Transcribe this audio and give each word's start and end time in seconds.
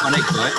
conecto, 0.00 0.46
¿eh? 0.46 0.52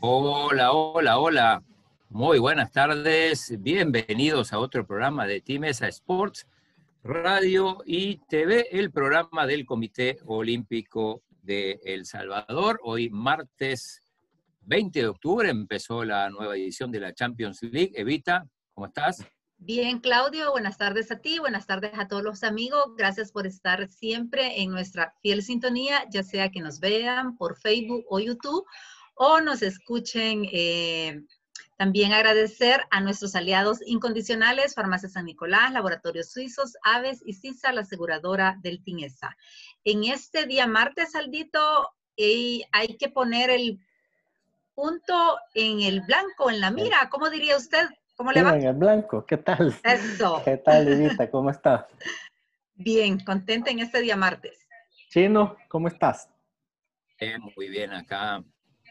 Hola, 0.00 0.72
hola, 0.72 1.18
hola. 1.18 1.65
Muy 2.16 2.38
buenas 2.38 2.72
tardes. 2.72 3.52
Bienvenidos 3.60 4.54
a 4.54 4.58
otro 4.58 4.86
programa 4.86 5.26
de 5.26 5.42
Timesa 5.42 5.86
Sports, 5.88 6.46
Radio 7.04 7.82
y 7.84 8.16
TV, 8.26 8.68
el 8.70 8.90
programa 8.90 9.46
del 9.46 9.66
Comité 9.66 10.16
Olímpico 10.24 11.24
de 11.42 11.78
El 11.84 12.06
Salvador. 12.06 12.80
Hoy 12.84 13.10
martes 13.10 14.00
20 14.62 14.98
de 14.98 15.08
octubre 15.08 15.50
empezó 15.50 16.04
la 16.04 16.30
nueva 16.30 16.56
edición 16.56 16.90
de 16.90 17.00
la 17.00 17.12
Champions 17.12 17.62
League. 17.62 17.92
Evita, 17.94 18.48
¿cómo 18.72 18.86
estás? 18.86 19.22
Bien, 19.58 20.00
Claudio, 20.00 20.52
buenas 20.52 20.78
tardes 20.78 21.12
a 21.12 21.20
ti, 21.20 21.38
buenas 21.38 21.66
tardes 21.66 21.92
a 21.98 22.08
todos 22.08 22.22
los 22.22 22.44
amigos. 22.44 22.94
Gracias 22.96 23.30
por 23.30 23.46
estar 23.46 23.90
siempre 23.90 24.62
en 24.62 24.70
nuestra 24.70 25.12
fiel 25.20 25.42
sintonía, 25.42 26.06
ya 26.10 26.22
sea 26.22 26.50
que 26.50 26.60
nos 26.60 26.80
vean 26.80 27.36
por 27.36 27.58
Facebook 27.58 28.06
o 28.08 28.20
YouTube 28.20 28.64
o 29.16 29.42
nos 29.42 29.60
escuchen. 29.60 30.48
Eh, 30.50 31.20
también 31.76 32.12
agradecer 32.12 32.82
a 32.90 33.00
nuestros 33.00 33.34
aliados 33.34 33.80
incondicionales, 33.86 34.74
Farmacia 34.74 35.08
San 35.08 35.26
Nicolás, 35.26 35.72
Laboratorios 35.72 36.30
Suizos, 36.30 36.76
Aves 36.82 37.22
y 37.24 37.34
CISA, 37.34 37.72
la 37.72 37.82
aseguradora 37.82 38.58
del 38.62 38.82
TINESA. 38.82 39.36
En 39.84 40.04
este 40.04 40.46
día 40.46 40.66
martes, 40.66 41.14
Aldito, 41.14 41.92
eh, 42.16 42.62
hay 42.72 42.96
que 42.96 43.10
poner 43.10 43.50
el 43.50 43.78
punto 44.74 45.38
en 45.54 45.80
el 45.80 46.00
blanco, 46.00 46.50
en 46.50 46.60
la 46.60 46.70
mira. 46.70 47.08
¿Cómo 47.10 47.28
diría 47.28 47.56
usted? 47.56 47.88
¿Cómo 48.16 48.32
le 48.32 48.42
va? 48.42 48.56
En 48.56 48.64
el 48.64 48.74
blanco, 48.74 49.26
¿qué 49.26 49.36
tal? 49.36 49.74
Eso. 49.84 50.42
¿Qué 50.44 50.56
tal, 50.56 50.86
Livita? 50.86 51.30
¿Cómo 51.30 51.50
estás? 51.50 51.84
Bien, 52.74 53.18
contenta 53.20 53.70
en 53.70 53.80
este 53.80 54.00
día 54.00 54.16
martes. 54.16 54.66
Chino, 55.10 55.56
¿cómo 55.68 55.88
estás? 55.88 56.28
muy 57.56 57.68
bien 57.68 57.92
acá, 57.92 58.44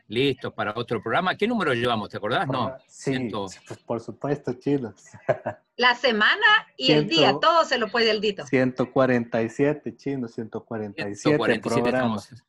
listos 0.08 0.54
para 0.54 0.74
otro 0.76 1.02
programa. 1.02 1.36
¿Qué 1.36 1.48
número 1.48 1.74
llevamos? 1.74 2.10
¿Te 2.10 2.18
acordás? 2.18 2.48
No. 2.48 2.68
Ah, 2.68 2.78
sí, 2.88 3.30
pues 3.32 3.80
por 3.86 4.00
supuesto, 4.00 4.54
chinos. 4.54 4.94
La 5.78 5.96
semana 5.96 6.68
y 6.78 6.94
el 6.94 7.08
día, 7.08 7.36
todo 7.42 7.66
se 7.66 7.78
lo 7.78 7.90
puede 7.90 8.12
el 8.12 8.22
dito. 8.22 8.46
147, 8.46 9.96
chino, 9.98 10.28
147, 10.28 11.16
147 11.16 11.82
programas. 11.82 12.44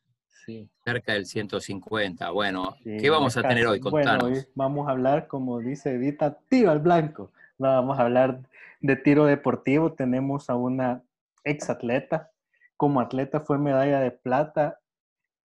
sí. 0.45 0.69
cerca 0.85 1.13
del 1.13 1.25
150. 1.25 2.29
Bueno, 2.31 2.77
¿qué 2.83 3.09
vamos 3.09 3.35
a 3.35 3.41
tener 3.41 3.67
hoy? 3.67 3.81
Contanos. 3.81 4.21
Bueno, 4.21 4.37
hoy 4.37 4.45
vamos 4.55 4.87
a 4.87 4.91
hablar, 4.91 5.27
como 5.27 5.59
dice 5.59 5.95
Evita, 5.95 6.37
tiro 6.47 6.71
al 6.71 6.79
blanco. 6.79 7.31
No, 7.57 7.67
vamos 7.67 7.99
a 7.99 8.03
hablar 8.03 8.39
de 8.79 8.95
tiro 8.95 9.25
deportivo. 9.25 9.91
Tenemos 9.91 10.49
a 10.49 10.55
una 10.55 11.03
ex 11.43 11.69
atleta. 11.69 12.31
Como 12.77 13.01
atleta 13.01 13.41
fue 13.41 13.57
medalla 13.57 13.99
de 13.99 14.11
plata 14.11 14.79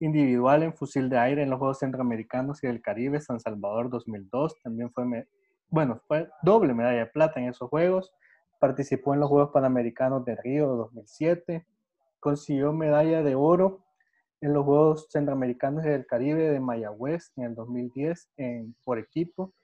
individual 0.03 0.65
en 0.65 0.75
fusil 0.75 1.09
de 1.09 1.17
aire 1.17 1.43
en 1.43 1.51
los 1.51 1.61
Juegos 1.61 1.79
Centroamericanos 1.79 2.63
y 2.65 2.67
del 2.67 2.83
Caribe, 2.83 3.21
San 3.21 3.39
Salvador 3.39 3.89
2002. 3.89 4.61
También 4.61 4.91
fue, 4.91 5.29
bueno, 5.69 6.01
fue 6.09 6.29
doble 6.43 6.75
medalla 6.75 6.99
de 6.99 7.07
plata 7.07 7.39
en 7.39 7.49
esos 7.49 7.71
Juegos. 7.71 8.13
Participó 8.59 9.15
en 9.15 9.21
los 9.21 9.29
Juegos 9.29 9.51
Panamericanos 9.53 10.25
de 10.25 10.35
Río 10.35 10.67
2007. 10.67 11.65
Consiguió 12.19 12.73
medalla 12.73 13.23
de 13.23 13.37
oro 13.37 13.85
en 14.41 14.53
los 14.53 14.65
Juegos 14.65 15.07
Centroamericanos 15.09 15.85
y 15.85 15.91
del 15.91 16.05
Caribe 16.05 16.51
de 16.51 16.59
Mayagüez 16.59 17.31
en 17.37 17.45
el 17.45 17.55
2010 17.55 18.29
en, 18.39 18.75
por 18.85 18.99
equipo. 18.99 19.55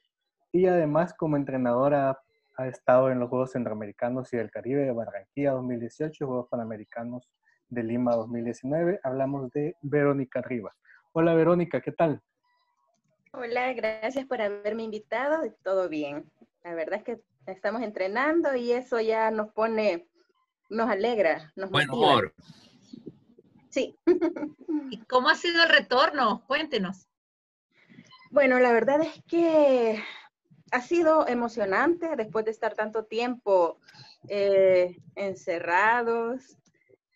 Y 0.52 0.66
además 0.66 1.14
como 1.14 1.36
entrenadora 1.36 2.20
ha 2.56 2.66
estado 2.68 3.10
en 3.10 3.18
los 3.18 3.28
Juegos 3.28 3.50
Centroamericanos 3.50 4.32
y 4.32 4.36
del 4.36 4.52
Caribe 4.52 4.84
de 4.84 4.92
Barranquilla 4.92 5.50
2018 5.50 6.24
Juegos 6.24 6.48
Panamericanos 6.48 7.28
de 7.68 7.82
Lima 7.82 8.14
2019. 8.14 9.00
Hablamos 9.02 9.50
de 9.52 9.76
Verónica 9.82 10.40
Rivas. 10.42 10.74
Hola 11.12 11.34
Verónica, 11.34 11.80
¿qué 11.80 11.92
tal? 11.92 12.22
Hola, 13.32 13.72
gracias 13.72 14.26
por 14.26 14.40
haberme 14.40 14.84
invitado. 14.84 15.42
Todo 15.62 15.88
bien. 15.88 16.30
La 16.64 16.74
verdad 16.74 16.98
es 16.98 17.04
que 17.04 17.20
estamos 17.46 17.82
entrenando 17.82 18.54
y 18.54 18.72
eso 18.72 19.00
ya 19.00 19.30
nos 19.30 19.52
pone, 19.52 20.06
nos 20.68 20.88
alegra, 20.88 21.52
nos 21.56 21.70
Buen 21.70 21.90
humor. 21.90 22.34
Sí. 23.70 23.96
¿Y 24.90 24.98
cómo 25.04 25.28
ha 25.28 25.34
sido 25.34 25.62
el 25.62 25.68
retorno? 25.68 26.42
Cuéntenos. 26.46 27.06
Bueno, 28.30 28.58
la 28.58 28.72
verdad 28.72 29.00
es 29.00 29.22
que 29.26 30.02
ha 30.70 30.80
sido 30.80 31.26
emocionante 31.26 32.16
después 32.16 32.44
de 32.44 32.50
estar 32.50 32.74
tanto 32.74 33.04
tiempo 33.04 33.78
eh, 34.28 34.98
encerrados, 35.14 36.58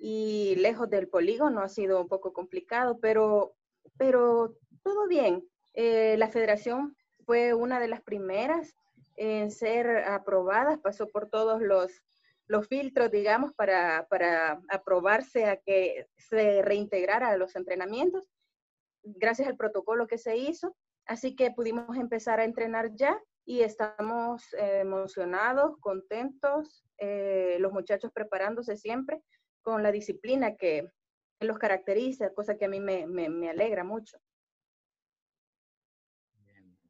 y 0.04 0.56
lejos 0.56 0.90
del 0.90 1.06
polígono 1.06 1.60
ha 1.60 1.68
sido 1.68 2.00
un 2.00 2.08
poco 2.08 2.32
complicado, 2.32 2.98
pero, 2.98 3.54
pero 3.96 4.56
todo 4.82 5.06
bien. 5.06 5.48
Eh, 5.74 6.16
la 6.18 6.26
federación 6.26 6.96
fue 7.24 7.54
una 7.54 7.78
de 7.78 7.86
las 7.86 8.02
primeras 8.02 8.74
en 9.14 9.52
ser 9.52 9.98
aprobadas, 9.98 10.80
pasó 10.80 11.06
por 11.06 11.30
todos 11.30 11.62
los, 11.62 11.92
los 12.48 12.66
filtros, 12.66 13.12
digamos, 13.12 13.54
para, 13.54 14.08
para 14.10 14.60
aprobarse 14.70 15.44
a 15.44 15.58
que 15.58 16.08
se 16.16 16.62
reintegrara 16.62 17.28
a 17.28 17.36
los 17.36 17.54
entrenamientos, 17.54 18.28
gracias 19.04 19.46
al 19.46 19.56
protocolo 19.56 20.08
que 20.08 20.19
se 20.19 20.36
hizo. 20.36 20.74
Así 21.06 21.36
que 21.36 21.52
pudimos 21.52 21.96
empezar 21.96 22.40
a 22.40 22.44
entrenar 22.44 22.90
ya 22.96 23.22
y 23.44 23.60
estamos 23.60 24.52
eh, 24.54 24.80
emocionados, 24.80 25.78
contentos, 25.78 26.84
eh, 26.98 27.56
los 27.60 27.72
muchachos 27.72 28.10
preparándose 28.12 28.76
siempre 28.76 29.22
con 29.62 29.83
la 29.83 29.93
disciplina 29.93 30.56
que, 30.56 30.89
los 31.41 31.59
caracteriza, 31.59 32.33
cosa 32.34 32.56
que 32.56 32.67
a 32.67 32.69
mí 32.69 32.78
me, 32.78 33.06
me, 33.06 33.50
alegra 33.50 33.83
mucho. 33.83 34.17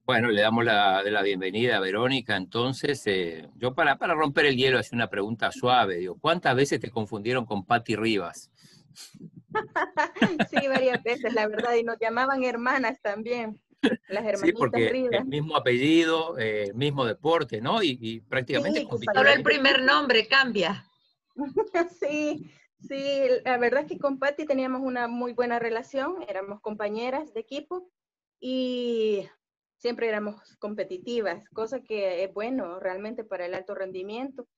Bueno, 0.04 0.30
le 0.30 0.42
damos 0.42 0.64
la, 0.64 1.02
la 1.04 1.22
bienvenida 1.22 1.78
a 1.78 1.80
Verónica. 1.80 2.36
Entonces, 2.36 3.02
eh, 3.06 3.48
yo 3.56 3.74
para, 3.74 3.96
para 3.96 4.14
romper 4.14 4.46
el 4.46 4.56
hielo, 4.56 4.78
hace 4.78 4.94
una 4.94 5.08
pregunta 5.08 5.50
suave. 5.52 5.96
Digo, 5.96 6.18
¿cuántas 6.20 6.54
veces 6.54 6.80
te 6.80 6.90
confundieron 6.90 7.46
con 7.46 7.64
Patti 7.64 7.96
Rivas? 7.96 8.50
sí, 10.50 10.68
varias 10.68 11.02
veces, 11.02 11.32
la 11.32 11.46
verdad, 11.46 11.74
y 11.74 11.84
nos 11.84 11.98
llamaban 11.98 12.42
hermanas 12.44 13.00
también. 13.00 13.60
Las 14.08 14.24
hermanitas 14.24 14.42
sí, 14.42 14.52
porque 14.52 15.08
el 15.10 15.24
mismo 15.24 15.56
apellido, 15.56 16.38
eh, 16.38 16.64
el 16.68 16.74
mismo 16.74 17.04
deporte, 17.04 17.60
¿no? 17.60 17.82
Y, 17.82 18.20
prácticamente... 18.28 18.80
Sí, 18.80 19.06
solo 19.14 19.30
el 19.30 19.42
primer 19.42 19.82
nombre 19.82 20.28
cambia. 20.28 20.84
sí, 22.00 22.50
Sí, 22.88 23.28
la 23.44 23.58
verdad 23.58 23.82
es 23.82 23.88
que 23.88 23.98
con 23.98 24.18
Patti 24.18 24.44
teníamos 24.44 24.80
una 24.82 25.06
muy 25.06 25.32
buena 25.34 25.58
relación, 25.58 26.16
éramos 26.28 26.60
compañeras 26.60 27.32
de 27.32 27.40
equipo 27.40 27.88
y 28.40 29.28
siempre 29.76 30.08
éramos 30.08 30.56
competitivas, 30.58 31.48
cosa 31.50 31.80
que 31.82 32.24
es 32.24 32.32
bueno 32.32 32.80
realmente 32.80 33.24
para 33.24 33.46
el 33.46 33.54
alto 33.54 33.74
rendimiento. 33.74 34.48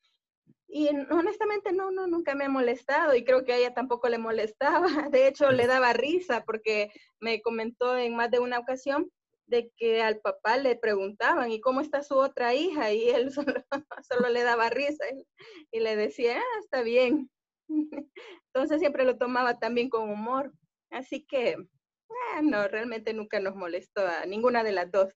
Y 0.69 0.89
honestamente 1.11 1.73
no, 1.73 1.91
no, 1.91 2.07
nunca 2.07 2.35
me 2.35 2.45
ha 2.45 2.49
molestado 2.49 3.15
y 3.15 3.25
creo 3.25 3.45
que 3.45 3.53
a 3.53 3.59
ella 3.59 3.75
tampoco 3.75 4.09
le 4.09 4.19
molestaba. 4.19 4.87
De 5.13 5.29
hecho, 5.29 5.51
le 5.51 5.67
daba 5.67 5.93
risa 5.93 6.45
porque 6.45 6.91
me 7.21 7.43
comentó 7.43 7.97
en 7.97 8.17
más 8.17 8.31
de 8.31 8.39
una 8.39 8.59
ocasión 8.59 9.11
de 9.47 9.71
que 9.77 10.03
al 10.03 10.21
papá 10.21 10.57
le 10.57 10.77
preguntaban, 10.77 11.51
¿y 11.51 11.61
cómo 11.61 11.83
está 11.83 12.03
su 12.03 12.17
otra 12.17 12.55
hija? 12.55 12.93
Y 12.93 13.11
él 13.11 13.31
solo, 14.09 14.29
le 14.31 14.43
daba 14.43 14.71
risa 14.71 15.05
y, 15.13 15.27
y 15.71 15.81
le 15.81 15.97
decía, 15.97 16.39
ah, 16.39 16.59
está 16.63 16.83
bien. 16.83 17.31
Entonces 18.55 18.81
siempre 18.81 19.05
lo 19.05 19.17
tomaba 19.19 19.59
también 19.59 19.89
con 19.89 20.11
humor. 20.11 20.53
Así 20.91 21.25
que, 21.25 21.51
eh, 21.51 22.43
no, 22.43 22.69
realmente 22.69 23.13
nunca 23.13 23.41
nos 23.41 23.57
molestó 23.57 24.07
a 24.07 24.27
ninguna 24.27 24.63
de 24.63 24.73
las 24.73 24.91
dos. 24.91 25.13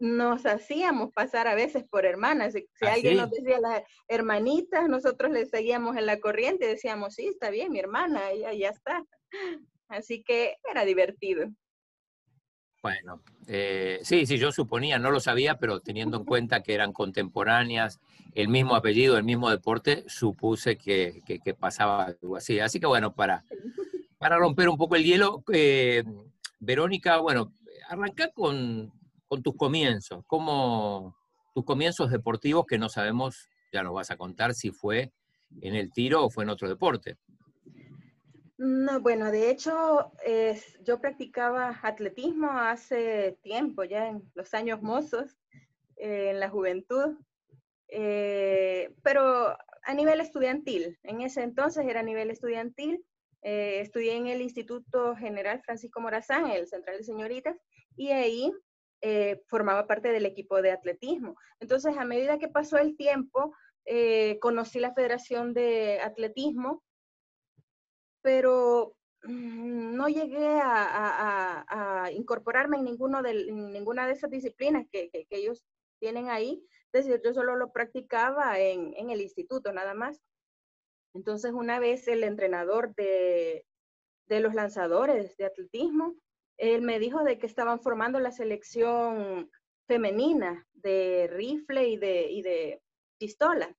Nos 0.00 0.46
hacíamos 0.46 1.12
pasar 1.12 1.48
a 1.48 1.54
veces 1.54 1.84
por 1.90 2.06
hermanas. 2.06 2.52
Si, 2.52 2.66
¿Ah, 2.82 2.92
alguien 2.94 3.16
nos 3.16 3.30
decía 3.30 3.60
las 3.60 3.82
hermanitas, 4.06 4.88
nosotros 4.88 5.32
le 5.32 5.46
seguíamos 5.46 5.96
en 5.96 6.06
la 6.06 6.20
corriente 6.20 6.66
y 6.66 6.68
decíamos, 6.68 7.14
sí, 7.14 7.26
está 7.26 7.50
bien, 7.50 7.72
mi 7.72 7.80
hermana, 7.80 8.32
ya, 8.34 8.52
ya 8.52 8.70
está. 8.70 9.04
Así 9.88 10.22
que 10.22 10.56
era 10.70 10.84
divertido. 10.84 11.48
Bueno, 12.80 13.20
eh, 13.48 13.98
sí, 14.02 14.24
sí, 14.24 14.38
yo 14.38 14.52
suponía, 14.52 14.98
no 14.98 15.10
lo 15.10 15.18
sabía, 15.18 15.58
pero 15.58 15.80
teniendo 15.80 16.18
en 16.18 16.24
cuenta 16.24 16.62
que 16.62 16.74
eran 16.74 16.92
contemporáneas, 16.92 18.00
el 18.34 18.48
mismo 18.48 18.76
apellido, 18.76 19.16
el 19.16 19.24
mismo 19.24 19.50
deporte, 19.50 20.04
supuse 20.06 20.76
que, 20.76 21.22
pasaba 21.58 22.04
algo 22.04 22.36
así. 22.36 22.60
Así 22.60 22.78
que 22.78 22.86
bueno, 22.86 23.14
para, 23.14 23.44
romper 24.20 24.68
un 24.68 24.76
poco 24.76 24.94
el 24.94 25.04
hielo, 25.04 25.42
eh, 25.52 26.04
Verónica, 26.60 27.18
bueno, 27.18 27.52
arranca 27.88 28.30
con, 28.32 28.92
tus 29.42 29.56
comienzos. 29.56 30.22
¿Cómo, 30.26 31.16
tus 31.54 31.64
comienzos 31.64 32.10
deportivos 32.10 32.64
que 32.64 32.78
no 32.78 32.88
sabemos, 32.88 33.48
ya 33.72 33.82
nos 33.82 33.92
vas 33.92 34.12
a 34.12 34.16
contar 34.16 34.54
si 34.54 34.70
fue 34.70 35.12
en 35.60 35.74
el 35.74 35.92
tiro 35.92 36.24
o 36.24 36.30
fue 36.30 36.44
en 36.44 36.50
otro 36.50 36.68
deporte. 36.68 37.16
No, 38.58 39.00
bueno, 39.00 39.30
de 39.30 39.50
hecho, 39.50 40.10
yo 40.82 41.00
practicaba 41.00 41.78
atletismo 41.80 42.50
hace 42.50 43.38
tiempo, 43.40 43.84
ya 43.84 44.08
en 44.08 44.28
los 44.34 44.52
años 44.52 44.82
mozos, 44.82 45.38
eh, 45.94 46.30
en 46.30 46.40
la 46.40 46.50
juventud, 46.50 47.16
eh, 47.86 48.92
pero 49.04 49.56
a 49.84 49.94
nivel 49.94 50.20
estudiantil. 50.20 50.98
En 51.04 51.20
ese 51.20 51.44
entonces 51.44 51.86
era 51.86 52.00
a 52.00 52.02
nivel 52.02 52.32
estudiantil. 52.32 53.04
Eh, 53.42 53.78
estudié 53.80 54.16
en 54.16 54.26
el 54.26 54.42
Instituto 54.42 55.14
General 55.14 55.62
Francisco 55.62 56.00
Morazán, 56.00 56.50
el 56.50 56.66
Central 56.66 56.98
de 56.98 57.04
Señoritas, 57.04 57.56
y 57.96 58.10
ahí 58.10 58.52
formaba 59.46 59.86
parte 59.86 60.10
del 60.10 60.26
equipo 60.26 60.60
de 60.60 60.72
atletismo. 60.72 61.36
Entonces, 61.60 61.96
a 61.96 62.04
medida 62.04 62.40
que 62.40 62.48
pasó 62.48 62.78
el 62.78 62.96
tiempo, 62.96 63.54
conocí 64.40 64.80
la 64.80 64.92
Federación 64.92 65.54
de 65.54 66.00
Atletismo 66.00 66.82
pero 68.22 68.96
mm, 69.22 69.94
no 69.94 70.08
llegué 70.08 70.60
a, 70.62 72.10
incorporarme 72.12 72.78
en, 72.78 72.84
ninguno 72.84 73.22
de, 73.22 73.52
ninguna 73.52 74.06
de 74.06 74.12
esas 74.12 74.30
disciplinas 74.30 74.86
que, 74.90 75.10
ellos 75.30 75.64
tienen 76.00 76.28
ahí. 76.28 76.64
Es 76.92 77.04
decir, 77.04 77.20
yo 77.22 77.34
solo 77.34 77.56
lo 77.56 77.72
practicaba 77.72 78.58
en, 78.58 79.10
el 79.10 79.20
instituto 79.20 79.72
nada 79.72 79.94
más. 79.94 80.20
Entonces, 81.14 81.52
una 81.52 81.78
vez 81.78 82.08
el 82.08 82.24
entrenador 82.24 82.94
de, 82.94 83.64
los 84.28 84.54
lanzadores 84.54 85.36
de 85.36 85.46
atletismo, 85.46 86.14
él 86.56 86.82
me 86.82 86.98
dijo 86.98 87.22
de 87.24 87.38
que 87.38 87.46
estaban 87.46 87.80
formando 87.80 88.20
la 88.20 88.32
selección 88.32 89.50
femenina 89.86 90.66
de 90.74 91.28
rifle 91.32 91.88
y 91.88 91.96
de, 91.96 92.30
y 92.30 92.42
de 92.42 92.82
pistola. 93.18 93.74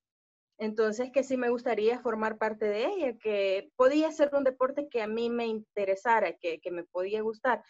Entonces, 0.60 1.10
que 1.10 1.24
sí 1.24 1.38
me 1.38 1.48
gustaría 1.48 2.00
formar 2.00 2.36
parte 2.36 2.66
de 2.66 2.84
ella, 2.84 3.16
que 3.16 3.72
podía 3.76 4.12
ser 4.12 4.28
un 4.34 4.44
deporte 4.44 4.90
que 4.90 5.00
a 5.00 5.06
mí 5.06 5.30
me 5.30 5.46
interesara, 5.46 6.34
que, 6.34 6.60
me 6.70 6.84
podía 6.84 7.22
gustar. 7.22 7.64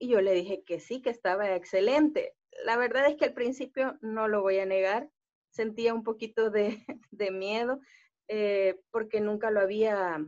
Y 0.00 0.08
yo 0.08 0.20
le 0.20 0.32
dije 0.32 0.64
que 0.66 0.80
sí, 0.80 1.00
que 1.02 1.10
estaba 1.10 1.54
excelente. 1.54 2.34
La 2.64 2.76
verdad 2.76 3.06
es 3.06 3.14
que 3.14 3.26
al 3.26 3.32
principio, 3.32 3.96
no 4.00 4.26
lo 4.26 4.42
voy 4.42 4.58
a 4.58 4.66
negar, 4.66 5.08
sentía 5.50 5.94
un 5.94 6.02
poquito 6.02 6.50
de, 7.12 7.30
miedo 7.30 7.78
eh, 8.26 8.80
porque 8.90 9.20
nunca 9.20 9.52
lo 9.52 9.60
había, 9.60 10.18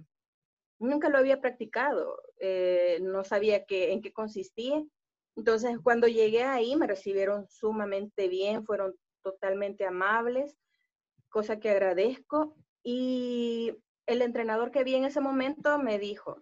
nunca 0.78 1.08
lo 1.08 1.18
había 1.18 1.40
practicado, 1.40 2.16
eh, 2.38 3.00
no 3.02 3.24
sabía 3.24 3.64
qué, 3.66 3.92
en 3.92 4.02
qué 4.02 4.12
consistía. 4.12 4.84
Entonces, 5.34 5.76
cuando 5.82 6.06
llegué 6.06 6.44
ahí, 6.44 6.76
me 6.76 6.86
recibieron 6.86 7.48
sumamente 7.48 8.28
bien, 8.28 8.64
fueron 8.64 8.94
totalmente 9.24 9.84
amables 9.84 10.56
cosa 11.32 11.58
que 11.58 11.70
agradezco. 11.70 12.54
Y 12.84 13.74
el 14.06 14.22
entrenador 14.22 14.70
que 14.70 14.84
vi 14.84 14.94
en 14.94 15.04
ese 15.04 15.20
momento 15.20 15.78
me 15.78 15.98
dijo, 15.98 16.40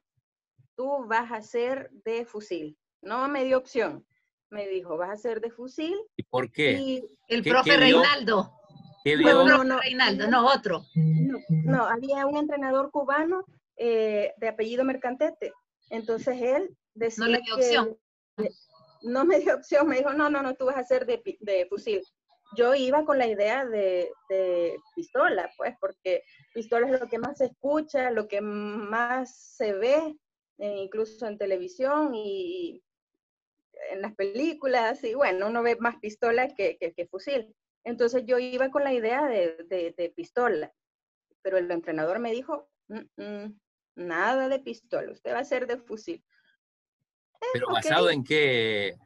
tú 0.76 1.06
vas 1.06 1.32
a 1.32 1.40
ser 1.40 1.90
de 2.04 2.26
fusil. 2.26 2.76
No 3.00 3.26
me 3.28 3.44
dio 3.44 3.56
opción. 3.56 4.04
Me 4.50 4.69
dijo, 4.69 4.98
vas 4.98 5.10
a 5.10 5.16
ser 5.16 5.40
de 5.40 5.50
fusil. 5.50 5.96
¿Y 6.16 6.25
por 6.25 6.50
qué? 6.52 7.02
el 7.28 7.42
profe 7.42 7.76
Reinaldo. 7.76 8.52
No, 9.22 9.64
no, 9.64 9.81
Reinaldo, 9.81 10.28
no 10.28 10.46
otro. 10.46 10.84
No, 10.94 11.86
había 11.86 12.26
un 12.26 12.36
entrenador 12.36 12.90
cubano 12.90 13.44
eh, 13.76 14.34
de 14.36 14.48
apellido 14.48 14.84
Mercantete. 14.84 15.52
Entonces 15.88 16.40
él 16.43 16.76
decía 16.94 17.25
No 17.25 17.31
le 17.31 17.40
dio 17.40 17.54
opción. 17.54 17.96
no 19.02 19.25
me 19.25 19.38
dio 19.38 19.54
opción, 19.54 19.88
me 19.88 19.96
dijo, 19.98 20.12
no, 20.12 20.28
no, 20.28 20.43
no, 20.43 20.54
tú 20.54 20.66
vas 20.66 20.76
a 20.76 20.84
ser 20.84 21.06
de, 21.06 21.22
de 21.40 21.66
fusil 21.66 22.02
yo 22.56 22.75
iba 22.75 23.05
con 23.05 23.19
la 23.19 23.26
idea 23.26 23.64
de, 23.64 24.11
pistola, 24.94 25.50
pues, 25.56 25.75
porque 25.81 26.25
pistola 26.52 26.87
es 26.88 27.00
lo 27.00 27.08
que 27.08 27.19
más 27.19 27.38
se 27.38 27.47
escucha, 27.47 28.11
lo 28.11 28.29
que 28.29 28.41
más 28.41 29.35
se 29.56 29.73
ve, 29.73 30.17
eh, 30.58 30.76
incluso 30.79 31.26
en 31.26 31.38
televisión 31.38 32.14
y 32.14 32.82
en 33.91 34.02
las 34.02 34.14
películas, 34.14 35.02
y 35.05 35.14
bueno, 35.14 35.49
uno 35.49 35.62
ve 35.62 35.76
más 35.76 35.97
pistola 35.97 36.49
que, 36.49 37.08
fusil. 37.11 37.55
Entonces 37.85 38.25
yo 38.26 38.38
iba 38.38 38.70
con 38.70 38.85
la 38.85 38.93
idea 38.93 39.26
de, 39.26 40.12
pistola, 40.14 40.73
pero 41.43 41.56
el 41.56 41.70
entrenador 41.70 42.19
me 42.19 42.32
dijo, 42.32 42.69
mm, 42.88 43.23
mm, 43.23 43.61
nada 43.96 44.49
de 44.49 44.58
pistola, 44.58 45.12
usted 45.12 45.32
va 45.32 45.38
a 45.38 45.44
ser 45.44 45.67
de 45.67 45.79
fusil. 45.79 46.23
pero 47.53 47.69
basado 47.69 48.11
en 48.11 48.23
qué, 48.23 48.96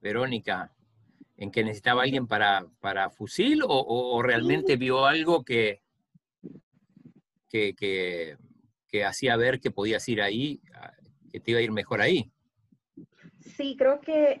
Verónica, 0.00 0.75
en 1.38 1.50
que 1.50 1.62
necesitaba 1.62 2.02
alguien 2.02 2.26
para, 2.26 2.66
para 2.80 3.10
fusil 3.10 3.62
o, 3.66 4.22
realmente 4.22 4.76
vio 4.76 5.04
algo 5.04 5.44
que, 5.44 5.82
que, 7.48 8.36
hacía 9.06 9.36
ver 9.36 9.60
que 9.60 9.70
podías 9.70 10.08
ir 10.08 10.22
ahí, 10.22 10.62
que 11.30 11.40
te 11.40 11.50
iba 11.50 11.60
a 11.60 11.62
ir 11.62 11.72
mejor 11.72 12.00
ahí? 12.00 12.32
Sí, 13.40 13.76
creo 13.76 14.00
que, 14.00 14.40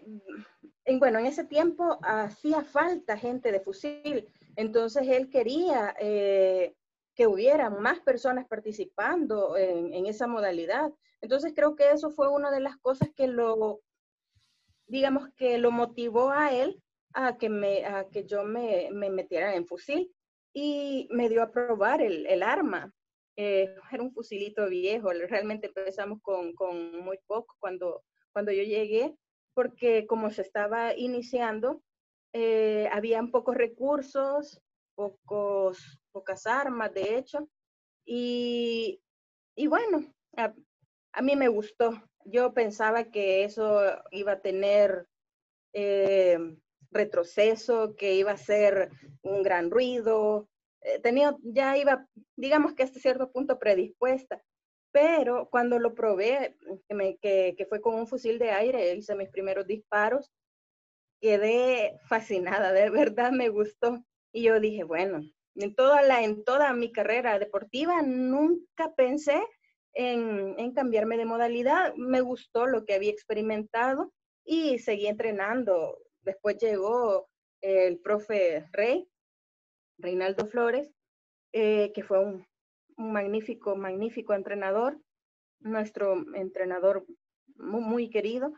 en, 0.86 0.98
bueno, 0.98 1.18
en 1.18 1.26
ese 1.26 1.44
tiempo 1.44 1.98
hacía 2.02 2.62
falta 2.62 3.18
gente 3.18 3.52
de 3.52 3.60
fusil, 3.60 4.26
entonces 4.56 5.06
él 5.08 5.28
quería 5.28 5.94
eh, 6.00 6.74
que 7.14 7.26
hubiera 7.26 7.68
más 7.68 8.00
personas 8.00 8.46
participando 8.46 9.58
en, 9.58 9.92
en 9.92 10.06
esa 10.06 10.26
modalidad. 10.26 10.90
Entonces 11.20 11.52
creo 11.54 11.76
que 11.76 11.90
eso 11.90 12.10
fue 12.10 12.28
una 12.28 12.50
de 12.50 12.60
las 12.60 12.78
cosas 12.78 13.10
que 13.14 13.26
lo, 13.26 13.80
digamos, 14.86 15.28
que 15.36 15.58
lo 15.58 15.70
motivó 15.70 16.30
a 16.30 16.52
él 16.52 16.82
a 17.16 17.38
que, 17.38 17.48
me, 17.48 17.84
a 17.86 18.08
que 18.10 18.26
yo 18.26 18.44
me, 18.44 18.90
me 18.92 19.08
metiera 19.08 19.54
en 19.56 19.66
fusil 19.66 20.14
y 20.52 21.08
me 21.10 21.30
dio 21.30 21.42
a 21.42 21.50
probar 21.50 22.02
el, 22.02 22.26
el 22.26 22.42
arma. 22.42 22.92
Eh, 23.36 23.74
era 23.90 24.02
un 24.02 24.12
fusilito 24.12 24.68
viejo, 24.68 25.10
realmente 25.10 25.68
empezamos 25.68 26.20
con, 26.22 26.54
con, 26.54 27.00
muy 27.02 27.18
poco 27.26 27.56
cuando, 27.58 28.04
cuando 28.32 28.52
yo 28.52 28.62
llegué, 28.62 29.16
porque 29.54 30.06
como 30.06 30.30
se 30.30 30.42
estaba 30.42 30.94
iniciando, 30.94 31.82
eh, 32.34 32.88
habían 32.92 33.30
pocos 33.30 33.56
recursos, 33.56 34.60
pocos, 34.94 35.98
pocas 36.12 36.46
armas, 36.46 36.92
de 36.92 37.16
hecho, 37.16 37.48
y, 38.04 39.00
y 39.54 39.66
bueno, 39.68 40.04
a, 40.36 40.54
a, 41.12 41.22
mí 41.22 41.34
me 41.34 41.48
gustó. 41.48 42.02
Yo 42.24 42.52
pensaba 42.52 43.04
que 43.04 43.44
eso 43.44 43.80
iba 44.10 44.32
a 44.32 44.40
tener 44.40 45.06
eh, 45.72 46.38
retroceso, 46.96 47.94
que 47.96 48.14
iba 48.14 48.32
a 48.32 48.36
ser 48.36 48.90
un 49.22 49.42
gran 49.42 49.70
ruido. 49.70 50.48
Eh, 50.80 51.00
tenía, 51.00 51.36
ya 51.42 51.76
iba, 51.76 52.06
digamos 52.36 52.74
que 52.74 52.82
hasta 52.82 53.00
cierto 53.00 53.30
punto 53.30 53.58
predispuesta. 53.58 54.42
Pero 54.92 55.48
cuando 55.50 55.78
lo 55.78 55.94
probé, 55.94 56.56
que, 57.20 57.66
fue 57.68 57.80
con 57.80 57.96
un 57.96 58.06
fusil 58.06 58.38
de 58.38 58.50
aire, 58.50 58.94
hice 58.94 59.14
mis 59.14 59.28
primeros 59.28 59.66
disparos, 59.66 60.32
quedé 61.20 61.98
fascinada, 62.08 62.72
de 62.72 62.88
verdad 62.90 63.30
me 63.30 63.50
gustó. 63.50 64.02
Y 64.32 64.44
yo 64.44 64.58
dije, 64.58 64.84
bueno, 64.84 65.20
en 65.54 65.74
toda, 65.74 66.02
la, 66.02 66.22
en 66.22 66.44
toda 66.44 66.72
mi 66.72 66.92
carrera 66.92 67.38
deportiva 67.38 68.00
nunca 68.02 68.94
pensé 68.94 69.42
en, 69.92 70.54
en, 70.58 70.72
cambiarme 70.72 71.18
de 71.18 71.26
modalidad. 71.26 71.94
Me 71.96 72.22
gustó 72.22 72.66
lo 72.66 72.84
que 72.84 72.94
había 72.94 73.10
experimentado 73.10 74.12
y 74.44 74.78
seguí 74.78 75.08
entrenando 75.08 75.98
Después 76.26 76.58
llegó 76.58 77.28
el 77.60 78.00
profe 78.00 78.66
Rey, 78.72 79.08
Reinaldo 79.96 80.44
Flores, 80.46 80.92
eh, 81.52 81.92
que 81.94 82.02
fue 82.02 82.18
un, 82.18 82.44
magnífico, 82.96 83.76
magnífico 83.76 84.34
entrenador, 84.34 85.00
nuestro 85.60 86.16
entrenador 86.34 87.06
muy, 87.54 88.10
querido. 88.10 88.52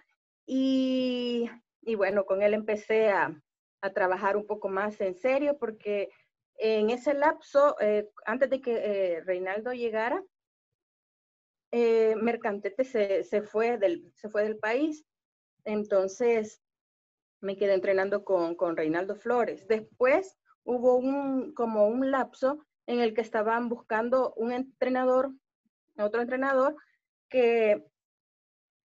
Y, 0.46 1.50
bueno, 1.96 2.24
con 2.24 2.40
él 2.40 2.54
empecé 2.54 3.10
a, 3.10 3.38
trabajar 3.94 4.36
un 4.36 4.46
poco 4.46 4.68
más 4.68 5.00
en 5.00 5.14
serio 5.14 5.56
porque 5.56 6.10
en 6.56 6.90
ese 6.90 7.14
lapso, 7.14 7.76
eh, 7.80 8.10
antes 8.26 8.50
de 8.50 8.60
que 8.60 8.72
eh, 8.74 9.20
Reinaldo 9.20 9.72
llegara, 9.72 10.24
Mercantete 11.70 12.82
se, 12.84 13.22
se, 13.24 13.42
fue 13.42 13.76
del, 13.76 14.10
se 14.14 14.30
fue 14.30 14.42
del 14.42 14.58
país. 14.58 15.04
Entonces, 15.64 16.60
me 17.40 17.56
quedé 17.56 17.74
entrenando 17.74 18.24
con, 18.24 18.54
con 18.54 18.76
Reinaldo 18.76 19.16
Flores. 19.16 19.66
Después 19.68 20.36
hubo 20.64 20.96
un, 20.96 21.52
como 21.54 21.86
un 21.88 22.10
lapso 22.10 22.64
en 22.86 23.00
el 23.00 23.14
que 23.14 23.20
estaban 23.20 23.68
buscando 23.68 24.32
un 24.34 24.52
entrenador, 24.52 25.32
otro 25.98 26.20
entrenador, 26.20 26.76
que 27.28 27.84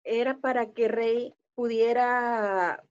era 0.02 0.38
para 0.38 0.72
que 0.72 0.88
Rey 0.88 1.34
pudiera 1.54 2.82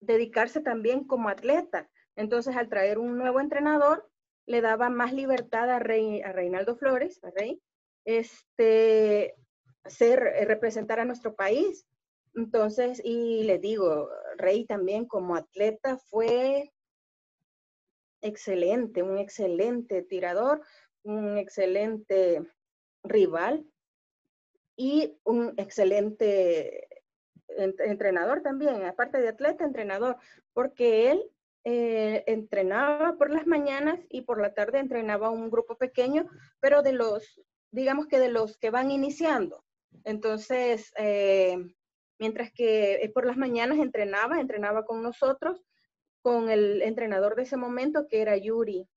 dedicarse 0.00 0.60
también 0.60 1.04
como 1.04 1.28
atleta. 1.28 1.88
Entonces, 2.14 2.56
al 2.56 2.68
traer 2.68 2.98
un 2.98 3.18
nuevo 3.18 3.40
entrenador, 3.40 4.08
le 4.46 4.60
daba 4.60 4.88
más 4.88 5.12
libertad 5.12 5.70
a, 5.70 5.78
Rey, 5.78 6.22
a 6.22 6.32
Reinaldo 6.32 6.76
Flores, 6.76 7.22
a 7.24 7.30
Rey, 7.30 7.60
este, 8.04 9.34
ser, 9.84 10.20
representar 10.46 11.00
a 11.00 11.04
nuestro 11.04 11.34
país. 11.34 11.86
Entonces, 12.36 13.00
y 13.02 13.44
le 13.44 13.58
digo, 13.58 14.10
Rey 14.36 14.66
también 14.66 15.06
como 15.06 15.36
atleta 15.36 15.96
fue 15.96 16.70
excelente, 18.20 19.02
un 19.02 19.16
excelente 19.18 20.02
tirador, 20.02 20.60
un 21.02 21.38
excelente 21.38 22.42
rival 23.02 23.64
y 24.76 25.18
un 25.24 25.54
excelente 25.56 26.88
entrenador 27.48 28.42
también, 28.42 28.84
aparte 28.84 29.18
de 29.18 29.28
atleta, 29.28 29.64
entrenador, 29.64 30.18
porque 30.52 31.10
él 31.12 31.22
eh, 31.64 32.22
entrenaba 32.26 33.16
por 33.16 33.30
las 33.30 33.46
mañanas 33.46 33.98
y 34.10 34.22
por 34.22 34.42
la 34.42 34.52
tarde 34.52 34.78
entrenaba 34.78 35.30
un 35.30 35.48
grupo 35.48 35.76
pequeño, 35.78 36.28
pero 36.60 36.82
de 36.82 36.92
los, 36.92 37.40
digamos 37.70 38.08
que 38.08 38.18
de 38.18 38.28
los 38.28 38.58
que 38.58 38.68
van 38.68 38.90
iniciando. 38.90 39.64
Entonces, 40.04 40.92
eh, 40.98 41.56
mientras 42.18 42.52
que 42.52 42.94
eh, 42.94 43.08
por 43.10 43.26
las 43.26 43.36
mañanas 43.36 43.78
entrenaba, 43.78 44.40
entrenaba 44.40 44.84
con 44.84 45.02
nosotros, 45.02 45.62
con 46.22 46.50
el 46.50 46.82
entrenador 46.82 47.36
de 47.36 47.42
ese 47.42 47.56
momento 47.56 48.06
que 48.08 48.20
era 48.20 48.36
Yuri, 48.36 48.88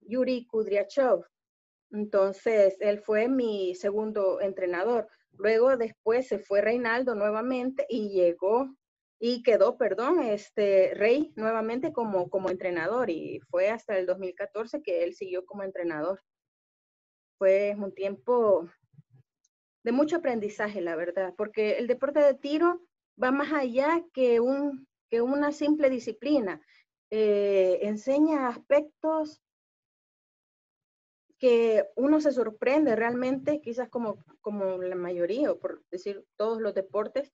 Yuri 0.00 0.46
Kudryachov. 0.46 1.24
Entonces, 1.90 2.76
él 2.80 3.00
fue 3.00 3.28
mi 3.28 3.74
segundo 3.74 4.40
entrenador. 4.40 5.08
Luego 5.32 5.76
después 5.76 6.26
se 6.26 6.38
fue 6.38 6.60
Reinaldo 6.62 7.14
nuevamente 7.14 7.86
y 7.88 8.08
llegó 8.10 8.70
y 9.18 9.42
quedó, 9.42 9.76
perdón, 9.76 10.22
este 10.22 10.92
Rey 10.94 11.32
nuevamente 11.36 11.92
como, 11.92 12.28
como 12.28 12.50
entrenador 12.50 13.10
y 13.10 13.40
fue 13.50 13.70
hasta 13.70 13.98
el 13.98 14.06
2014 14.06 14.82
que 14.82 15.04
él 15.04 15.14
siguió 15.14 15.44
como 15.46 15.62
entrenador. 15.62 16.22
Fue 17.38 17.74
un 17.78 17.94
tiempo 17.94 18.68
de 19.86 19.92
mucho 19.92 20.16
aprendizaje, 20.16 20.80
la 20.80 20.96
verdad, 20.96 21.32
porque 21.36 21.78
el 21.78 21.86
deporte 21.86 22.18
de 22.18 22.34
tiro 22.34 22.82
va 23.22 23.30
más 23.30 23.52
allá 23.52 24.04
que, 24.12 24.40
un, 24.40 24.88
que 25.08 25.22
una 25.22 25.52
simple 25.52 25.88
disciplina. 25.90 26.60
Eh, 27.12 27.78
enseña 27.82 28.48
aspectos 28.48 29.40
que 31.38 31.84
uno 31.94 32.20
se 32.20 32.32
sorprende 32.32 32.96
realmente, 32.96 33.60
quizás 33.60 33.88
como, 33.88 34.18
como 34.40 34.82
la 34.82 34.96
mayoría, 34.96 35.52
o 35.52 35.60
por 35.60 35.84
decir 35.92 36.24
todos 36.34 36.60
los 36.60 36.74
deportes, 36.74 37.32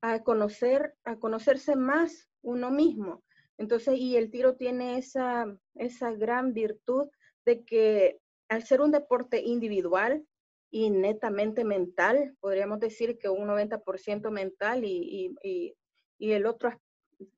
a 0.00 0.24
conocer, 0.24 0.94
a 1.04 1.20
conocerse 1.20 1.76
más 1.76 2.28
uno 2.42 2.72
mismo. 2.72 3.22
Entonces, 3.58 3.96
y 3.96 4.16
el 4.16 4.28
tiro 4.28 4.56
tiene 4.56 4.98
esa, 4.98 5.46
esa 5.76 6.10
gran 6.10 6.52
virtud 6.52 7.10
de 7.44 7.64
que 7.64 8.18
al 8.48 8.64
ser 8.64 8.80
un 8.80 8.90
deporte 8.90 9.40
individual 9.40 10.26
y 10.74 10.88
netamente 10.88 11.64
mental, 11.64 12.34
podríamos 12.40 12.80
decir 12.80 13.18
que 13.18 13.28
un 13.28 13.46
90% 13.46 14.30
mental 14.30 14.84
y, 14.84 15.36
y, 15.42 15.76
y, 16.18 16.32
el 16.32 16.46
otro 16.46 16.72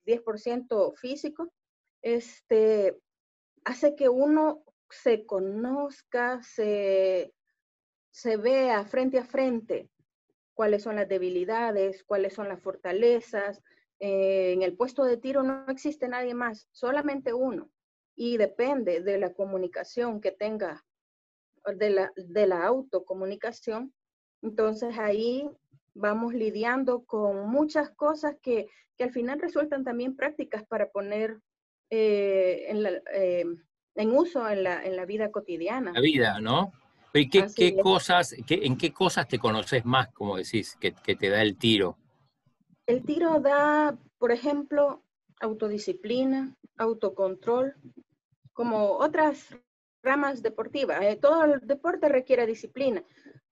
10% 0.06 0.94
físico, 0.94 1.52
este, 2.00 2.96
hace 3.64 3.96
que 3.96 4.08
uno 4.08 4.62
se 4.88 5.26
conozca, 5.26 6.40
se, 6.44 7.34
se 8.12 8.36
vea 8.36 8.84
frente 8.84 9.18
a 9.18 9.24
frente 9.24 9.90
cuáles 10.54 10.84
son 10.84 10.94
las 10.94 11.08
debilidades, 11.08 12.04
cuáles 12.04 12.34
son 12.34 12.48
las 12.48 12.62
fortalezas. 12.62 13.60
Eh, 13.98 14.52
en 14.52 14.62
el 14.62 14.76
puesto 14.76 15.02
de 15.02 15.16
tiro 15.16 15.42
no 15.42 15.66
existe 15.68 16.06
nadie 16.06 16.34
más, 16.34 16.68
solamente 16.70 17.34
uno. 17.34 17.68
Y 18.14 18.36
depende 18.36 19.00
de 19.00 19.18
la 19.18 19.34
comunicación 19.34 20.20
que 20.20 20.30
tenga, 20.30 20.84
de 21.76 21.90
la, 21.90 22.12
de 22.16 22.46
la 22.46 22.64
autocomunicación. 22.66 23.92
Entonces 24.42 24.98
ahí 24.98 25.48
vamos 25.94 26.34
lidiando 26.34 27.04
con 27.04 27.48
muchas 27.48 27.90
cosas 27.90 28.36
que, 28.42 28.68
que 28.96 29.04
al 29.04 29.12
final 29.12 29.40
resultan 29.40 29.84
también 29.84 30.16
prácticas 30.16 30.64
para 30.66 30.90
poner 30.90 31.38
eh, 31.90 32.66
en 32.68 32.82
la, 32.82 32.90
eh, 33.14 33.44
en 33.94 34.16
uso 34.16 34.48
en 34.48 34.64
la, 34.64 34.84
en 34.84 34.96
la 34.96 35.06
vida 35.06 35.30
cotidiana. 35.30 35.92
La 35.92 36.00
vida, 36.00 36.40
¿no? 36.40 36.72
¿Y 37.12 37.28
qué, 37.28 37.46
qué 37.54 37.76
cosas, 37.76 38.34
qué, 38.44 38.60
en 38.64 38.76
qué 38.76 38.92
cosas 38.92 39.28
te 39.28 39.38
conoces 39.38 39.84
más, 39.84 40.12
como 40.12 40.36
decís, 40.36 40.76
que, 40.80 40.92
que 40.92 41.14
te 41.14 41.28
da 41.28 41.42
el 41.42 41.56
tiro? 41.56 41.96
El 42.86 43.04
tiro 43.04 43.38
da, 43.38 43.96
por 44.18 44.32
ejemplo, 44.32 45.04
autodisciplina, 45.40 46.56
autocontrol, 46.76 47.76
como 48.52 48.96
otras 48.98 49.56
ramas 50.04 50.42
deportivas. 50.42 51.02
Eh, 51.02 51.16
todo 51.16 51.44
el 51.44 51.60
deporte 51.66 52.08
requiere 52.08 52.46
disciplina, 52.46 53.02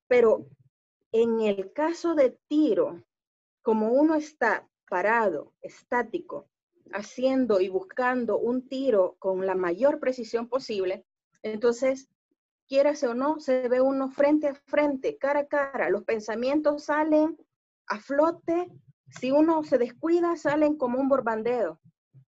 pero 0.06 0.47
en 1.11 1.40
el 1.40 1.73
caso 1.73 2.14
de 2.14 2.38
tiro, 2.49 3.02
como 3.62 3.92
uno 3.92 4.14
está 4.14 4.68
parado, 4.88 5.52
estático, 5.62 6.49
haciendo 6.92 7.61
y 7.61 7.68
buscando 7.68 8.38
un 8.38 8.68
tiro 8.68 9.16
con 9.18 9.47
la 9.47 9.54
mayor 9.54 9.99
precisión 9.99 10.49
posible, 10.49 11.06
entonces, 11.42 12.09
quieras 12.68 13.02
o 13.02 13.14
no, 13.14 13.40
se 13.40 13.68
ve 13.68 13.80
uno 13.80 14.09
frente 14.11 14.49
a 14.49 14.54
frente, 14.54 15.18
cara 15.18 15.40
a 15.40 15.47
cara. 15.47 15.90
Los 15.90 16.04
pensamientos 16.04 16.85
salen 16.85 17.37
a 17.88 17.99
flote. 17.99 18.68
Si 19.11 19.30
uno 19.30 19.62
se 19.64 19.78
descuida, 19.78 20.37
salen 20.37 20.76
como 20.76 20.99
un 20.99 21.09
borbandeo 21.09 21.80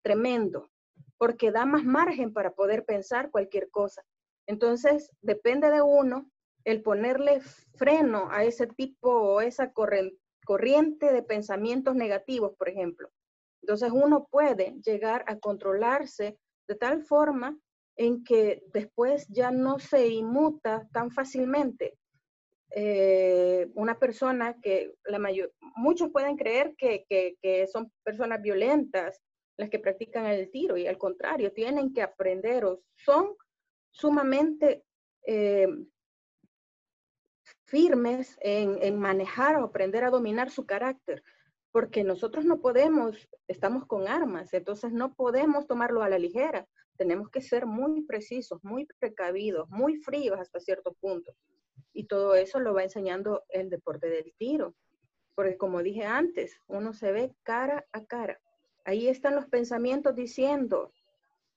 tremendo, 0.02 0.70
porque 1.18 1.52
da 1.52 1.66
más 1.66 1.86
margen 1.86 2.34
para 2.34 2.52
poder 2.52 2.86
pensar 2.86 3.32
cualquier 3.32 3.70
cosa. 3.70 4.04
Entonces, 4.48 5.10
depende 5.22 5.70
de 5.70 5.82
uno 5.82 6.30
el 6.66 6.82
ponerle 6.82 7.42
freno 7.76 8.30
a 8.32 8.44
ese 8.44 8.68
tipo 8.68 9.10
o 9.10 9.42
esa 9.42 9.74
corriente 10.46 11.12
de 11.12 11.24
pensamientos 11.24 11.96
negativos, 11.96 12.54
por 12.58 12.70
ejemplo. 12.70 13.10
Entonces 13.62 13.92
uno 13.94 14.28
puede 14.30 14.76
llegar 14.86 15.24
a 15.28 15.40
controlarse 15.40 16.38
de 16.68 16.76
tal 16.76 17.04
forma 17.04 17.58
en 17.96 18.24
que 18.24 18.64
después 18.74 19.28
ya 19.30 19.52
no 19.52 19.80
se 19.80 20.08
inmuta 20.08 20.88
tan 20.92 21.12
fácilmente. 21.12 21.98
Eh, 22.76 23.70
una 23.76 24.00
persona 24.00 24.60
que 24.62 24.96
la 25.06 25.20
mayor, 25.20 25.54
muchos 25.76 26.10
pueden 26.12 26.36
creer 26.36 26.74
que, 26.76 27.06
que, 27.08 27.68
son 27.68 27.92
personas 28.04 28.42
violentas 28.42 29.22
las 29.58 29.70
que 29.70 29.78
practican 29.78 30.26
el 30.26 30.50
tiro 30.50 30.76
y 30.76 30.88
al 30.88 30.98
contrario, 30.98 31.54
tienen 31.54 31.94
que 31.94 32.02
aprender 32.02 32.66
o 32.66 32.82
son 32.96 33.36
sumamente 33.94 34.84
eh, 35.26 35.70
firmes 37.64 38.38
en, 38.42 38.78
en, 38.82 39.00
manejar 39.00 39.56
o 39.56 39.64
aprender 39.64 40.04
a 40.04 40.10
dominar 40.10 40.52
su 40.52 40.66
carácter 40.66 41.24
porque 41.74 42.04
nosotros 42.04 42.46
no 42.46 42.62
podemos, 42.62 43.28
estamos 43.48 43.88
con 43.88 44.08
armas, 44.08 44.54
entonces 44.54 44.94
no 44.94 45.16
podemos 45.16 45.66
tomarlo 45.66 46.04
a 46.04 46.08
la 46.08 46.20
ligera. 46.20 46.68
Tenemos 46.98 47.32
que 47.32 47.42
ser 47.42 47.66
muy 47.66 48.04
precisos, 48.04 48.64
muy 48.64 48.88
precavidos, 49.00 49.68
muy 49.72 49.98
fríos 49.98 50.40
hasta 50.40 50.60
cierto 50.60 50.94
punto. 50.94 51.34
Y 51.92 52.06
todo 52.06 52.36
eso 52.36 52.60
lo 52.60 52.76
va 52.76 52.84
enseñando 52.84 53.44
el 53.50 53.72
deporte 53.72 54.08
del 54.08 54.36
tiro. 54.38 54.76
Porque 55.34 55.58
como 55.58 55.82
dije 55.82 56.06
antes, 56.06 56.56
uno 56.68 56.94
se 56.94 57.12
ve 57.12 57.34
cara 57.42 57.88
a 57.92 58.06
cara. 58.06 58.40
Ahí 58.86 59.08
están 59.08 59.34
los 59.34 59.48
pensamientos 59.48 60.16
diciendo, 60.16 60.94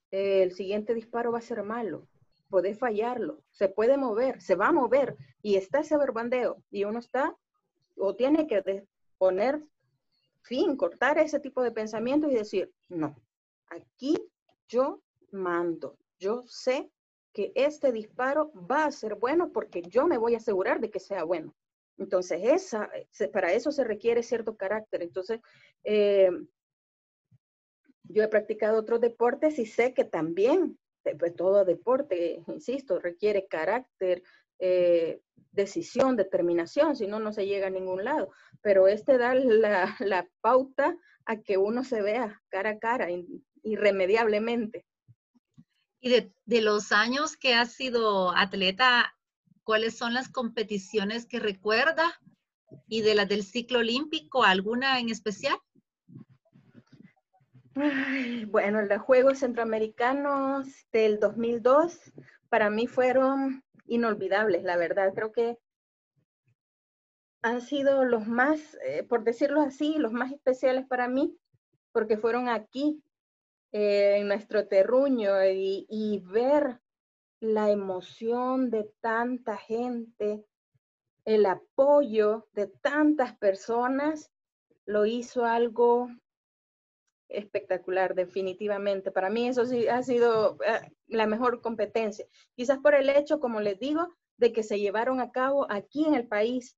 el 0.09 0.51
siguiente 0.53 0.95
disparo 0.95 1.31
va 1.31 1.37
a 1.37 1.41
ser 1.41 1.61
malo, 1.61 2.07
puede 2.49 2.75
fallarlo, 2.75 3.41
se 3.51 3.69
puede 3.69 3.97
mover, 3.97 4.41
se 4.41 4.55
va 4.55 4.67
a 4.67 4.71
mover 4.73 5.15
y 5.41 5.55
está 5.55 5.79
ese 5.79 5.97
verbandeo 5.97 6.63
y 6.71 6.83
uno 6.83 6.99
está 6.99 7.35
o 7.97 8.15
tiene 8.15 8.47
que 8.47 8.85
poner 9.17 9.61
fin, 10.41 10.77
cortar 10.77 11.17
ese 11.17 11.39
tipo 11.39 11.61
de 11.61 11.71
pensamientos 11.71 12.31
y 12.31 12.35
decir, 12.35 12.71
no, 12.87 13.15
aquí 13.69 14.15
yo 14.67 15.01
mando, 15.31 15.97
yo 16.19 16.43
sé 16.47 16.89
que 17.33 17.51
este 17.53 17.91
disparo 17.91 18.51
va 18.53 18.85
a 18.85 18.91
ser 18.91 19.15
bueno 19.15 19.51
porque 19.51 19.81
yo 19.83 20.07
me 20.07 20.17
voy 20.17 20.33
a 20.33 20.37
asegurar 20.37 20.79
de 20.79 20.89
que 20.89 20.99
sea 20.99 21.23
bueno. 21.23 21.53
Entonces, 21.97 22.41
esa, 22.43 22.89
para 23.31 23.53
eso 23.53 23.71
se 23.71 23.83
requiere 23.83 24.23
cierto 24.23 24.55
carácter. 24.55 25.01
Entonces, 25.01 25.39
eh, 25.83 26.29
yo 28.03 28.23
he 28.23 28.27
practicado 28.27 28.79
otros 28.79 29.01
deportes 29.01 29.59
y 29.59 29.65
sé 29.65 29.93
que 29.93 30.03
también, 30.03 30.79
pues 31.15 31.35
todo 31.35 31.65
deporte, 31.65 32.43
insisto, 32.47 32.99
requiere 32.99 33.47
carácter, 33.47 34.23
eh, 34.59 35.21
decisión, 35.51 36.15
determinación, 36.15 36.95
si 36.95 37.07
no, 37.07 37.19
no 37.19 37.33
se 37.33 37.45
llega 37.45 37.67
a 37.67 37.71
ningún 37.71 38.03
lado. 38.03 38.31
Pero 38.61 38.87
este 38.87 39.17
da 39.17 39.33
la, 39.33 39.95
pauta 40.41 40.95
a 41.25 41.41
que 41.41 41.57
uno 41.57 41.83
se 41.83 42.01
vea 42.01 42.41
cara 42.49 42.71
a 42.71 42.79
cara, 42.79 43.07
irremediablemente. 43.63 44.85
Y 45.99 46.09
de, 46.09 46.61
los 46.61 46.91
años 46.91 47.35
que 47.35 47.55
has 47.55 47.73
sido 47.73 48.31
atleta, 48.35 49.13
¿cuáles 49.63 49.97
son 49.97 50.13
las 50.13 50.29
competiciones 50.29 51.25
que 51.25 51.39
recuerda? 51.39 52.19
¿Y 52.87 53.01
de 53.01 53.15
las 53.15 53.27
del 53.27 53.43
ciclo 53.43 53.79
olímpico, 53.79 54.43
alguna 54.43 54.99
en 54.99 55.09
especial? 55.09 55.57
Bueno, 58.47 58.81
los 58.81 59.01
Juegos 59.01 59.39
Centroamericanos 59.39 60.67
del 60.91 61.19
2002 61.19 61.99
para 62.49 62.69
mí 62.69 62.87
fueron 62.87 63.63
inolvidables, 63.85 64.63
la 64.63 64.77
verdad. 64.77 65.13
Creo 65.13 65.31
que 65.31 65.57
han 67.41 67.61
sido 67.61 68.03
los 68.03 68.27
más, 68.27 68.77
eh, 68.85 69.03
por 69.03 69.23
decirlo 69.23 69.61
así, 69.61 69.97
los 69.97 70.11
más 70.11 70.31
especiales 70.31 70.85
para 70.87 71.07
mí, 71.07 71.37
porque 71.91 72.17
fueron 72.17 72.49
aquí 72.49 73.03
eh, 73.71 74.17
en 74.17 74.27
nuestro 74.27 74.67
terruño 74.67 75.43
y, 75.45 75.85
y 75.89 76.19
ver 76.19 76.79
la 77.39 77.69
emoción 77.69 78.69
de 78.69 78.91
tanta 79.01 79.57
gente, 79.57 80.43
el 81.25 81.45
apoyo 81.45 82.47
de 82.53 82.67
tantas 82.67 83.37
personas, 83.37 84.31
lo 84.85 85.05
hizo 85.05 85.45
algo 85.45 86.09
espectacular, 87.29 88.15
definitivamente. 88.15 89.11
Para 89.11 89.29
mí 89.29 89.47
eso 89.47 89.65
sí 89.65 89.87
ha 89.87 90.01
sido 90.03 90.57
eh, 90.65 90.91
la 91.07 91.27
mejor 91.27 91.61
competencia. 91.61 92.25
Quizás 92.55 92.79
por 92.79 92.95
el 92.95 93.09
hecho, 93.09 93.39
como 93.39 93.59
les 93.59 93.79
digo, 93.79 94.15
de 94.37 94.53
que 94.53 94.63
se 94.63 94.79
llevaron 94.79 95.19
a 95.19 95.31
cabo 95.31 95.67
aquí 95.69 96.05
en 96.05 96.13
el 96.13 96.27
país. 96.27 96.77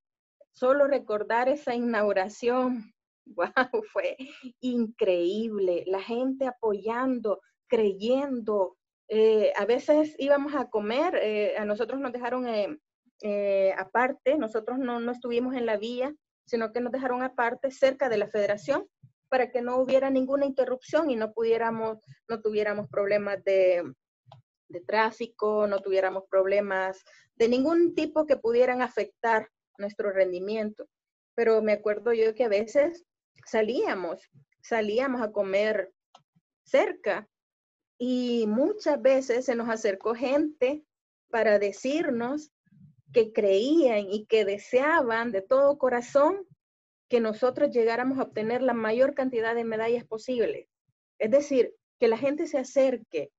Solo 0.51 0.87
recordar 0.87 1.49
esa 1.49 1.75
inauguración, 1.75 2.93
wow, 3.25 3.83
fue 3.91 4.17
increíble. 4.59 5.83
La 5.87 6.01
gente 6.01 6.47
apoyando, 6.47 7.41
creyendo. 7.67 8.77
Eh, 9.07 9.53
a 9.55 9.65
veces 9.65 10.15
íbamos 10.19 10.55
a 10.55 10.69
comer, 10.69 11.15
eh, 11.15 11.57
a 11.57 11.65
nosotros 11.65 11.99
nos 11.99 12.11
dejaron 12.11 12.45
aparte, 13.77 14.37
nosotros 14.37 14.79
no, 14.79 14.99
no 14.99 15.11
estuvimos 15.11 15.53
en 15.55 15.65
la 15.65 15.77
vía, 15.77 16.15
sino 16.45 16.71
que 16.71 16.79
nos 16.79 16.91
dejaron 16.91 17.21
aparte 17.21 17.69
cerca 17.69 18.07
de 18.07 18.17
la 18.17 18.27
federación 18.27 18.87
para 19.29 19.51
que 19.51 19.61
no 19.61 19.77
hubiera 19.77 20.09
ninguna 20.09 20.45
interrupción 20.45 21.09
y 21.09 21.15
no 21.15 21.31
pudiéramos, 21.31 21.99
no 22.27 22.41
tuviéramos 22.41 22.89
problemas 22.89 23.43
de, 23.43 23.83
de 24.67 24.81
tráfico, 24.81 25.67
no 25.67 25.79
tuviéramos 25.79 26.23
problemas 26.29 27.03
de 27.35 27.47
ningún 27.47 27.95
tipo 27.95 28.25
que 28.25 28.37
pudieran 28.37 28.81
afectar 28.81 29.49
nuestro 29.77 30.11
rendimiento. 30.11 30.87
Pero 31.35 31.61
me 31.61 31.73
acuerdo 31.73 32.13
yo 32.13 32.35
que 32.35 32.43
a 32.43 32.49
veces 32.49 33.05
salíamos, 33.45 34.21
salíamos 34.61 35.21
a 35.21 35.31
comer 35.31 35.91
cerca 36.63 37.27
y 37.97 38.45
muchas 38.47 39.01
veces 39.01 39.45
se 39.45 39.55
nos 39.55 39.69
acercó 39.69 40.15
gente 40.15 40.83
para 41.29 41.59
decirnos 41.59 42.51
que 43.13 43.33
creían 43.33 44.05
y 44.09 44.25
que 44.25 44.45
deseaban 44.45 45.31
de 45.31 45.41
todo 45.41 45.77
corazón 45.77 46.45
que 47.09 47.19
nosotros 47.19 47.71
llegáramos 47.71 48.19
a 48.19 48.23
obtener 48.23 48.61
la 48.61 48.73
mayor 48.73 49.15
cantidad 49.15 49.55
de 49.55 49.63
medallas 49.63 50.05
posible. 50.05 50.69
Es 51.17 51.31
decir, 51.31 51.75
que 51.99 52.07
la 52.07 52.17
gente 52.17 52.47
se 52.47 52.59
acerque, 52.59 53.31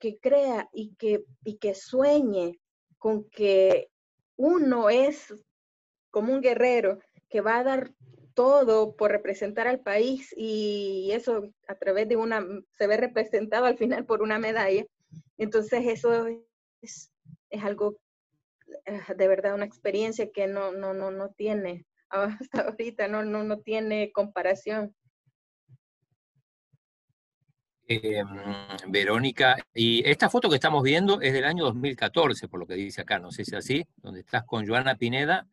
que 0.00 0.18
crea 0.18 0.68
y 0.72 0.94
que, 0.96 1.24
y 1.44 1.58
que 1.58 1.74
sueñe 1.74 2.58
con 2.96 3.28
que 3.30 3.90
uno 4.36 4.90
es 4.90 5.34
como 6.10 6.32
un 6.32 6.40
guerrero 6.40 6.98
que 7.28 7.40
va 7.40 7.58
a 7.58 7.64
dar 7.64 7.92
todo 8.34 8.96
por 8.96 9.10
representar 9.10 9.66
al 9.66 9.80
país 9.80 10.32
y 10.36 11.10
eso 11.12 11.50
a 11.66 11.74
través 11.74 12.08
de 12.08 12.16
una, 12.16 12.46
se 12.76 12.86
ve 12.86 12.96
representado 12.96 13.66
al 13.66 13.76
final 13.76 14.06
por 14.06 14.22
una 14.22 14.38
medalla. 14.38 14.84
Entonces 15.36 15.84
eso 15.86 16.26
es, 16.80 17.12
es 17.50 17.64
algo 17.64 17.98
eh, 18.84 19.00
de 19.16 19.28
verdad 19.28 19.54
una 19.54 19.64
experiencia 19.64 20.30
que 20.30 20.46
no, 20.46 20.72
no, 20.72 20.94
no, 20.94 21.10
no 21.10 21.30
tiene 21.30 21.84
hasta 22.40 22.62
ahorita 22.62 23.08
no, 23.08 23.24
no, 23.24 23.44
no 23.44 23.58
tiene 23.60 24.12
comparación. 24.12 24.94
Eh, 27.90 28.22
Verónica, 28.88 29.56
y 29.72 30.06
esta 30.06 30.28
foto 30.28 30.50
que 30.50 30.56
estamos 30.56 30.82
viendo 30.82 31.22
es 31.22 31.32
del 31.32 31.44
año 31.44 31.64
2014, 31.64 32.46
por 32.46 32.60
lo 32.60 32.66
que 32.66 32.74
dice 32.74 33.00
acá, 33.00 33.18
no 33.18 33.30
sé 33.30 33.46
si 33.46 33.52
es 33.52 33.58
así, 33.58 33.86
donde 33.96 34.20
estás 34.20 34.44
con 34.44 34.68
Joana 34.68 34.96
Pineda 34.96 35.48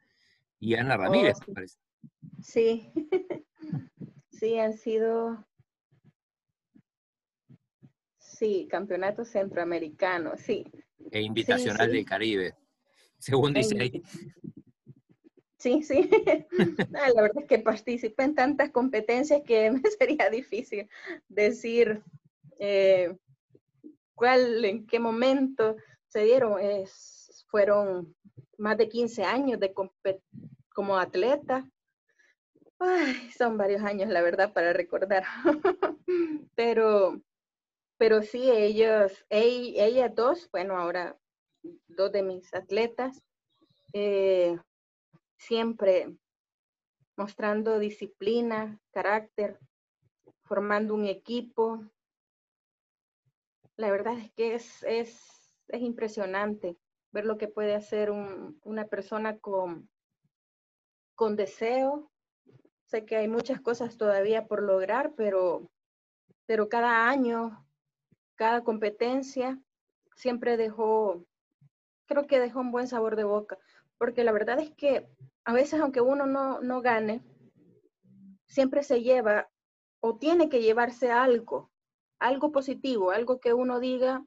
y 0.59 0.75
Ana 0.75 0.97
Ramírez, 0.97 1.37
oh, 1.47 1.53
sí. 2.41 2.91
Sí. 4.29 4.59
han 4.59 4.73
sido, 4.73 5.47
sí, 8.17 8.67
campeonato 8.69 9.23
centroamericano, 9.23 10.33
sí. 10.35 10.65
E 11.09 11.21
invitacional 11.21 11.89
del 11.89 12.05
Caribe, 12.05 12.53
según 13.17 13.53
dice 13.53 13.79
ahí. 13.79 14.03
Sí, 15.65 15.81
sí. 15.81 16.07
La 16.91 17.23
verdad 17.23 17.41
es 17.41 17.47
que 17.47 17.57
participé 17.57 18.21
en 18.21 18.35
tantas 18.35 18.69
competencias 18.69 19.41
que 19.47 19.71
me 19.71 19.81
sería 19.89 20.29
difícil 20.29 20.87
decir 21.27 22.03
eh, 22.59 23.17
cuál, 24.13 24.63
en 24.63 24.85
qué 24.85 24.99
momento 24.99 25.75
se 26.07 26.23
dieron. 26.23 26.59
Fueron 27.47 28.15
más 28.59 28.77
de 28.77 28.87
15 28.87 29.23
años 29.23 29.59
de 29.59 29.73
como 30.69 30.97
atleta. 30.99 31.67
son 33.35 33.57
varios 33.57 33.81
años, 33.81 34.09
la 34.09 34.21
verdad, 34.21 34.53
para 34.53 34.71
recordar. 34.71 35.23
pero, 36.55 37.19
pero 37.97 38.21
sí, 38.21 38.51
ellos, 38.51 39.25
ellas 39.31 40.13
dos, 40.13 40.47
bueno, 40.51 40.77
ahora 40.77 41.17
dos 41.87 42.11
de 42.11 42.21
mis 42.21 42.53
atletas, 42.53 43.19
eh, 43.93 44.59
siempre 45.37 46.15
mostrando 47.17 47.79
disciplina, 47.79 48.79
carácter, 48.91 49.59
formando 50.43 50.93
un 50.93 51.05
equipo. 51.05 51.83
La 53.77 53.91
verdad 53.91 54.17
es 54.17 54.31
que 54.33 54.55
es, 54.55 54.83
es, 54.83 55.55
es 55.67 55.81
impresionante 55.81 56.77
ver 57.11 57.25
lo 57.25 57.37
que 57.37 57.47
puede 57.47 57.73
hacer 57.73 58.11
una 58.11 58.87
persona 58.87 59.37
con, 59.39 59.89
con 61.15 61.35
deseo. 61.35 62.11
Sé 62.85 63.05
que 63.05 63.15
hay 63.15 63.27
muchas 63.27 63.61
cosas 63.61 63.97
todavía 63.97 64.47
por 64.47 64.61
lograr, 64.61 65.13
pero, 65.15 65.71
pero 66.45 66.69
cada 66.69 67.09
año, 67.09 67.65
cada 68.35 68.63
competencia, 68.63 69.59
siempre 70.15 70.57
dejó, 70.57 71.25
creo 72.05 72.27
que 72.27 72.39
dejó 72.39 72.59
un 72.59 72.71
buen 72.71 72.87
sabor 72.87 73.15
de 73.15 73.23
boca 73.23 73.57
porque 73.97 74.23
la 74.23 74.31
verdad 74.31 74.59
es 74.59 74.71
que 74.71 75.07
a 75.45 75.53
veces 75.53 75.79
aunque 75.79 76.01
uno 76.01 76.25
no, 76.25 76.61
no 76.61 76.81
gane, 76.81 77.23
siempre 78.47 78.83
se 78.83 79.01
lleva 79.01 79.49
o 79.99 80.17
tiene 80.17 80.49
que 80.49 80.61
llevarse 80.61 81.11
algo, 81.11 81.71
algo 82.19 82.51
positivo, 82.51 83.11
algo 83.11 83.39
que 83.39 83.53
uno 83.53 83.79
diga, 83.79 84.23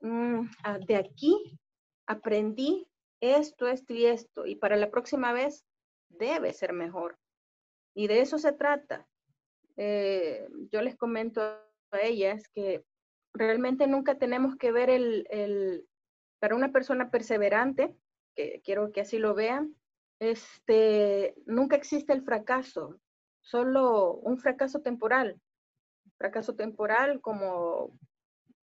mm, 0.00 0.42
ah, 0.64 0.78
de 0.78 0.96
aquí 0.96 1.58
aprendí 2.06 2.88
esto, 3.20 3.68
esto 3.68 3.92
y 3.94 4.06
esto, 4.06 4.46
y 4.46 4.56
para 4.56 4.76
la 4.76 4.90
próxima 4.90 5.32
vez 5.32 5.64
debe 6.08 6.52
ser 6.52 6.72
mejor. 6.72 7.18
Y 7.94 8.06
de 8.06 8.20
eso 8.20 8.38
se 8.38 8.52
trata. 8.52 9.06
Eh, 9.76 10.48
yo 10.70 10.82
les 10.82 10.96
comento 10.96 11.40
a 11.40 12.00
ellas 12.02 12.48
que 12.48 12.84
realmente 13.34 13.86
nunca 13.86 14.18
tenemos 14.18 14.56
que 14.56 14.72
ver 14.72 14.90
el, 14.90 15.26
el, 15.30 15.86
para 16.38 16.54
una 16.54 16.72
persona 16.72 17.10
perseverante, 17.10 17.96
que 18.34 18.60
quiero 18.64 18.92
que 18.92 19.02
así 19.02 19.18
lo 19.18 19.34
vean, 19.34 19.76
este, 20.22 21.34
nunca 21.46 21.74
existe 21.74 22.12
el 22.12 22.22
fracaso, 22.22 23.00
solo 23.40 24.14
un 24.14 24.38
fracaso 24.38 24.80
temporal. 24.80 25.40
Fracaso 26.16 26.54
temporal 26.54 27.20
como 27.20 27.98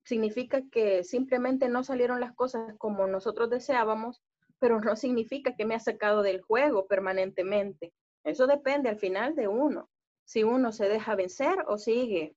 significa 0.04 0.62
que 0.72 1.04
simplemente 1.04 1.68
no 1.68 1.84
salieron 1.84 2.20
las 2.20 2.36
cosas 2.36 2.76
como 2.78 3.08
nosotros 3.08 3.50
deseábamos, 3.50 4.22
pero 4.60 4.80
no 4.80 4.96
significa 4.96 5.56
que 5.56 5.66
me 5.66 5.74
ha 5.74 5.80
sacado 5.80 6.22
del 6.22 6.42
juego 6.42 6.86
permanentemente. 6.86 7.92
Eso 8.24 8.46
depende 8.46 8.90
al 8.90 8.98
final 8.98 9.36
de 9.36 9.48
uno. 9.48 9.90
Si 10.26 10.44
uno 10.44 10.72
se 10.72 10.88
deja 10.88 11.16
vencer 11.16 11.64
o 11.68 11.80
sigue 11.80 12.36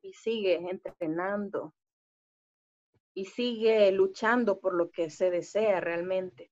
y 0.00 0.14
sigue 0.14 0.54
entrenando 0.70 1.74
y 3.12 3.26
sigue 3.26 3.92
luchando 3.92 4.60
por 4.60 4.74
lo 4.74 4.90
que 4.90 5.10
se 5.10 5.30
desea 5.30 5.80
realmente 5.80 6.50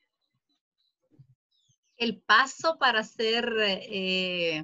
el 2.05 2.21
paso 2.21 2.77
para 2.79 3.03
ser 3.03 3.51
eh, 3.61 4.63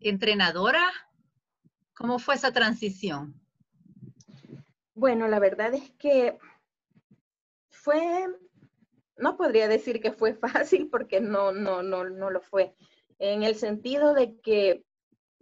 entrenadora? 0.00 0.90
¿Cómo 1.94 2.18
fue 2.18 2.34
esa 2.34 2.50
transición? 2.50 3.34
Bueno, 4.94 5.28
la 5.28 5.38
verdad 5.38 5.74
es 5.74 5.90
que 5.98 6.38
fue, 7.68 8.26
no 9.18 9.36
podría 9.36 9.68
decir 9.68 10.00
que 10.00 10.12
fue 10.12 10.34
fácil 10.46 10.88
porque 10.90 11.20
no, 11.20 11.52
no, 11.52 11.82
no, 11.82 12.04
no 12.08 12.30
lo 12.30 12.40
fue, 12.40 12.74
en 13.18 13.42
el 13.42 13.54
sentido 13.54 14.14
de 14.14 14.40
que 14.40 14.84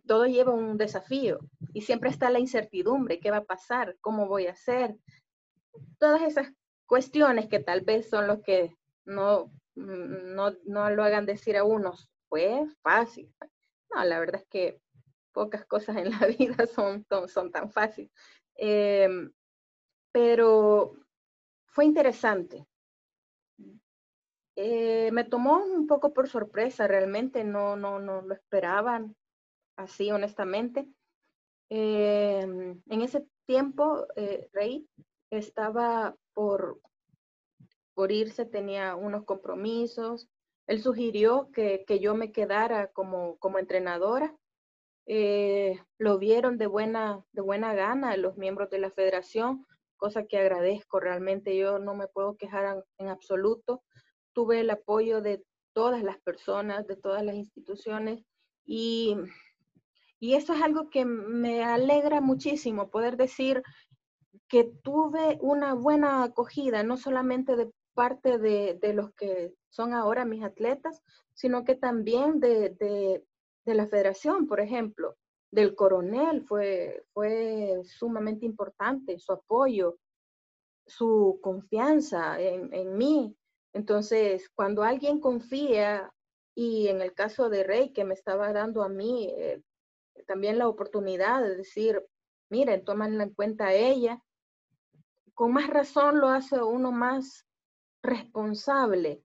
todo 0.07 0.27
lleva 0.27 0.53
un 0.53 0.77
desafío 0.77 1.38
y 1.73 1.83
siempre 1.83 2.11
está 2.11 2.29
la 2.31 2.40
incertidumbre, 2.40 3.21
¿qué 3.21 3.31
va 3.31 3.38
a 3.38 3.45
pasar? 3.45 3.97
¿Cómo 4.01 4.27
voy 4.27 4.49
a 4.49 4.53
hacer? 4.53 4.97
Todas 5.99 6.23
esas 6.23 6.53
cuestiones 6.87 7.47
que 7.47 7.61
tal 7.61 7.83
vez 7.83 8.11
son 8.11 8.27
los 8.27 8.43
que 8.43 8.77
no 9.05 9.53
no, 9.81 10.51
no 10.64 10.90
lo 10.90 11.05
hagan 11.05 11.27
decir 11.27 11.57
a 11.57 11.64
unos, 11.64 12.09
fue 12.29 12.66
fácil. 12.83 13.33
No, 13.93 14.05
la 14.05 14.21
verdad 14.21 14.43
es 14.43 14.49
que 14.49 14.81
pocas 15.33 15.64
cosas 15.66 15.97
en 15.97 16.11
la 16.11 16.27
vida 16.38 16.66
son, 16.66 17.07
son, 17.29 17.51
tan 17.51 17.71
fáciles. 17.71 18.11
Em, 18.55 19.33
pero 20.12 20.95
fue 21.66 21.85
interesante. 21.85 22.66
Eh, 24.57 25.11
me 25.12 25.25
tomó 25.25 25.59
un 25.59 25.87
poco 25.87 26.12
por 26.12 26.29
sorpresa, 26.29 26.87
realmente 26.87 27.45
no, 27.45 27.77
no, 27.77 27.99
no 27.99 28.23
lo 28.23 28.35
esperaban 28.35 29.16
así, 29.77 30.11
honestamente. 30.11 30.87
Em, 31.71 32.83
en 32.87 33.03
ese 33.03 33.27
tiempo, 33.47 34.07
eh, 34.16 34.49
Rey 34.53 34.88
estaba 35.31 36.16
por, 36.35 36.81
por 38.01 38.13
irse, 38.13 38.47
tenía 38.47 38.97
unos 38.97 39.27
compromisos. 39.27 40.27
Él 40.67 40.81
sugirió 40.81 41.51
que, 41.53 41.85
yo 42.01 42.15
me 42.15 42.33
quedara 42.33 42.91
como, 42.93 43.37
como 43.41 43.59
entrenadora. 43.59 44.35
Eh, 45.05 45.79
lo 45.99 46.19
vieron 46.19 46.57
de 46.57 46.67
buena, 46.67 47.23
de 47.33 47.43
buena 47.43 47.75
gana 47.75 48.17
los 48.17 48.39
miembros 48.39 48.71
de 48.71 48.79
la 48.79 48.91
federación, 48.91 49.67
cosa 49.99 50.25
que 50.25 50.39
agradezco 50.39 50.99
realmente. 50.99 51.55
Yo 51.59 51.79
no 51.79 51.95
me 51.95 52.09
puedo 52.09 52.39
quejar 52.39 52.83
en 52.97 53.09
absoluto. 53.09 53.83
Tuve 54.33 54.61
el 54.61 54.71
apoyo 54.71 55.21
de 55.21 55.45
todas 55.75 56.03
las 56.03 56.19
personas, 56.21 56.87
de 56.87 56.97
todas 56.97 57.23
las 57.23 57.35
instituciones 57.35 58.25
y 58.65 59.15
y 60.23 60.35
eso 60.37 60.53
es 60.53 60.63
algo 60.63 60.89
que 60.91 61.07
me 61.07 61.65
alegra 61.65 62.21
muchísimo, 62.21 62.91
poder 62.91 63.17
decir 63.17 63.63
que 64.51 64.65
tuve 64.65 65.39
una 65.41 65.75
buena 65.75 66.25
acogida, 66.25 66.83
no 66.83 66.97
solamente 66.97 67.55
de 67.57 67.71
parte 67.94 68.38
de, 68.38 68.79
los 68.94 69.12
que 69.14 69.55
son 69.68 69.92
ahora 69.92 70.24
mis 70.24 70.42
atletas, 70.42 71.03
sino 71.35 71.64
que 71.64 71.74
también 71.74 72.40
de, 72.40 73.24
la 73.64 73.87
federación, 73.87 74.46
por 74.46 74.61
ejemplo, 74.61 75.16
del 75.50 75.74
coronel 75.74 76.42
fue, 76.42 77.05
fue 77.12 77.81
sumamente 77.85 78.46
importante, 78.46 79.18
su 79.18 79.33
apoyo, 79.33 79.98
su 80.87 81.38
confianza 81.42 82.40
en, 82.40 82.72
en 82.72 82.96
mí. 82.96 83.37
Entonces, 83.72 84.48
cuando 84.55 84.83
alguien 84.83 85.20
confía, 85.20 86.12
y 86.55 86.88
en 86.88 87.00
el 87.00 87.14
caso 87.14 87.48
de 87.48 87.64
Rey, 87.64 87.92
que 87.92 88.05
me 88.05 88.14
estaba 88.14 88.53
dando 88.53 88.83
a 88.83 88.88
mí 88.88 89.29
eh, 89.37 89.62
también 90.26 90.59
la 90.59 90.68
oportunidad 90.68 91.42
de 91.42 91.57
decir, 91.57 92.05
miren, 92.50 92.85
toman 92.85 93.20
en 93.20 93.31
cuenta 93.31 93.68
a 93.68 93.74
ella. 93.74 94.22
Con 95.35 95.53
más 95.53 95.68
razón 95.68 96.20
lo 96.20 96.29
hace 96.29 96.62
uno 96.62 96.92
más 96.92 97.46
responsable 98.03 99.23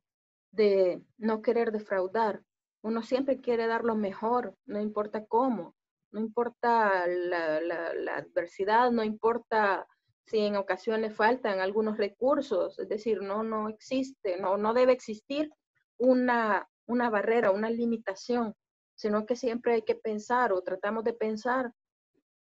de 0.52 1.02
no 1.18 1.42
querer 1.42 1.72
defraudar. 1.72 2.44
Uno 2.82 3.02
siempre 3.02 3.42
quiere 3.42 3.68
dar 3.68 3.84
lo 3.84 3.96
mejor, 3.96 4.56
no 4.66 4.80
importa 4.80 5.26
cómo, 5.26 5.76
no 6.12 6.20
importa 6.20 7.08
la, 7.08 7.60
la 7.62 8.16
adversidad, 8.16 8.92
no 8.92 9.04
importa 9.04 9.88
si 10.26 10.40
en 10.40 10.56
ocasiones 10.56 11.16
faltan 11.16 11.60
algunos 11.60 11.98
recursos, 11.98 12.80
es 12.80 12.88
decir, 12.90 13.22
no, 13.22 13.44
no 13.44 13.70
existe, 13.70 14.38
no, 14.40 14.58
no 14.58 14.74
debe 14.74 14.94
existir 14.94 15.52
una, 15.98 16.68
una 16.88 17.10
barrera, 17.10 17.52
una 17.52 17.70
limitación 17.70 18.56
sino 18.96 19.26
que 19.26 19.36
siempre 19.36 19.74
hay 19.74 19.82
que 19.84 19.96
pensar 19.96 20.54
o 20.54 20.62
tratamos 20.62 21.04
de 21.04 21.14
pensar 21.14 21.74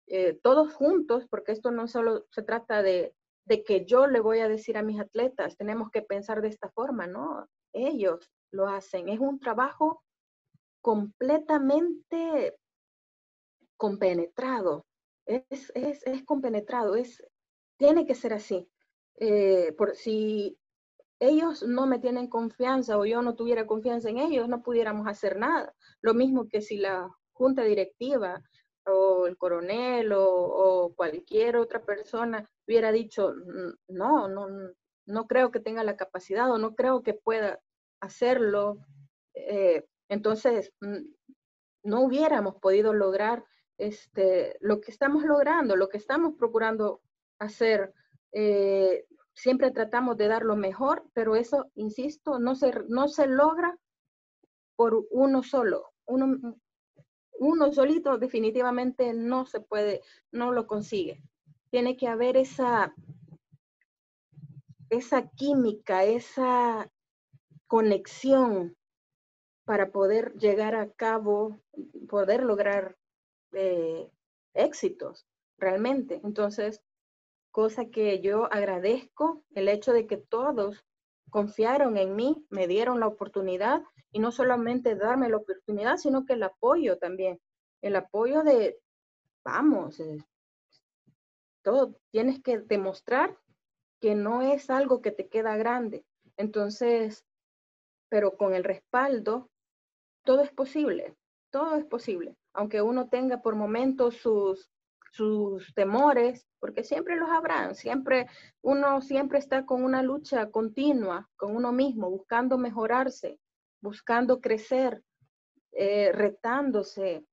eh, 0.08 0.40
todos 0.42 0.74
juntos, 0.74 1.26
porque 1.30 1.52
esto 1.52 1.72
no 1.72 1.88
solo 1.88 2.26
se 2.32 2.44
trata 2.44 2.84
de, 2.84 3.16
de 3.46 3.64
que 3.64 3.86
yo 3.86 4.08
le 4.08 4.20
voy 4.20 4.40
a 4.40 4.48
decir 4.48 4.78
a 4.78 4.84
mis 4.84 5.00
atletas, 5.00 5.58
tenemos 5.58 5.90
que 5.92 6.02
pensar 6.02 6.42
de 6.42 6.48
esta 6.48 6.70
forma, 6.70 7.08
¿no? 7.08 7.48
Ellos 7.74 8.32
lo 8.52 8.68
hacen. 8.68 9.10
Es 9.10 9.20
un 9.20 9.40
trabajo 9.40 10.04
completamente 10.82 12.56
compenetrado. 13.78 14.86
Es, 15.26 15.72
es, 15.76 16.06
es 16.06 16.24
compenetrado, 16.24 16.96
es, 16.96 17.24
tiene 17.78 18.06
que 18.06 18.16
ser 18.16 18.34
así. 18.34 18.70
Eh, 19.16 19.74
por 19.78 19.96
si 19.96 20.58
ellos 21.20 21.64
no 21.64 21.86
me 21.86 22.00
tienen 22.00 22.28
confianza 22.28 22.98
o 22.98 23.06
yo 23.06 23.22
no 23.22 23.36
tuviera 23.36 23.66
confianza 23.66 24.10
en 24.10 24.18
ellos, 24.18 24.50
no 24.50 24.62
pudiéramos 24.62 25.08
hacer 25.08 25.38
nada. 25.38 25.74
Lo 26.02 26.14
mismo 26.14 26.48
que 26.48 26.62
si 26.62 26.78
la 26.78 27.10
junta 27.32 27.64
directiva 27.64 28.42
o 28.86 29.28
el 29.28 29.38
coronel 29.38 30.12
o, 30.14 30.94
cualquier 30.96 31.58
otra 31.58 31.84
persona 31.84 32.50
hubiera 32.68 32.92
dicho, 32.92 33.34
no, 33.88 34.28
no, 34.28 34.48
no 35.06 35.28
creo 35.28 35.52
que 35.52 35.60
tenga 35.60 35.84
la 35.84 35.98
capacidad 35.98 36.52
o 36.52 36.58
no 36.58 36.76
creo 36.76 37.04
que 37.04 37.14
pueda 37.14 37.60
hacerlo, 38.00 38.78
eh, 39.34 39.86
entonces 40.10 40.72
no 41.84 42.02
hubiéramos 42.02 42.56
podido 42.56 42.94
lograr 42.94 43.46
este, 43.78 44.58
lo 44.62 44.80
que 44.82 44.92
estamos 44.92 45.24
logrando, 45.24 45.76
lo 45.76 45.90
que 45.90 45.98
estamos 45.98 46.36
procurando 46.38 47.02
hacer. 47.40 47.94
Eh, 48.32 49.06
siempre 49.34 49.72
tratamos 49.72 50.18
de 50.18 50.28
dar 50.28 50.44
lo 50.44 50.56
mejor, 50.56 51.04
pero 51.14 51.36
eso, 51.36 51.70
insisto, 51.76 52.40
no 52.40 52.56
se, 52.56 52.72
no 52.88 53.08
se 53.08 53.28
logra 53.28 53.78
por 54.76 55.06
uno 55.12 55.44
solo. 55.44 55.92
Uno, 56.06 56.58
uno 57.40 57.72
solito 57.74 58.18
definitivamente 58.18 59.14
no 59.14 59.46
se 59.46 59.60
puede, 59.60 60.02
no 60.32 60.52
lo 60.52 60.68
consigue. 60.68 61.22
Tiene 61.70 61.98
que 61.98 62.08
haber 62.08 62.38
esa, 62.38 62.94
esa 64.90 65.30
química, 65.30 66.04
esa 66.04 66.90
conexión 67.68 68.78
para 69.66 69.92
poder 69.92 70.34
llegar 70.36 70.76
a 70.76 70.92
cabo, 70.92 71.62
poder 72.08 72.44
lograr 72.44 72.98
eh, 73.54 74.10
éxitos 74.54 75.26
realmente. 75.58 76.22
Entonces, 76.24 76.82
cosa 77.52 77.86
que 77.86 78.20
yo 78.22 78.52
agradezco, 78.52 79.44
el 79.56 79.70
hecho 79.70 79.94
de 79.94 80.06
que 80.08 80.18
todos 80.18 80.86
confiaron 81.30 81.98
en 81.98 82.16
mí, 82.16 82.46
me 82.50 82.68
dieron 82.68 83.00
la 83.00 83.08
oportunidad 83.08 83.82
y 84.14 84.20
no 84.20 84.32
solamente 84.32 84.96
darme 84.96 85.28
la 85.28 85.38
oportunidad, 85.38 85.98
sino 85.98 86.26
que 86.26 86.34
el 86.34 86.44
apoyo 86.44 86.98
también, 86.98 87.42
el 87.82 87.96
apoyo 87.96 88.44
de, 88.44 88.80
vamos, 89.44 90.02
todo, 91.64 91.96
tienes 92.12 92.42
que 92.42 92.60
demostrar 92.60 93.38
que 94.00 94.16
no 94.16 94.42
es 94.44 94.70
algo 94.70 95.02
que 95.02 95.12
te 95.12 95.28
queda 95.28 95.58
grande. 95.58 96.06
Entonces, 96.38 97.26
pero 98.08 98.38
con 98.38 98.54
el 98.54 98.64
respaldo, 98.64 99.50
todo 100.24 100.42
es 100.42 100.52
posible, 100.52 101.16
todo 101.50 101.76
es 101.76 101.86
posible. 101.86 102.38
Aunque 102.54 102.84
uno 102.84 103.10
tenga 103.10 103.42
por 103.42 103.56
momentos 103.56 104.18
sus, 104.18 104.70
sus 105.12 105.74
temores, 105.74 106.46
porque 106.60 106.84
siempre 106.84 107.16
los 107.16 107.30
habrán, 107.30 107.74
siempre 107.74 108.28
uno 108.62 109.02
siempre 109.02 109.40
está 109.40 109.66
con 109.66 109.84
una 109.84 110.04
lucha 110.04 110.52
continua 110.52 111.30
con 111.36 111.56
uno 111.56 111.72
mismo, 111.72 112.12
buscando 112.12 112.58
mejorarse, 112.58 113.40
buscando 113.84 114.40
crecer, 114.40 115.04
eh, 115.74 116.12
retándose. 116.14 117.26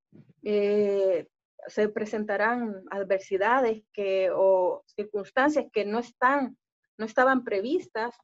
Eh, 0.43 1.29
se 1.69 1.89
presentarán 1.89 2.83
adversidades 2.91 3.85
que, 3.93 4.31
o 4.35 4.83
circunstancias 4.87 5.67
que 5.73 5.85
no 5.85 6.01
están, 6.01 6.59
no 6.99 7.07
estaban 7.07 7.45
previstas, 7.45 8.15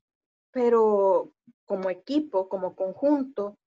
pero 0.51 1.33
como 1.67 1.89
equipo, 1.89 2.49
como 2.49 2.75
conjunto, 2.75 3.59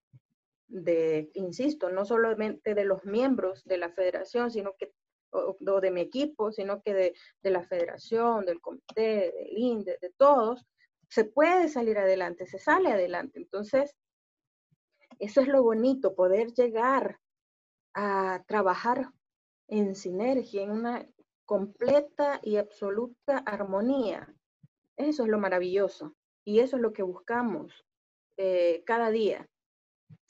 de, 0.67 1.31
insisto, 1.35 1.89
no 1.89 2.03
solamente 2.03 2.75
de 2.75 2.83
los 2.83 3.05
miembros 3.05 3.63
de 3.63 3.77
la 3.77 3.89
federación, 3.91 4.51
sino 4.51 4.75
que 4.77 4.91
o, 5.31 5.55
de 5.79 5.91
mi 5.91 6.01
equipo, 6.01 6.51
sino 6.51 6.81
que 6.81 6.93
de, 6.93 7.13
de, 7.43 7.49
la 7.51 7.63
federación, 7.63 8.45
del 8.45 8.59
comité, 8.59 9.31
del 9.31 9.57
INDE, 9.57 9.97
de 10.01 10.09
todos, 10.17 10.65
se 11.07 11.23
puede 11.23 11.69
salir 11.69 11.97
adelante, 11.97 12.45
se 12.47 12.59
sale 12.59 12.91
adelante. 12.91 13.39
Entonces, 13.39 13.95
eso 15.19 15.41
es 15.41 15.47
lo 15.47 15.63
bonito, 15.63 16.15
poder 16.15 16.53
llegar 16.53 17.19
a 17.93 18.43
trabajar 18.47 19.11
en 19.67 19.95
sinergia, 19.95 20.63
en 20.63 20.71
una 20.71 21.07
completa 21.45 22.39
y 22.43 22.57
absoluta 22.57 23.37
armonía. 23.39 24.33
Eso 24.97 25.23
es 25.23 25.29
lo 25.29 25.39
maravilloso 25.39 26.15
y 26.45 26.59
eso 26.59 26.77
es 26.77 26.81
lo 26.81 26.93
que 26.93 27.03
buscamos 27.03 27.85
eh, 28.37 28.83
cada 28.85 29.11
día 29.11 29.47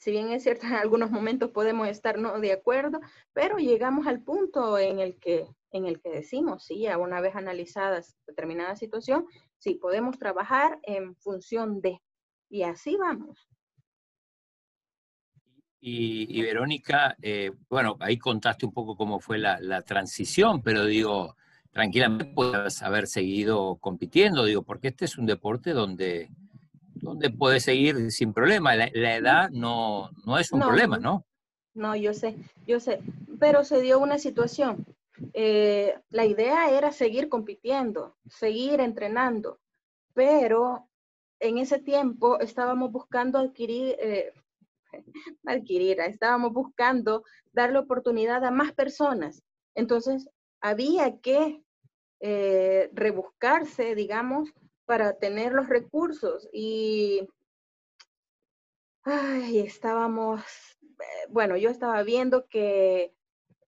si 0.00 0.10
bien 0.10 0.30
es 0.30 0.42
cierto, 0.42 0.66
en 0.66 0.74
algunos 0.74 1.10
momentos 1.10 1.50
podemos 1.50 1.88
estar 1.88 2.18
no 2.18 2.40
de 2.40 2.52
acuerdo, 2.52 3.00
pero 3.32 3.58
llegamos 3.58 4.06
al 4.06 4.22
punto 4.22 4.78
en 4.78 4.98
el 4.98 5.18
que, 5.18 5.46
en 5.72 5.86
el 5.86 6.00
que 6.00 6.10
decimos, 6.10 6.64
sí, 6.64 6.80
ya 6.80 6.98
una 6.98 7.20
vez 7.20 7.36
analizada 7.36 8.02
determinada 8.26 8.76
situación, 8.76 9.26
sí, 9.58 9.74
podemos 9.74 10.18
trabajar 10.18 10.78
en 10.82 11.16
función 11.16 11.80
de, 11.80 12.00
y 12.48 12.62
así 12.62 12.96
vamos. 12.96 13.46
Y, 15.82 16.42
Verónica, 16.42 17.16
eh, 17.22 17.52
bueno, 17.70 17.96
ahí 18.00 18.18
contaste 18.18 18.66
un 18.66 18.72
poco 18.72 18.96
cómo 18.96 19.18
fue 19.18 19.38
la, 19.38 19.58
la 19.60 19.80
transición, 19.80 20.60
pero 20.60 20.84
digo, 20.84 21.36
tranquilamente 21.72 22.26
puedes 22.26 22.82
haber 22.82 23.06
seguido 23.06 23.76
compitiendo, 23.76 24.44
digo, 24.44 24.62
porque 24.62 24.88
este 24.88 25.06
es 25.06 25.16
un 25.16 25.24
deporte 25.24 25.72
donde 25.72 26.28
donde 27.00 27.30
puede 27.30 27.60
seguir 27.60 28.10
sin 28.10 28.32
problema. 28.32 28.74
La, 28.74 29.16
edad 29.16 29.50
no, 29.50 30.10
no, 30.24 30.38
es 30.38 30.52
un 30.52 30.60
problema, 30.60 30.98
¿no? 30.98 31.24
No, 31.74 31.96
yo 31.96 32.14
sé, 32.14 32.36
yo 32.66 32.80
sé, 32.80 33.00
pero 33.38 33.64
se 33.64 33.80
dio 33.80 33.98
una 33.98 34.18
situación. 34.18 34.84
Eh, 35.34 35.98
la 36.10 36.24
idea 36.24 36.70
era 36.70 36.92
seguir 36.92 37.28
compitiendo, 37.28 38.16
seguir 38.28 38.80
entrenando, 38.80 39.58
pero 40.14 40.88
en 41.38 41.58
ese 41.58 41.78
tiempo 41.78 42.40
estábamos 42.40 42.90
buscando 42.90 43.38
adquirir, 43.38 43.96
eh, 44.00 44.32
adquirir, 45.46 46.00
estábamos 46.00 46.52
buscando 46.52 47.24
darle 47.52 47.78
oportunidad 47.78 48.44
a 48.44 48.50
más 48.50 48.72
personas. 48.72 49.42
Entonces, 49.74 50.28
había 50.60 51.20
que 51.20 51.62
eh, 52.20 52.90
rebuscarse, 52.92 53.94
digamos, 53.94 54.50
para 54.84 55.18
tener 55.18 55.52
los 55.52 55.68
recursos. 55.68 56.48
Y 56.52 57.26
estábamos, 59.54 60.42
eh, 60.82 61.26
bueno, 61.30 61.56
yo 61.56 61.70
estaba 61.70 62.02
viendo 62.02 62.46
que 62.48 63.14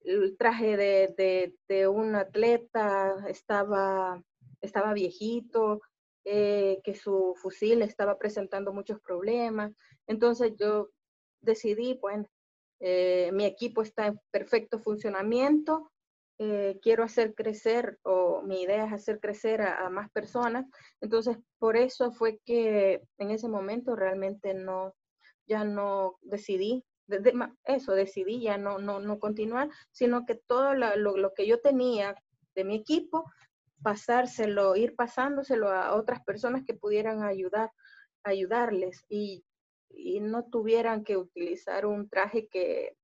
el 0.01 0.37
traje 0.37 0.77
de, 0.77 1.87
un 1.87 2.15
atleta 2.15 3.15
estaba, 3.27 4.21
estaba 4.61 4.93
viejito, 4.93 5.81
eh, 6.25 6.79
que 6.83 6.95
su 6.95 7.33
fusil 7.35 7.81
estaba 7.81 8.17
presentando 8.17 8.71
muchos 8.73 8.99
problemas. 8.99 9.73
Entonces 10.07 10.53
yo 10.59 10.89
decidí, 11.43 11.99
bueno, 12.01 12.27
mi 12.79 13.45
equipo 13.45 13.81
está 13.81 14.07
en 14.07 14.19
perfecto 14.31 14.79
funcionamiento, 14.79 15.93
eh, 16.39 16.79
quiero 16.81 17.03
hacer 17.03 17.35
crecer 17.35 17.99
o 18.03 18.41
mi 18.41 18.63
idea 18.63 18.85
es 18.85 18.93
hacer 18.93 19.19
crecer 19.19 19.61
a, 19.61 19.89
más 19.89 20.09
personas. 20.11 20.65
Entonces, 20.99 21.37
por 21.59 21.77
eso 21.77 22.11
fue 22.11 22.39
que 22.43 23.01
en 23.19 23.31
ese 23.31 23.47
momento 23.47 23.95
realmente 23.95 24.53
no, 24.53 24.95
ya 25.47 25.63
no 25.63 26.17
decidí, 26.21 26.83
eso, 27.65 27.93
decidí 27.93 28.41
ya 28.41 28.57
no, 28.57 28.79
no, 28.79 28.99
no 28.99 29.19
continuar, 29.19 29.69
sino 29.91 30.25
que 30.25 30.35
todo 30.35 30.73
lo, 30.73 30.95
lo, 30.95 31.33
que 31.33 31.45
yo 31.45 31.61
tenía 31.61 32.15
de 32.55 32.63
mi 32.63 32.75
equipo, 32.75 33.31
pasárselo, 33.83 34.75
ir 34.75 34.95
pasándoselo 34.95 35.69
a 35.69 35.95
otras 35.95 36.23
personas 36.23 36.63
que 36.65 36.73
pudieran 36.73 37.23
ayudar, 37.23 37.71
ayudarles 38.23 39.05
y, 39.07 39.45
y 39.95 40.19
no 40.19 40.45
tuvieran 40.45 41.03
que 41.03 41.17
utilizar 41.17 41.85
un 41.85 42.09
traje 42.09 42.47
que, 42.47 42.97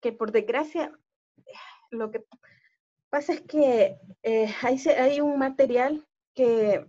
que 0.00 0.12
por 0.12 0.32
desgracia, 0.32 0.92
lo 1.90 2.10
que 2.10 2.24
pasa 3.08 3.32
es 3.32 3.42
que 3.42 3.98
eh, 4.22 4.48
hay, 4.62 4.78
hay 4.88 5.20
un 5.20 5.38
material 5.38 6.06
que 6.34 6.84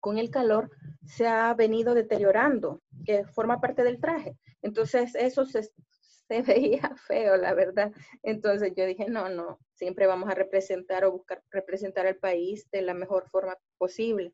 con 0.00 0.18
el 0.18 0.30
calor 0.30 0.70
se 1.06 1.26
ha 1.26 1.54
venido 1.54 1.94
deteriorando, 1.94 2.82
que 3.04 3.24
forma 3.24 3.60
parte 3.60 3.82
del 3.82 4.00
traje. 4.00 4.36
Entonces 4.62 5.14
eso 5.14 5.44
se, 5.44 5.62
se, 5.62 6.42
veía 6.42 6.94
feo, 7.06 7.36
la 7.36 7.54
verdad. 7.54 7.92
Entonces 8.22 8.72
yo 8.76 8.84
dije, 8.86 9.06
no, 9.08 9.28
no, 9.28 9.58
siempre 9.74 10.06
vamos 10.06 10.28
a 10.28 10.34
representar 10.34 11.04
o 11.04 11.12
buscar 11.12 11.42
representar 11.50 12.06
al 12.06 12.16
país 12.16 12.68
de 12.70 12.82
la 12.82 12.94
mejor 12.94 13.28
forma 13.28 13.56
posible. 13.78 14.32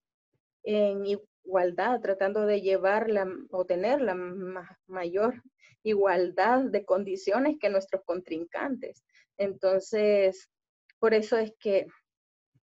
En 0.64 1.06
igualdad, 1.44 2.00
tratando 2.00 2.46
de 2.46 2.60
llevar 2.60 3.10
la, 3.10 3.26
o 3.50 3.64
tener 3.64 4.00
la 4.00 4.14
mayor 4.86 5.42
igualdad 5.82 6.62
de 6.64 6.84
condiciones 6.84 7.56
que 7.60 7.68
nuestros 7.68 8.02
contrincantes. 8.04 9.04
Entonces, 9.36 10.48
por 10.98 11.14
eso 11.14 11.36
es 11.36 11.52
que 11.58 11.86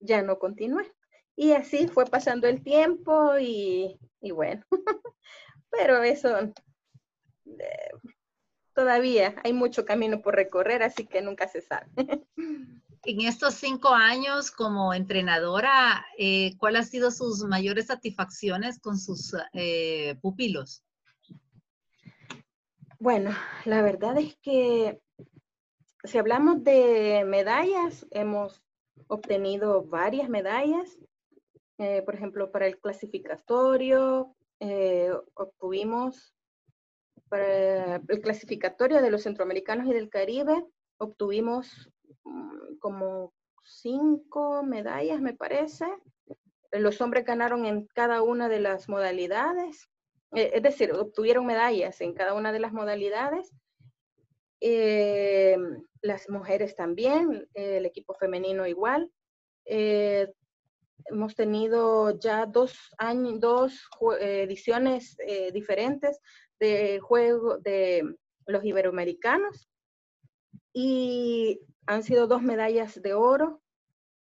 ya 0.01 0.23
no 0.23 0.39
continué. 0.39 0.93
Y 1.35 1.53
así 1.53 1.89
fue 1.89 2.07
pasando 2.07 2.49
el 2.49 2.63
tiempo 2.63 3.39
y, 3.39 3.99
bueno, 4.33 4.65
pero 5.71 6.03
eso 6.03 6.39
eh, 6.39 7.91
todavía 8.75 9.35
hay 9.45 9.53
mucho 9.53 9.85
camino 9.85 10.23
por 10.23 10.35
recorrer, 10.35 10.83
así 10.83 11.07
que 11.07 11.21
nunca 11.21 11.49
se 11.49 11.61
sabe. 11.61 11.87
En 13.05 13.21
estos 13.21 13.55
cinco 13.55 13.91
años 13.91 14.51
como 14.51 14.93
entrenadora, 14.93 16.05
eh, 16.19 16.57
¿cuáles 16.59 16.83
han 16.83 16.87
sido 16.89 17.11
sus 17.11 17.45
mayores 17.45 17.87
satisfacciones 17.87 18.81
con 18.81 18.99
sus 18.99 19.35
eh, 19.53 20.17
pupilos? 20.21 20.83
Bueno, 22.99 23.31
la 23.65 23.83
verdad 23.83 24.19
es 24.19 24.37
que 24.43 25.01
si 26.05 26.19
hablamos 26.19 26.65
de 26.65 27.25
medallas, 27.27 28.07
hemos 28.11 28.63
obtenido 29.09 29.85
varias 29.85 30.29
medallas. 30.29 30.99
Eh, 31.79 32.03
por 32.03 32.15
ejemplo, 32.15 32.51
para 32.51 32.67
el 32.67 32.79
clasificatorio, 32.79 34.35
eh, 34.61 35.13
obtuvimos, 35.35 36.35
para 37.29 37.97
el 37.97 38.21
clasificatorio 38.21 39.03
de 39.03 39.11
los 39.11 39.25
centroamericanos 39.25 39.87
y 39.87 39.93
del 39.93 40.09
Caribe, 40.09 40.65
obtuvimos 40.99 41.91
como 42.81 43.33
cinco 43.65 44.63
medallas, 44.63 45.21
me 45.21 45.35
parece. 45.35 45.87
Los 46.73 47.01
hombres 47.01 47.25
ganaron 47.25 47.65
en 47.65 47.87
cada 47.87 48.23
una 48.23 48.49
de 48.49 48.61
las 48.61 48.89
modalidades, 48.89 49.89
eh, 50.33 50.51
es 50.55 50.63
decir, 50.63 50.93
obtuvieron 50.93 51.47
medallas 51.47 52.01
en 52.01 52.13
cada 52.13 52.35
una 52.35 52.53
de 52.53 52.61
las 52.61 52.73
modalidades. 52.73 53.53
Eh, 54.61 55.57
las 56.03 56.29
mujeres 56.29 56.75
también, 56.77 57.49
el 57.55 57.87
equipo 57.87 58.15
femenino 58.15 58.67
igual. 58.67 59.11
Eh, 59.65 60.33
hemos 61.07 61.35
tenido 61.35 62.19
ya 62.19 62.47
dos, 62.47 62.75
años, 62.99 63.41
dos 63.41 63.89
ediciones 64.21 65.17
eh, 65.27 65.53
diferentes 65.53 66.21
de 66.59 67.01
juego 67.01 67.59
de 67.59 68.17
los 68.47 68.65
iberoamericanos 68.65 69.69
y 70.73 71.61
han 71.87 72.03
sido 72.03 72.27
dos 72.27 72.43
medallas 72.43 73.01
de 73.01 73.15
oro 73.15 73.61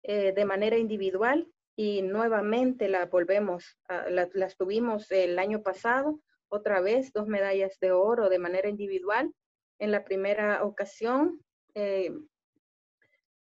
de 0.05 0.45
manera 0.45 0.79
individual 0.79 1.49
y 1.77 2.03
nuevamente 2.03 2.89
la 2.89 3.07
volvemos, 3.07 3.79
las 4.09 4.57
tuvimos 4.57 5.11
el 5.13 5.39
año 5.39 5.63
pasado, 5.63 6.21
otra 6.49 6.81
vez 6.81 7.13
dos 7.13 7.29
medallas 7.29 7.79
de 7.81 7.93
oro 7.93 8.29
de 8.29 8.39
manera 8.39 8.69
individual 8.69 9.33
en 9.79 9.91
la 9.91 10.05
primera 10.05 10.63
ocasión 10.65 11.41
eh, 11.75 12.13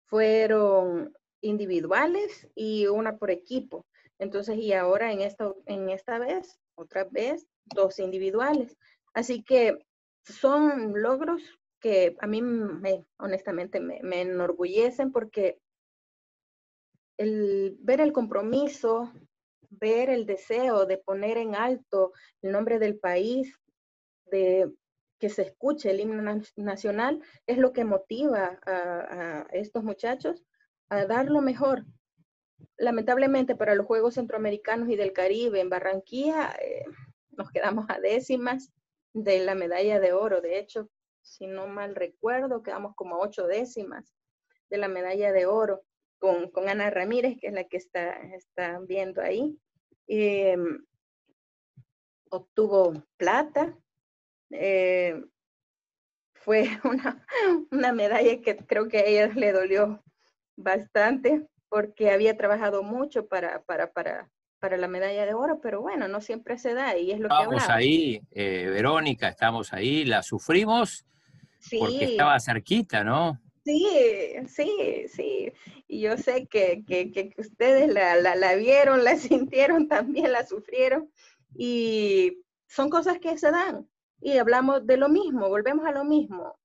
fueron 0.08 1.14
individuales 1.42 2.48
y 2.56 2.88
una 2.88 3.18
por 3.18 3.30
equipo. 3.30 3.86
Entonces, 4.18 4.58
y 4.58 4.74
ahora 4.74 5.12
en 5.12 5.22
esta, 5.22 5.54
en 5.66 5.90
esta 5.90 6.18
vez, 6.20 6.60
otra 6.76 7.04
vez, 7.04 7.48
dos 7.66 8.00
individuales. 8.00 8.76
Así 9.14 9.44
que 9.44 9.86
son 10.24 11.00
logros 11.02 11.44
que 11.82 12.16
a 12.20 12.28
mí 12.28 12.42
me, 12.42 13.06
honestamente 13.18 13.80
me, 13.80 14.22
enorgullecen 14.22 15.12
porque 15.12 15.60
el 17.18 17.76
ver 17.80 18.00
el 18.00 18.14
compromiso, 18.14 19.12
ver 19.70 20.10
el 20.10 20.26
deseo 20.26 20.86
de 20.86 20.98
poner 20.98 21.38
en 21.38 21.56
alto 21.56 22.14
el 22.42 22.52
nombre 22.52 22.80
del 22.80 23.00
país, 23.00 23.60
de 24.28 24.72
que 25.20 25.30
se 25.30 25.44
escuche 25.44 25.92
el 25.92 26.00
himno 26.00 26.42
nacional 26.56 27.22
es 27.46 27.58
lo 27.58 27.74
que 27.74 27.84
motiva 27.84 28.60
a, 28.66 29.48
estos 29.52 29.84
muchachos 29.84 30.44
a 30.90 31.06
dar 31.06 31.30
lo 31.30 31.42
mejor. 31.42 31.86
Lamentablemente 32.78 33.56
para 33.56 33.76
los 33.76 33.86
Juegos 33.86 34.16
Centroamericanos 34.16 34.90
y 34.90 34.96
del 34.96 35.14
Caribe 35.14 35.60
en 35.60 35.70
Barranquilla 35.70 36.56
eh, 36.60 36.86
nos 37.32 37.52
quedamos 37.52 37.86
a 37.90 38.00
décimas 38.00 38.72
de 39.14 39.44
la 39.44 39.56
medalla 39.56 40.00
de 40.00 40.14
oro. 40.14 40.42
De 40.42 40.58
hecho, 40.58 40.90
si 41.22 41.48
no 41.48 41.68
mal 41.68 41.96
recuerdo, 41.96 42.64
quedamos 42.64 42.96
como 42.96 43.16
a 43.16 43.20
ocho 43.20 43.48
décimas 43.48 44.14
de 44.70 44.78
la 44.78 44.88
medalla 44.88 45.32
de 45.32 45.46
oro 45.46 45.84
con, 46.20 46.70
Ana 46.70 46.90
Ramírez, 46.90 47.38
que 47.40 47.48
es 47.48 47.54
la 47.54 47.64
que 47.64 47.78
está, 47.78 48.12
está 48.36 48.80
viendo 48.80 49.22
ahí. 49.22 49.58
Em, 50.08 50.86
obtuvo 52.30 53.04
plata, 53.18 53.78
eh, 54.52 55.22
fue 56.34 56.68
una, 57.72 57.94
medalla 57.94 58.42
que 58.42 58.58
creo 58.58 58.88
que 58.88 58.98
a 59.00 59.06
ella 59.06 59.28
le 59.34 59.52
dolió 59.52 60.04
bastante 60.56 61.48
porque 61.70 62.12
había 62.12 62.36
trabajado 62.38 62.84
mucho 62.84 63.28
para, 63.28 63.64
para, 63.64 63.92
para, 63.92 64.30
para 64.62 64.78
la 64.78 64.88
medalla 64.88 65.26
de 65.26 65.34
oro, 65.34 65.60
pero 65.60 65.82
bueno, 65.82 66.08
no 66.08 66.22
siempre 66.22 66.58
se 66.58 66.76
da 66.76 66.96
y 66.96 67.12
es 67.12 67.20
lo 67.20 67.28
que 67.28 67.34
Estamos 67.34 67.70
ahí, 67.70 68.22
eh, 68.32 68.68
Verónica, 68.72 69.28
estamos 69.28 69.74
ahí, 69.74 70.06
la 70.06 70.22
sufrimos 70.22 71.06
porque 71.78 72.06
estaba 72.06 72.40
cerquita, 72.40 73.04
¿no? 73.04 73.40
Sí, 73.66 73.88
sí, 74.48 75.06
sí. 75.08 75.52
Y 75.88 76.02
yo 76.02 76.18
sé 76.18 76.48
que, 76.48 76.84
que, 76.88 77.12
que 77.12 77.34
ustedes 77.38 77.92
la, 77.92 78.16
la, 78.16 78.36
la, 78.36 78.56
vieron, 78.56 79.04
la 79.04 79.16
sintieron, 79.18 79.88
también 79.88 80.32
la 80.32 80.46
sufrieron. 80.46 81.12
Y 81.56 82.38
son 82.68 82.90
cosas 82.90 83.20
que 83.20 83.38
se 83.38 83.52
dan 83.52 83.88
y 84.22 84.38
hablamos 84.38 84.86
de 84.86 84.98
lo 84.98 85.10
mismo, 85.10 85.50
volvemos 85.50 85.86
a 85.86 85.92
lo 85.92 86.06
mismo. 86.06 86.56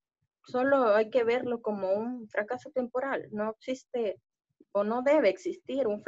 Solo 0.45 0.95
hay 0.95 1.11
que 1.11 1.25
verlo 1.25 1.63
como 1.63 1.93
un 1.93 2.29
fracaso 2.29 2.71
temporal. 2.71 3.29
No 3.33 3.51
existe 3.51 4.21
o 4.73 4.85
no 4.85 5.03
debe 5.03 5.31
existir 5.31 5.87
un, 5.87 6.03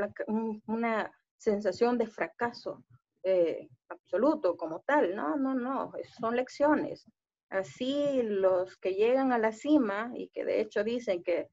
una 0.66 1.10
sensación 1.38 1.98
de 1.98 2.06
fracaso 2.06 2.84
eh, 3.22 3.68
absoluto 3.88 4.56
como 4.56 4.80
tal. 4.80 5.14
No, 5.16 5.36
no, 5.36 5.54
no, 5.54 5.92
son 6.20 6.36
lecciones. 6.36 7.06
Así 7.48 8.20
los 8.22 8.76
que 8.76 8.94
llegan 8.94 9.32
a 9.32 9.38
la 9.38 9.52
cima 9.52 10.12
y 10.14 10.28
que 10.28 10.44
de 10.44 10.60
hecho 10.60 10.84
dicen 10.84 11.22
que, 11.22 11.48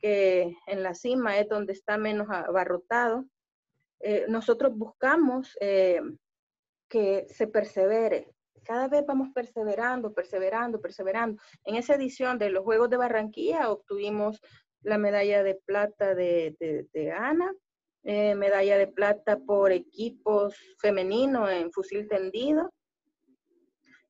que 0.00 0.56
en 0.66 0.82
la 0.82 0.94
cima 0.94 1.38
es 1.38 1.48
donde 1.48 1.72
está 1.72 1.98
menos 1.98 2.28
abarrotado, 2.30 3.24
eh, 4.00 4.26
nosotros 4.28 4.76
buscamos 4.76 5.56
eh, 5.60 6.00
que 6.88 7.26
se 7.30 7.46
persevere, 7.46 8.36
cada 8.66 8.88
vez 8.88 9.04
vamos 9.06 9.28
perseverando, 9.32 10.12
perseverando, 10.12 10.80
perseverando. 10.80 11.40
En 11.64 11.76
esa 11.76 11.94
edición 11.94 12.38
de 12.38 12.50
los 12.50 12.64
Juegos 12.64 12.90
de 12.90 12.96
Barranquilla 12.96 13.70
obtuvimos 13.70 14.40
la 14.82 14.98
medalla 14.98 15.42
de 15.42 15.54
plata 15.54 16.14
de, 16.14 16.56
de, 16.92 17.12
Ana, 17.12 17.52
eh, 18.08 18.36
medalla 18.36 18.78
de 18.78 18.86
plata 18.86 19.36
por 19.36 19.72
equipos 19.72 20.54
femenino 20.78 21.50
en 21.50 21.72
fusil 21.72 22.06
tendido 22.08 22.72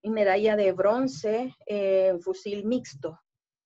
y 0.02 0.10
medalla 0.10 0.54
de 0.54 0.72
bronce 0.72 1.54
en 1.64 2.20
fusil 2.20 2.66
mixto. 2.66 3.18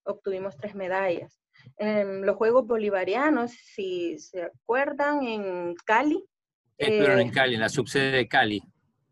Obtuvimos 0.04 0.56
tres 0.56 0.76
medallas. 0.76 1.42
En 1.78 2.24
los 2.24 2.36
Juegos 2.36 2.64
Bolivarianos, 2.64 3.50
si 3.50 4.20
se 4.20 4.44
acuerdan, 4.44 5.24
en 5.24 5.74
Cali. 5.84 6.24
Estuvieron 6.78 7.18
en 7.18 7.28
eh, 7.28 7.32
Cali, 7.32 7.54
en 7.54 7.60
la 7.60 7.68
subsede 7.68 8.12
de 8.12 8.28
Cali. 8.28 8.62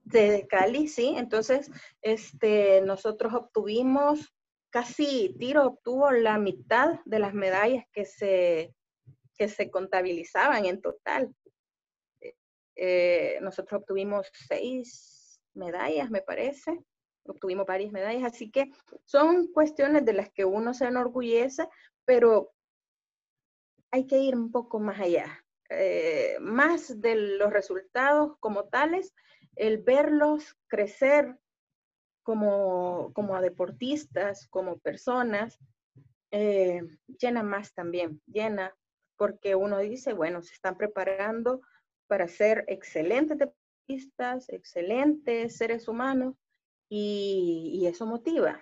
De 0.04 0.46
Cali, 0.48 0.87
sí. 0.87 1.14
Entonces, 1.16 1.68
este, 2.00 2.81
nosotros 2.83 3.35
obtuvimos 3.35 4.33
casi, 4.70 5.35
Tiro 5.37 5.66
obtuvo 5.66 6.12
la 6.12 6.38
mitad 6.38 7.00
de 7.07 7.18
las 7.18 7.35
medallas 7.35 7.85
que 7.92 8.04
se, 8.04 8.72
que 9.38 9.48
se 9.48 9.70
contabilizaban 9.70 10.66
en 10.66 10.81
total. 10.81 11.35
Eh, 12.77 13.38
nosotros 13.40 13.81
obtuvimos 13.81 14.31
seis 14.33 15.40
medallas, 15.55 16.11
me 16.11 16.22
parece. 16.22 16.79
Obtuvimos 17.24 17.66
varias 17.66 17.92
medallas, 17.92 18.24
así 18.24 18.51
que 18.51 18.70
son 19.05 19.48
cuestiones 19.53 20.05
de 20.05 20.14
las 20.14 20.31
que 20.31 20.44
uno 20.44 20.72
se 20.74 20.87
enorgullece, 20.87 21.68
pero 22.05 22.53
hay 23.90 24.07
que 24.07 24.18
ir 24.18 24.35
un 24.35 24.51
poco 24.51 24.79
más 24.79 25.01
allá. 25.01 25.44
Eh, 25.70 26.38
más 26.40 27.01
de 27.01 27.14
los 27.14 27.53
resultados 27.53 28.37
como 28.40 28.68
tales, 28.68 29.14
el 29.57 29.79
verlos 29.79 30.57
crecer 30.66 31.37
como, 32.22 33.12
como 33.12 33.40
deportistas, 33.40 34.46
como 34.48 34.79
personas, 34.79 35.59
eh, 36.31 36.83
llena 37.18 37.42
más 37.42 37.74
también, 37.74 38.22
llena, 38.27 38.74
porque 39.18 39.54
uno 39.54 39.78
dice, 39.78 40.14
bueno, 40.14 40.40
se 40.40 40.54
están 40.54 40.78
preparando 40.78 41.61
para 42.07 42.28
ser 42.28 42.64
excelentes 42.68 43.37
deportistas, 43.37 44.48
excelentes 44.48 45.57
seres 45.57 45.88
humanos, 45.88 46.35
y, 46.88 47.87
eso 47.87 48.07
motiva. 48.07 48.61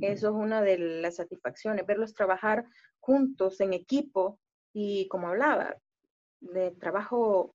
Eso 0.00 0.28
es 0.28 0.34
una 0.34 0.60
de 0.60 0.78
las 0.78 1.16
satisfacciones, 1.16 1.86
verlos 1.86 2.14
trabajar 2.14 2.64
juntos 2.98 3.60
en 3.60 3.72
equipo 3.72 4.40
y 4.72 5.06
como 5.08 5.28
hablaba, 5.28 5.76
de 6.40 6.72
trabajo 6.72 7.54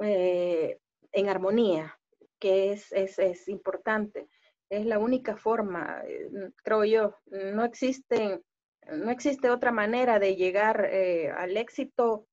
eh, 0.00 0.78
en 1.12 1.28
armonía, 1.28 1.98
que 2.38 2.72
es, 2.72 2.92
es, 2.92 3.48
importante. 3.48 4.28
Es 4.70 4.86
la 4.86 4.98
única 4.98 5.36
forma, 5.36 6.02
eh, 6.06 6.30
creo 6.62 6.84
yo, 6.84 7.16
no 7.26 7.64
existen, 7.64 8.42
no 8.96 9.10
existe 9.10 9.50
otra 9.50 9.72
manera 9.72 10.18
de 10.18 10.36
llegar 10.36 10.86
eh, 10.90 11.30
al 11.30 11.56
éxito 11.56 12.26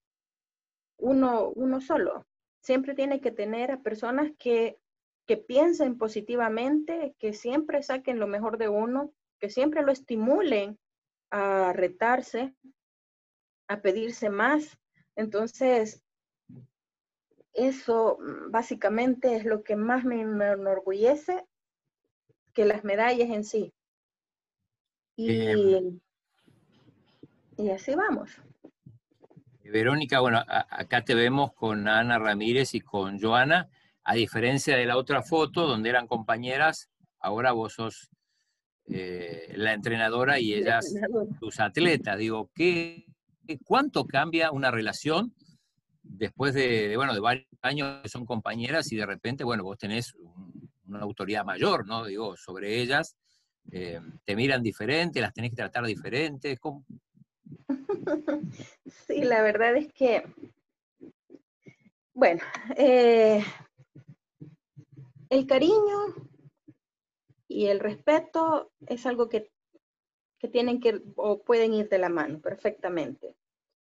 uno, 0.97 1.49
uno 1.49 1.81
solo. 1.81 2.25
Siempre 2.61 2.95
tiene 2.95 3.21
que 3.21 3.31
tener 3.31 3.71
a 3.71 3.81
personas 3.81 4.31
que, 4.39 4.77
que 5.25 5.37
piensen 5.37 5.97
positivamente, 5.97 7.15
que 7.19 7.33
siempre 7.33 7.83
saquen 7.83 8.19
lo 8.19 8.27
mejor 8.27 8.57
de 8.57 8.69
uno, 8.69 9.13
que 9.39 9.49
siempre 9.49 9.83
lo 9.83 9.91
estimulen 9.91 10.79
a 11.31 11.73
retarse, 11.73 12.53
a 13.67 13.81
pedirse 13.81 14.29
más. 14.29 14.77
Entonces, 15.15 16.03
eso 17.53 18.17
mm, 18.19 18.51
básicamente 18.51 19.35
es 19.35 19.45
lo 19.45 19.63
que 19.63 19.75
más 19.75 20.03
me, 20.05 20.21
enorgullece 20.21 21.45
que 22.53 22.65
las 22.65 22.83
medallas 22.83 23.29
en 23.29 23.43
sí. 23.43 23.73
Y, 25.17 26.01
y 27.57 27.69
así 27.69 27.93
vamos. 27.95 28.31
Verónica, 29.63 30.19
bueno, 30.19 30.43
acá 30.47 31.03
te 31.03 31.15
vemos 31.15 31.53
con 31.53 31.87
Ana 31.87 32.19
Ramírez 32.19 32.75
y 32.75 32.81
con 32.81 33.19
Joana. 33.19 33.69
A 34.03 34.13
diferencia 34.13 34.77
de 34.77 34.85
la 34.85 34.97
otra 34.97 35.23
foto 35.23 35.67
donde 35.67 35.89
eran 35.89 36.07
compañeras, 36.07 36.89
ahora 37.19 37.51
vos 37.51 37.73
sos 37.73 38.09
eh, 38.87 39.51
la 39.55 39.73
entrenadora 39.73 40.39
y 40.39 40.53
ellas 40.53 40.93
tus 41.39 41.59
atletas. 41.59 42.17
Digo, 42.17 42.51
¿qué, 42.53 43.05
¿cuánto 43.63 44.05
cambia 44.05 44.51
una 44.51 44.69
relación 44.69 45.33
después 46.03 46.53
de, 46.53 46.95
bueno, 46.95 47.13
de 47.13 47.19
varios 47.19 47.47
años 47.61 48.01
que 48.03 48.09
son 48.09 48.25
compañeras 48.25 48.91
y 48.91 48.95
de 48.95 49.05
repente, 49.07 49.43
bueno, 49.43 49.63
vos 49.63 49.77
tenés 49.77 50.13
una 50.85 50.99
autoridad 50.99 51.43
mayor, 51.43 51.87
¿no? 51.87 52.05
Digo, 52.05 52.37
sobre 52.37 52.79
ellas, 52.79 53.17
eh, 53.71 53.99
te 54.23 54.35
miran 54.35 54.61
diferente, 54.61 55.19
las 55.19 55.33
tenés 55.33 55.49
que 55.49 55.57
tratar 55.57 55.85
diferente. 55.85 56.57
Sí, 59.07 59.21
la 59.23 59.41
verdad 59.41 59.75
es 59.75 59.91
que, 59.93 60.23
bueno, 62.13 62.41
eh, 62.77 63.43
el 65.29 65.47
cariño 65.47 66.15
y 67.47 67.67
el 67.67 67.79
respeto 67.79 68.71
es 68.87 69.05
algo 69.05 69.29
que, 69.29 69.51
que, 70.39 70.47
tienen 70.47 70.79
que 70.79 71.01
o 71.15 71.41
pueden 71.43 71.73
ir 71.73 71.89
de 71.89 71.97
la 71.97 72.09
mano 72.09 72.39
perfectamente. 72.39 73.35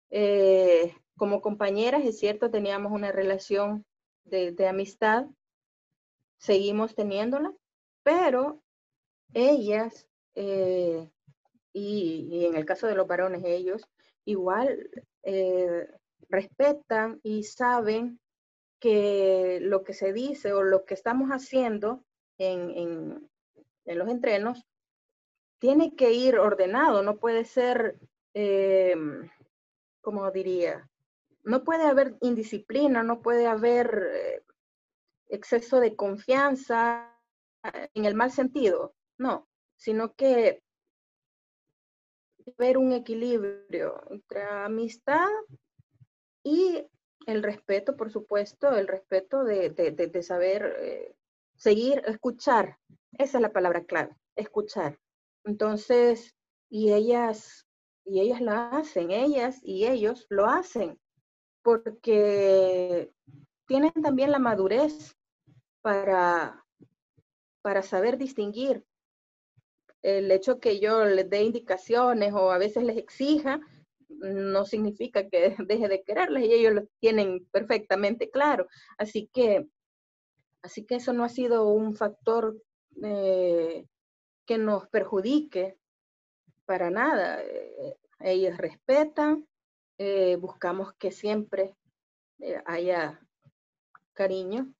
Eh, 0.10 0.96
como 1.18 1.42
compañeras, 1.42 2.04
es 2.06 2.18
cierto, 2.18 2.50
teníamos 2.50 2.92
una 2.92 3.12
relación 3.12 3.86
de, 4.24 4.68
amistad, 4.68 5.26
seguimos 6.38 6.96
teniéndola, 6.96 7.54
pero 8.04 8.62
ellas, 9.34 10.08
eh, 10.36 11.12
y, 11.74 12.46
en 12.46 12.56
el 12.56 12.66
caso 12.66 12.88
de 12.88 12.96
los 12.96 13.08
varones, 13.08 13.44
ellos 13.46 13.88
igual 14.26 14.90
eh, 15.24 15.88
respetan 16.30 17.20
y 17.24 17.44
saben 17.44 18.20
que 18.80 19.60
lo 19.62 19.84
que 19.84 19.94
se 19.94 20.14
dice 20.14 20.54
o 20.54 20.64
lo 20.64 20.86
que 20.86 20.94
estamos 20.94 21.30
haciendo 21.30 22.04
en, 22.38 22.70
en, 23.86 23.98
los 23.98 24.08
entrenos 24.08 24.66
tiene 25.60 25.96
que 25.96 26.14
ir 26.14 26.38
ordenado, 26.38 27.04
no 27.04 27.18
puede 27.18 27.44
ser, 27.44 28.00
eh, 28.34 28.96
como 30.00 30.32
diría, 30.32 30.90
no 31.44 31.64
puede 31.64 31.84
haber 31.84 32.16
indisciplina, 32.22 33.04
no 33.04 33.22
puede 33.22 33.48
haber 33.48 34.10
eh, 34.14 34.44
exceso 35.28 35.80
de 35.80 35.96
confianza 35.96 37.14
en 37.94 38.06
el 38.06 38.16
mal 38.16 38.32
sentido, 38.32 38.96
no, 39.18 39.50
sino 39.76 40.14
que 40.14 40.64
haber 42.58 42.78
un 42.78 42.92
equilibrio 42.92 44.02
entre 44.10 44.44
amistad 44.44 45.28
y 46.44 46.86
el 47.26 47.44
respeto, 47.44 47.96
por 47.96 48.12
supuesto, 48.12 48.76
el 48.76 48.88
respeto 48.88 49.44
de, 49.44 49.70
de, 49.70 49.92
de, 49.92 50.24
saber 50.24 50.76
eh, 50.80 51.16
seguir, 51.56 52.02
escuchar. 52.06 52.78
Esa 53.18 53.38
es 53.38 53.42
la 53.42 53.52
palabra 53.52 53.84
clave, 53.84 54.16
escuchar. 54.36 54.98
Entonces, 55.44 56.36
y 56.70 56.94
ellas, 56.94 57.68
y 58.06 58.22
ellas 58.22 58.42
lo 58.42 58.52
hacen, 58.52 59.12
ellas 59.12 59.60
y 59.62 59.86
ellos 59.86 60.26
lo 60.30 60.46
hacen, 60.46 61.00
porque 61.62 63.12
tienen 63.68 63.92
también 64.02 64.32
la 64.32 64.40
madurez 64.40 65.16
para, 65.82 66.66
para 67.62 67.82
saber 67.82 68.18
distinguir 68.18 68.86
el 70.02 70.32
hecho 70.32 70.60
que 70.60 70.80
yo 70.80 71.06
les 71.06 71.30
dé 71.30 71.44
indicaciones 71.44 72.34
o 72.34 72.52
a 72.52 72.58
veces 72.58 72.84
les 72.84 72.98
exija, 72.98 73.60
no 74.10 74.66
significa 74.66 75.28
que 75.30 75.56
deje 75.68 75.88
de 75.88 76.04
quererles 76.04 76.44
y 76.46 76.54
ellos 76.54 76.74
lo 76.74 76.88
tienen 77.00 77.46
perfectamente 77.52 78.30
claro. 78.30 78.68
Así 78.98 79.30
que, 79.34 79.68
así 80.62 80.86
que 80.86 80.96
eso 80.96 81.14
no 81.14 81.24
ha 81.24 81.30
sido 81.30 81.68
un 81.68 81.96
factor 81.96 82.62
eh, 83.04 83.86
que 84.46 84.58
nos 84.58 84.88
perjudique 84.90 85.78
para 86.66 86.90
nada. 86.90 87.42
Eh, 87.44 87.98
ellos 88.20 88.58
respetan, 88.58 89.48
eh, 89.98 90.36
buscamos 90.38 90.94
que 90.94 91.12
siempre 91.12 91.76
haya 92.66 93.20
cariño 94.14 94.74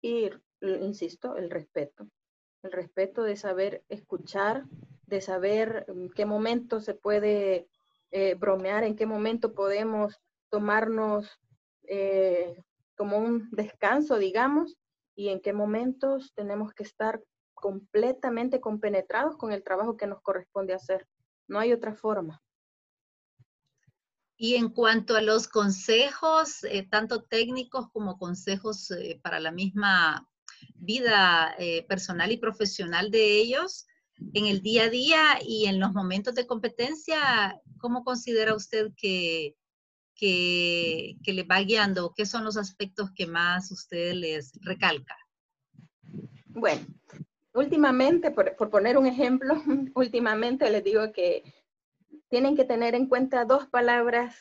y, 0.00 0.30
insisto, 0.60 1.36
el 1.36 1.50
respeto. 1.50 2.06
El 2.62 2.72
respeto 2.72 3.22
de 3.22 3.36
saber 3.36 3.84
escuchar, 3.88 4.64
de 5.06 5.20
saber 5.20 5.84
en 5.88 6.10
qué 6.10 6.26
momento 6.26 6.80
se 6.80 6.94
puede 6.94 7.68
eh, 8.12 8.34
bromear, 8.34 8.84
en 8.84 8.94
qué 8.94 9.04
momento 9.04 9.52
podemos 9.52 10.20
tomarnos 10.48 11.28
eh, 11.88 12.62
como 12.96 13.18
un 13.18 13.50
descanso, 13.50 14.16
digamos, 14.18 14.76
y 15.16 15.30
en 15.30 15.40
qué 15.40 15.52
momentos 15.52 16.32
tenemos 16.34 16.72
que 16.72 16.84
estar 16.84 17.20
completamente 17.54 18.60
compenetrados 18.60 19.36
con 19.36 19.52
el 19.52 19.64
trabajo 19.64 19.96
que 19.96 20.06
nos 20.06 20.22
corresponde 20.22 20.72
hacer. 20.72 21.08
No 21.48 21.58
hay 21.58 21.72
otra 21.72 21.94
forma. 21.94 22.40
Y 24.36 24.54
en 24.54 24.68
cuanto 24.68 25.16
a 25.16 25.22
los 25.22 25.48
consejos, 25.48 26.64
eh, 26.64 26.86
tanto 26.88 27.24
técnicos 27.24 27.88
como 27.92 28.18
consejos 28.18 28.88
para 29.22 29.40
la 29.40 29.52
misma 29.52 30.28
vida 30.76 31.54
personal 31.88 32.32
y 32.32 32.36
profesional 32.36 33.10
de 33.10 33.40
ellos, 33.40 33.86
en 34.34 34.46
el 34.46 34.62
día 34.62 34.84
a 34.84 34.90
día 34.90 35.38
y 35.44 35.66
en 35.66 35.80
los 35.80 35.92
momentos 35.92 36.34
de 36.34 36.46
competencia, 36.46 37.60
¿cómo 37.78 38.04
considera 38.04 38.54
usted 38.54 38.92
que, 38.96 39.56
que, 40.14 41.16
que 41.22 41.32
le 41.32 41.44
va 41.44 41.60
guiando? 41.60 42.12
¿Qué 42.14 42.26
son 42.26 42.44
los 42.44 42.56
aspectos 42.56 43.10
que 43.14 43.26
más 43.26 43.70
usted 43.70 44.14
les 44.14 44.52
recalca? 44.62 45.16
Bueno, 46.46 46.86
últimamente, 47.54 48.30
por, 48.30 48.54
por, 48.56 48.70
poner 48.70 48.98
un 48.98 49.06
ejemplo, 49.06 49.54
últimamente 49.94 50.70
les 50.70 50.84
digo 50.84 51.12
que 51.12 51.42
tienen 52.28 52.56
que 52.56 52.64
tener 52.64 52.94
en 52.94 53.06
cuenta 53.06 53.44
dos 53.44 53.66
palabras 53.66 54.36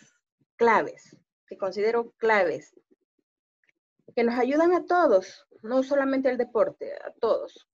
claves, 0.55 1.17
que 1.47 1.57
considero 1.57 2.11
claves, 2.17 2.73
que 4.15 4.23
nos 4.23 4.37
ayudan 4.37 4.73
a 4.73 4.85
todos, 4.85 5.47
no 5.61 5.83
solamente 5.83 6.29
al 6.29 6.37
deporte, 6.37 6.93
a 6.95 7.11
todos, 7.11 7.67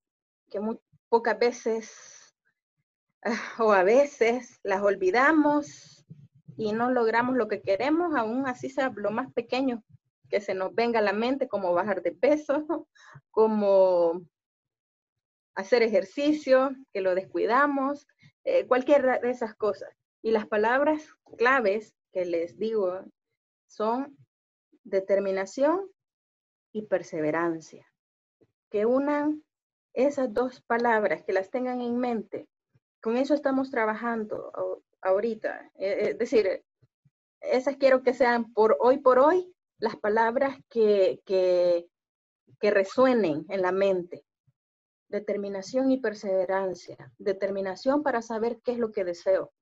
que 0.50 0.60
muy, 0.60 0.78
pocas 1.08 1.38
veces 1.38 2.34
o 3.58 3.72
a 3.72 3.82
veces 3.82 4.60
las 4.62 4.82
olvidamos 4.82 6.04
y 6.56 6.72
no 6.72 6.90
logramos 6.90 7.36
lo 7.36 7.48
que 7.48 7.62
queremos, 7.62 8.14
aún 8.16 8.46
así 8.46 8.68
sea 8.68 8.92
lo 8.94 9.10
más 9.10 9.32
pequeño 9.32 9.82
que 10.28 10.40
se 10.40 10.54
nos 10.54 10.74
venga 10.74 10.98
a 10.98 11.02
la 11.02 11.12
mente, 11.12 11.48
como 11.48 11.72
bajar 11.72 12.02
de 12.02 12.12
peso, 12.12 12.88
como 13.30 14.22
hacer 15.54 15.82
ejercicio, 15.82 16.70
que 16.92 17.00
lo 17.00 17.14
descuidamos, 17.14 18.06
eh, 18.44 18.66
cualquier 18.66 19.20
de 19.20 19.30
esas 19.30 19.54
cosas. 19.54 19.90
Y 20.22 20.30
las 20.30 20.46
palabras 20.46 21.14
claves 21.36 21.94
que 22.12 22.24
les 22.24 22.58
digo 22.58 23.04
son 23.66 24.16
determinación 24.84 25.88
y 26.72 26.82
perseverancia. 26.82 27.86
Que 28.70 28.86
unan 28.86 29.44
esas 29.94 30.32
dos 30.32 30.60
palabras, 30.60 31.24
que 31.24 31.32
las 31.32 31.50
tengan 31.50 31.80
en 31.80 31.98
mente. 31.98 32.48
Con 33.00 33.16
eso 33.16 33.34
estamos 33.34 33.70
trabajando 33.70 34.52
ahorita. 35.00 35.70
Eh, 35.76 36.10
es 36.10 36.18
decir, 36.18 36.64
esas 37.40 37.76
quiero 37.76 38.02
que 38.02 38.14
sean 38.14 38.52
por 38.52 38.76
hoy 38.80 38.98
por 38.98 39.18
hoy 39.18 39.54
las 39.78 39.96
palabras 39.96 40.58
que, 40.68 41.22
que, 41.24 41.88
que 42.60 42.70
resuenen 42.70 43.46
en 43.48 43.62
la 43.62 43.72
mente. 43.72 44.24
Determinación 45.08 45.90
y 45.90 46.00
perseverancia. 46.00 47.12
Determinación 47.18 48.02
para 48.02 48.22
saber 48.22 48.60
qué 48.62 48.72
es 48.72 48.78
lo 48.78 48.92
que 48.92 49.04
deseo 49.04 49.52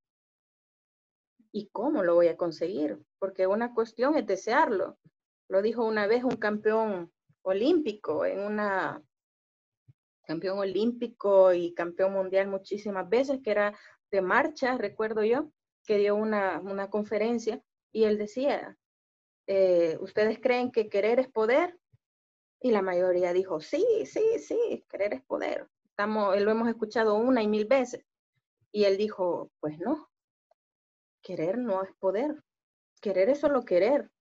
y 1.51 1.69
cómo 1.69 2.03
lo 2.03 2.15
voy 2.15 2.27
a 2.27 2.37
conseguir, 2.37 2.99
porque 3.19 3.47
una 3.47 3.73
cuestión 3.73 4.15
es 4.15 4.25
desearlo. 4.27 4.97
Lo 5.49 5.61
dijo 5.61 5.85
una 5.85 6.07
vez 6.07 6.23
un 6.23 6.35
campeón 6.35 7.11
olímpico 7.41 8.25
en 8.25 8.39
una 8.39 9.01
campeón 10.25 10.59
olímpico 10.59 11.53
y 11.53 11.73
campeón 11.73 12.13
mundial 12.13 12.47
muchísimas 12.47 13.09
veces, 13.09 13.39
que 13.41 13.51
era 13.51 13.77
de 14.11 14.21
marcha, 14.21 14.77
recuerdo 14.77 15.23
yo, 15.23 15.51
que 15.85 15.97
dio 15.97 16.15
una, 16.15 16.59
una 16.59 16.89
conferencia 16.89 17.63
y 17.93 18.03
él 18.03 18.17
decía, 18.17 18.77
eh, 19.47 19.97
¿ustedes 20.01 20.39
creen 20.39 20.71
que 20.71 20.89
querer 20.89 21.19
es 21.19 21.29
poder? 21.29 21.79
Y 22.59 22.71
la 22.71 22.81
mayoría 22.81 23.31
dijo, 23.31 23.61
sí, 23.61 23.85
sí, 24.05 24.39
sí, 24.39 24.85
querer 24.89 25.13
es 25.13 25.23
poder. 25.23 25.69
Estamos, 25.85 26.39
lo 26.41 26.51
hemos 26.51 26.67
escuchado 26.67 27.15
una 27.15 27.41
y 27.41 27.47
mil 27.47 27.65
veces. 27.65 28.05
Y 28.71 28.83
él 28.83 28.97
dijo, 28.97 29.49
pues 29.61 29.79
no, 29.79 30.09
querer 31.21 31.57
no 31.57 31.83
es 31.83 31.91
poder. 31.99 32.43
Querer 33.01 33.29
es 33.29 33.39
solo 33.39 33.63
querer. 33.63 34.11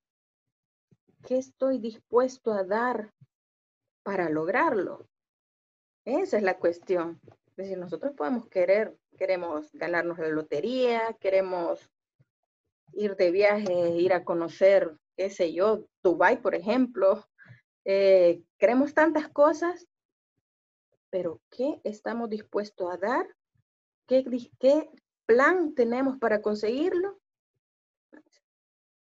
¿Qué 1.26 1.38
estoy 1.38 1.80
dispuesto 1.80 2.52
a 2.52 2.62
dar 2.62 3.12
para 4.04 4.30
lograrlo? 4.30 5.08
Esa 6.04 6.36
es 6.36 6.42
la 6.44 6.56
cuestión. 6.56 7.20
Es 7.48 7.56
decir, 7.56 7.78
nosotros 7.78 8.12
podemos 8.16 8.46
querer, 8.46 8.96
queremos 9.18 9.72
ganarnos 9.72 10.20
la 10.20 10.28
lotería, 10.28 11.16
queremos 11.18 11.90
ir 12.92 13.16
de 13.16 13.32
viaje, 13.32 13.90
ir 13.98 14.12
a 14.12 14.22
conocer, 14.22 14.96
qué 15.16 15.28
sé 15.28 15.52
yo, 15.52 15.88
Dubai, 16.00 16.40
por 16.40 16.54
ejemplo. 16.54 17.26
Eh, 17.84 18.44
queremos 18.56 18.94
tantas 18.94 19.28
cosas, 19.28 19.88
pero 21.10 21.40
¿qué 21.50 21.80
estamos 21.82 22.30
dispuestos 22.30 22.88
a 22.88 22.98
dar? 22.98 23.26
¿Qué, 24.06 24.24
¿Qué 24.60 24.88
plan 25.26 25.74
tenemos 25.74 26.18
para 26.18 26.40
conseguirlo? 26.40 27.18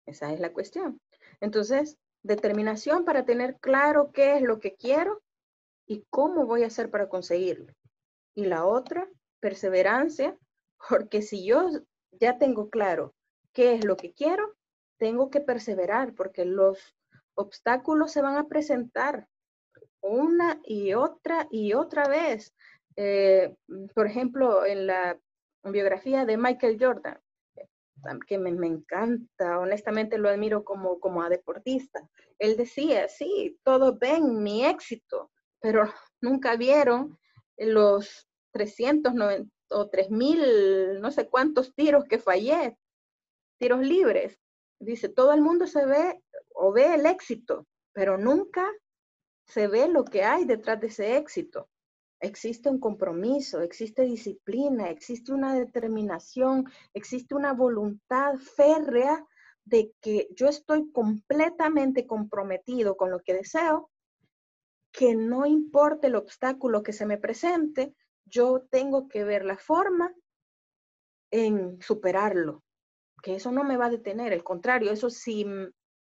Esa 0.06 0.32
es 0.32 0.38
la 0.38 0.52
cuestión. 0.52 1.00
Entonces, 1.40 1.98
determinación 2.22 3.04
para 3.04 3.24
tener 3.24 3.58
claro 3.60 4.12
qué 4.12 4.36
es 4.36 4.42
lo 4.42 4.60
que 4.60 4.74
quiero 4.74 5.22
y 5.86 6.04
cómo 6.10 6.46
voy 6.46 6.62
a 6.62 6.68
hacer 6.68 6.90
para 6.90 7.08
conseguirlo. 7.08 7.72
Y 8.34 8.46
la 8.46 8.64
otra, 8.64 9.08
perseverancia, 9.40 10.36
porque 10.88 11.22
si 11.22 11.44
yo 11.44 11.68
ya 12.12 12.38
tengo 12.38 12.70
claro 12.70 13.14
qué 13.52 13.74
es 13.74 13.84
lo 13.84 13.96
que 13.96 14.12
quiero, 14.12 14.54
tengo 14.98 15.30
que 15.30 15.40
perseverar 15.40 16.14
porque 16.14 16.44
los 16.44 16.96
obstáculos 17.34 18.12
se 18.12 18.22
van 18.22 18.36
a 18.36 18.46
presentar 18.46 19.26
una 20.00 20.60
y 20.64 20.94
otra 20.94 21.48
y 21.50 21.74
otra 21.74 22.08
vez. 22.08 22.54
Eh, 22.96 23.54
por 23.94 24.06
ejemplo, 24.06 24.66
en 24.66 24.86
la 24.86 25.18
biografía 25.64 26.24
de 26.24 26.36
Michael 26.36 26.76
Jordan, 26.80 27.18
que 28.26 28.38
me, 28.38 28.52
me, 28.52 28.66
encanta, 28.66 29.58
honestamente 29.58 30.18
lo 30.18 30.28
admiro 30.28 30.64
como, 30.64 30.98
como 31.00 31.22
a 31.22 31.28
deportista. 31.28 32.08
Él 32.38 32.56
decía, 32.56 33.08
sí, 33.08 33.58
todos 33.62 33.98
ven 33.98 34.42
mi 34.42 34.64
éxito, 34.64 35.30
pero 35.60 35.84
nunca 36.20 36.56
vieron 36.56 37.18
los 37.56 38.28
390 38.52 39.50
o 39.70 39.88
3000, 39.88 41.00
no 41.00 41.10
sé 41.10 41.28
cuántos 41.28 41.74
tiros 41.74 42.04
que 42.04 42.18
fallé, 42.18 42.76
tiros 43.58 43.80
libres. 43.80 44.38
Dice, 44.78 45.08
todo 45.08 45.32
el 45.32 45.40
mundo 45.40 45.66
se 45.66 45.86
ve 45.86 46.22
o 46.54 46.72
ve 46.72 46.94
el 46.94 47.06
éxito, 47.06 47.66
pero 47.92 48.18
nunca 48.18 48.70
se 49.46 49.68
ve 49.68 49.88
lo 49.88 50.04
que 50.04 50.24
hay 50.24 50.44
detrás 50.44 50.80
de 50.80 50.88
ese 50.88 51.16
éxito. 51.16 51.68
Existe 52.22 52.68
un 52.68 52.78
compromiso, 52.78 53.60
existe 53.62 54.02
disciplina, 54.02 54.90
existe 54.90 55.32
una 55.32 55.54
determinación, 55.54 56.64
existe 56.94 57.34
una 57.34 57.52
voluntad 57.52 58.36
férrea 58.36 59.26
de 59.64 59.92
que 60.00 60.28
yo 60.30 60.46
estoy 60.46 60.90
completamente 60.92 62.06
comprometido 62.06 62.96
con 62.96 63.10
lo 63.10 63.20
que 63.20 63.34
deseo 63.34 63.90
que 64.92 65.16
no 65.16 65.46
importe 65.46 66.06
el 66.06 66.14
obstáculo 66.14 66.82
que 66.82 66.92
se 66.92 67.06
me 67.06 67.18
presente, 67.18 67.94
yo 68.24 68.66
tengo 68.70 69.08
que 69.08 69.24
ver 69.24 69.44
la 69.44 69.56
forma 69.56 70.14
en 71.32 71.80
superarlo, 71.80 72.62
que 73.22 73.34
eso 73.34 73.50
no 73.50 73.64
me 73.64 73.78
va 73.78 73.86
a 73.86 73.90
detener, 73.90 74.32
al 74.32 74.44
contrario, 74.44 74.92
eso 74.92 75.10
si 75.10 75.46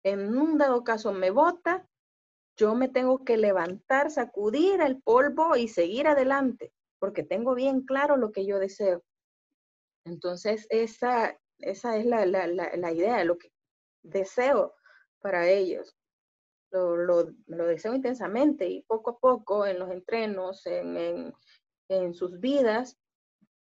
en 0.03 0.37
un 0.37 0.57
dado 0.57 0.83
caso 0.83 1.11
me 1.11 1.31
bota, 1.31 1.89
yo 2.57 2.75
me 2.75 2.89
tengo 2.89 3.23
que 3.23 3.37
levantar, 3.37 4.11
sacudir 4.11 4.81
el 4.81 5.01
polvo 5.01 5.55
y 5.55 5.67
seguir 5.67 6.07
adelante, 6.07 6.73
porque 6.99 7.23
tengo 7.23 7.55
bien 7.55 7.81
claro 7.81 8.17
lo 8.17 8.31
que 8.31 8.45
yo 8.45 8.59
deseo. 8.59 9.03
Entonces, 10.05 10.67
esa, 10.69 11.37
esa 11.59 11.97
es 11.97 12.05
la, 12.05 12.25
la, 12.25 12.47
la 12.47 12.91
idea, 12.91 13.23
lo 13.23 13.37
que 13.37 13.51
deseo 14.03 14.75
para 15.21 15.47
ellos 15.49 15.97
lo, 16.75 17.25
deseo 17.47 17.93
intensamente 17.93 18.67
y 18.67 18.81
poco 18.83 19.11
a 19.11 19.19
poco 19.19 19.65
en 19.65 19.79
los 19.79 19.91
entrenos, 19.91 20.65
en, 20.65 21.33
en, 21.89 22.13
sus 22.13 22.39
vidas, 22.39 22.97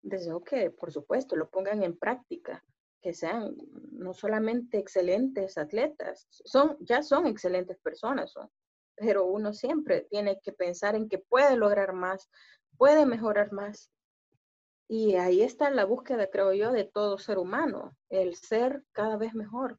deseo 0.02 0.42
que, 0.42 0.70
por 0.70 0.92
supuesto, 0.92 1.36
lo 1.36 1.50
pongan 1.50 1.82
en 1.82 1.98
práctica, 1.98 2.64
que 3.00 3.12
sean 3.12 3.56
no 3.90 4.14
solamente 4.14 4.78
excelentes 4.78 5.58
atletas, 5.58 6.26
son, 6.30 6.76
ya 6.80 7.02
son 7.02 7.26
excelentes 7.26 7.78
personas, 7.78 8.32
son, 8.32 8.48
pero 8.96 9.26
uno 9.26 9.52
siempre 9.52 10.06
tiene 10.10 10.40
que 10.42 10.52
pensar 10.52 10.94
en 10.94 11.08
que 11.08 11.18
puede 11.18 11.56
lograr 11.56 11.92
más, 11.92 12.28
puede 12.76 13.06
mejorar 13.06 13.52
más. 13.52 13.90
Y 14.88 15.14
ahí 15.14 15.42
está 15.42 15.70
la 15.70 15.84
búsqueda, 15.84 16.28
creo 16.30 16.52
yo, 16.52 16.72
de 16.72 16.84
todo 16.84 17.18
ser 17.18 17.38
humano, 17.38 17.96
el 18.10 18.34
ser 18.34 18.84
cada 18.92 19.16
vez 19.16 19.34
mejor 19.34 19.78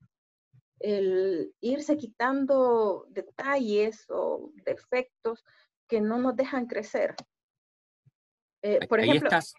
el 0.84 1.54
irse 1.62 1.98
quitando 1.98 3.08
detalles 3.10 4.06
o 4.10 4.52
defectos 4.66 5.44
que 5.88 6.02
no 6.02 6.18
nos 6.18 6.36
dejan 6.36 6.68
crecer. 6.68 7.16
Eh, 8.62 8.86
por 8.88 9.00
ejemplo, 9.00 9.30
estás. 9.30 9.54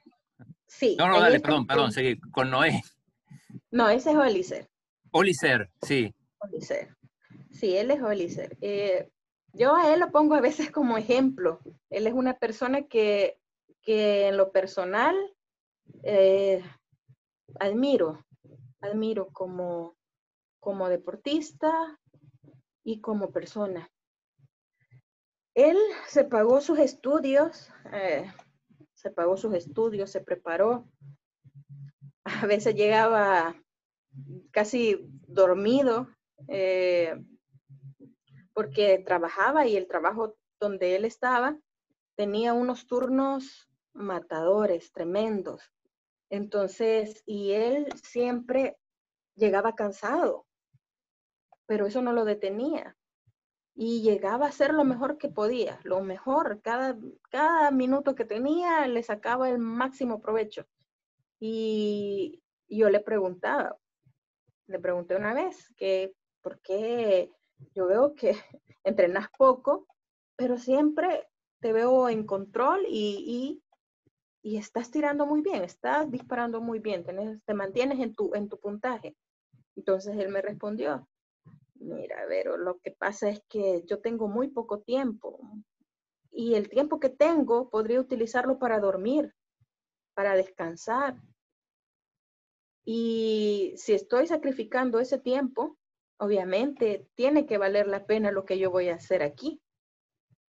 Sí. 0.66 0.96
No, 0.98 1.09
no, 1.09 1.20
dale, 1.20 1.40
perdón, 1.40 1.66
perdón, 1.66 1.92
seguir 1.92 2.20
con 2.30 2.50
Noé. 2.50 2.82
No, 3.70 3.88
ese 3.88 4.11
es 4.11 4.16
Olicer. 4.16 4.68
Olicer, 5.12 5.70
sí. 5.82 6.14
Olicer. 6.38 6.94
Sí, 7.50 7.74
él 7.74 7.90
es 7.90 8.02
Olicer. 8.02 8.57
Eh, 8.61 9.11
yo 9.55 9.76
a 9.76 9.92
él 9.92 10.00
lo 10.00 10.11
pongo 10.11 10.34
a 10.34 10.40
veces 10.40 10.70
como 10.70 10.98
ejemplo. 10.98 11.61
Él 11.90 12.07
es 12.07 12.12
una 12.12 12.38
persona 12.38 12.82
que, 12.82 13.38
que 13.82 14.28
en 14.28 14.36
lo 14.36 14.52
personal 14.52 15.14
eh, 16.02 16.62
admiro, 17.61 18.24
admiro 18.80 19.28
como, 19.32 19.96
como 20.61 20.88
deportista 20.88 21.98
y 22.82 23.00
como 23.00 23.30
persona. 23.30 23.90
Él 25.55 25.78
se 26.09 26.24
pagó 26.24 26.61
sus 26.61 26.80
estudios, 26.80 27.70
eh, 27.92 28.30
se 28.94 29.11
pagó 29.11 29.36
sus 29.36 29.55
estudios, 29.55 30.11
se 30.11 30.20
preparó. 30.20 30.88
A 32.24 32.46
veces 32.46 32.74
llegaba 32.74 33.55
casi 34.50 34.98
dormido 35.28 36.09
eh, 36.48 37.14
porque 38.55 39.02
trabajaba 39.05 39.66
y 39.66 39.76
el 39.76 39.86
trabajo 39.86 40.36
donde 40.61 40.96
él 40.96 41.05
estaba 41.05 41.59
tenía 42.14 42.52
unos 42.52 42.86
turnos 42.86 43.68
matadores, 43.92 44.92
tremendos. 44.92 45.72
Entonces, 46.30 47.22
y 47.26 47.52
él 47.52 47.88
siempre 48.02 48.78
llegaba 49.34 49.74
cansado, 49.74 50.46
pero 51.66 51.86
eso 51.86 52.00
no 52.02 52.12
lo 52.12 52.24
detenía. 52.24 52.96
Y 53.76 54.02
llegaba 54.02 54.46
a 54.46 54.50
hacer 54.50 54.72
lo 54.72 54.84
mejor 54.84 55.18
que 55.18 55.28
podía, 55.28 55.80
lo 55.82 56.00
mejor, 56.00 56.61
cada, 56.62 56.96
cada 57.30 57.72
minuto 57.72 58.14
que 58.14 58.24
tenía 58.24 58.86
le 58.86 59.02
sacaba 59.02 59.50
el 59.50 59.59
máximo 59.59 60.20
provecho. 60.20 60.64
Y 61.40 62.40
yo 62.68 62.88
le 62.88 63.00
preguntaba, 63.00 63.76
le 64.68 64.78
pregunté 64.78 65.16
una 65.16 65.34
vez 65.34 65.72
que, 65.76 66.14
¿por 66.40 66.61
qué 66.61 67.32
yo 67.74 67.86
veo 67.86 68.14
que 68.14 68.32
entrenas 68.84 69.28
poco, 69.36 69.86
pero 70.36 70.59
siempre 70.59 71.28
te 71.61 71.72
veo 71.72 72.09
en 72.09 72.26
control 72.26 72.84
y, 72.88 73.62
y, 74.42 74.57
estás 74.59 74.90
tirando 74.90 75.24
muy 75.24 75.40
bien, 75.40 75.64
estás 75.64 76.11
disparando 76.11 76.61
muy 76.61 76.78
bien, 76.78 77.05
te 77.46 77.55
mantienes 77.55 77.98
en 78.00 78.14
tu, 78.14 78.34
en 78.34 78.48
tu 78.48 78.59
puntaje. 78.61 79.16
Entonces 79.74 80.16
él 80.18 80.28
me 80.28 80.42
respondió, 80.42 81.09
mira, 81.74 82.26
Vero, 82.26 82.57
lo 82.57 82.78
que 82.80 82.90
pasa 82.90 83.30
es 83.30 83.42
que 83.48 83.82
yo 83.86 84.00
tengo 84.00 84.28
muy 84.28 84.48
poco 84.48 84.80
tiempo 84.80 85.40
y 86.30 86.55
el 86.55 86.68
tiempo 86.68 87.00
que 87.00 87.09
tengo 87.09 87.70
podría 87.70 88.00
utilizarlo 88.00 88.59
para 88.59 88.80
dormir, 88.80 89.32
para 90.14 90.34
descansar. 90.34 91.16
Y 92.84 93.72
si 93.76 93.94
estoy 93.94 94.26
sacrificando 94.26 94.98
ese 94.98 95.18
tiempo, 95.18 95.78
obviamente 96.25 97.07
tiene 97.14 97.47
que 97.47 97.59
valer 97.59 97.87
la 97.87 98.07
pena 98.07 98.31
lo 98.33 98.45
que 98.45 98.59
yo 98.59 98.70
voy 98.70 98.89
a 98.89 98.95
hacer 98.95 99.22
aquí. 99.22 99.61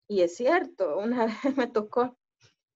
Y 0.09 0.23
es 0.23 0.37
cierto, 0.37 0.99
una 0.99 1.27
vez 1.45 1.57
me 1.57 1.67
tocó 1.67 2.17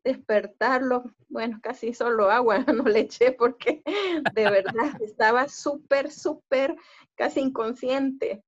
despertarlo, 0.02 1.04
bueno, 1.28 1.60
casi 1.62 1.92
solo 1.92 2.30
agua 2.30 2.58
no 2.74 2.84
le 2.84 3.00
eché 3.00 3.32
porque 3.32 3.82
de 4.34 4.50
verdad 4.50 5.00
estaba 5.00 5.48
súper, 5.48 6.10
súper, 6.10 6.74
casi 7.14 7.40
inconsciente. 7.40 8.42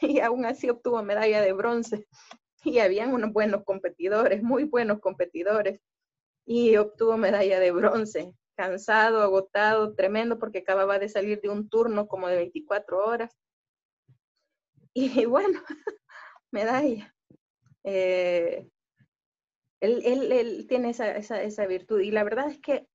Y 0.00 0.20
aún 0.20 0.44
así 0.44 0.68
obtuvo 0.68 1.02
medalla 1.02 1.40
de 1.40 1.52
bronce. 1.52 2.06
Y 2.64 2.80
habían 2.80 3.14
unos 3.14 3.32
buenos 3.32 3.64
competidores, 3.64 4.42
muy 4.42 4.64
buenos 4.64 5.00
competidores. 5.00 5.80
Y 6.46 6.76
obtuvo 6.76 7.16
medalla 7.16 7.60
de 7.60 7.72
bronce. 7.72 8.32
Cansado, 8.56 9.22
agotado, 9.22 9.94
tremendo 9.94 10.38
porque 10.38 10.58
acababa 10.58 10.98
de 10.98 11.08
salir 11.08 11.40
de 11.40 11.48
un 11.48 11.68
turno 11.68 12.08
como 12.08 12.28
de 12.28 12.36
24 12.36 13.04
horas. 13.06 13.36
Y 14.96 15.26
bueno, 15.26 15.60
medalla. 16.50 17.14
Eh, 17.84 18.66
él, 19.80 20.02
él, 20.32 20.66
tiene 20.66 20.90
esa, 20.90 21.14
esa, 21.14 21.42
esa, 21.42 21.66
virtud 21.66 22.00
y 22.00 22.10
la 22.10 22.24
verdad 22.24 22.48
es 22.48 22.58
que 22.58 22.88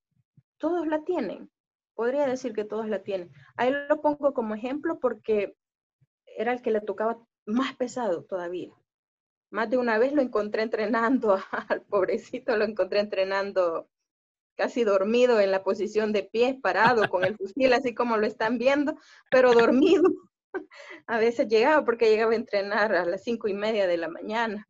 todos 0.58 0.88
la 0.88 1.04
tienen. 1.04 1.52
Podría 1.93 2.26
decir 2.26 2.54
que 2.54 2.66
todos 2.66 2.89
la 2.89 3.04
tienen. 3.04 3.32
A 3.56 3.68
él 3.68 3.86
lo 3.88 4.02
pongo 4.02 4.34
como 4.34 4.56
ejemplo 4.56 4.99
porque 4.99 5.56
era 6.26 6.54
el 6.54 6.64
que 6.64 6.72
le 6.72 6.82
tocaba 6.82 7.24
más 7.45 7.76
pesado 7.76 8.24
todavía. 8.24 8.74
Más 9.52 9.70
de 9.70 9.78
una 9.78 9.99
vez 9.99 10.12
lo 10.12 10.24
encontré 10.24 10.64
entrenando 10.64 11.38
al 11.70 11.84
pobrecito, 11.84 12.58
lo 12.58 12.66
encontré 12.66 12.99
entrenando 12.99 13.88
casi 14.56 14.84
dormido 14.84 15.39
en 15.39 15.52
la 15.52 15.64
posición 15.64 16.14
de 16.14 16.24
pie, 16.24 16.60
parado 16.60 17.08
con 17.10 17.26
el 17.26 17.38
fusil, 17.38 17.74
así 17.74 17.93
como 17.93 18.18
lo 18.18 18.26
están 18.26 18.58
viendo, 18.58 18.97
pero 19.30 19.54
dormido. 19.54 20.10
A 21.08 21.18
veces 21.18 21.47
llegaba 21.47 21.84
porque 21.86 22.10
llegaba 22.10 22.34
a 22.34 22.36
entrenar 22.36 22.93
a 22.95 23.06
las 23.06 23.24
cinco 23.24 23.47
y 23.47 23.54
media 23.54 23.88
de 23.88 23.97
la 23.97 24.08
mañana. 24.08 24.68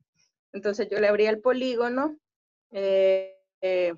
Entonces 0.54 0.88
yo 0.90 1.00
le 1.00 1.08
abría 1.08 1.30
el 1.30 1.42
polígono, 1.42 2.18
eh, 2.72 3.36
eh, 3.62 3.94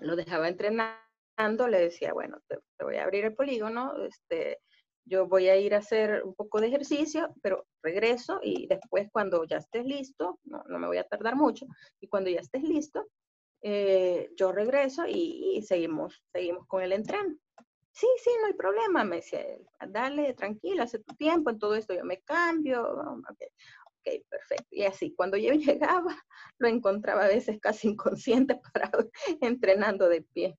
lo 0.00 0.16
dejaba 0.16 0.48
entrenando, 0.48 1.68
le 1.68 1.80
decía, 1.80 2.12
bueno, 2.12 2.38
te, 2.48 2.58
voy 2.82 2.96
a 2.96 3.04
abrir 3.04 3.24
el 3.24 3.34
polígono, 3.34 3.94
este, 4.04 4.58
yo 5.04 5.26
voy 5.26 5.48
a 5.48 5.56
ir 5.56 5.74
a 5.74 5.78
hacer 5.78 6.22
un 6.24 6.34
poco 6.34 6.60
de 6.60 6.68
ejercicio, 6.68 7.34
pero 7.42 7.66
regreso 7.82 8.40
y 8.42 8.66
después 8.66 9.08
cuando 9.10 9.44
ya 9.44 9.56
estés 9.56 9.84
listo, 9.84 10.38
no, 10.44 10.62
me 10.78 10.86
voy 10.86 10.98
a 10.98 11.04
tardar 11.04 11.34
mucho, 11.34 11.66
y 12.00 12.08
cuando 12.08 12.30
ya 12.30 12.40
estés 12.40 12.62
listo, 12.62 13.06
eh, 13.62 14.30
yo 14.36 14.52
regreso 14.52 15.04
y, 15.06 15.62
seguimos, 15.66 16.22
seguimos 16.32 16.66
con 16.66 16.82
el 16.82 16.92
entreno. 16.92 17.36
Sí, 17.98 18.06
sí, 18.22 18.30
no 18.40 18.46
hay 18.46 18.52
problema, 18.52 19.02
me 19.02 19.16
decía 19.16 19.40
él. 19.40 19.66
Dale, 19.88 20.32
tranquila, 20.34 20.84
hace 20.84 21.00
tu 21.00 21.16
tiempo, 21.16 21.50
en 21.50 21.58
todo 21.58 21.74
esto 21.74 21.94
yo 21.94 22.04
me 22.04 22.20
cambio 22.20 22.80
ok, 22.84 24.22
perfecto. 24.28 24.66
Y 24.70 24.84
así, 24.84 25.14
cuando 25.16 25.36
yo 25.36 25.50
llegaba, 25.54 26.16
lo 26.58 26.68
encontraba 26.68 27.24
a 27.24 27.28
veces 27.28 27.58
casi 27.60 27.88
inconsciente 27.88 28.60
parado, 28.72 29.10
entrenando 29.40 30.08
de 30.08 30.22
pie. 30.22 30.56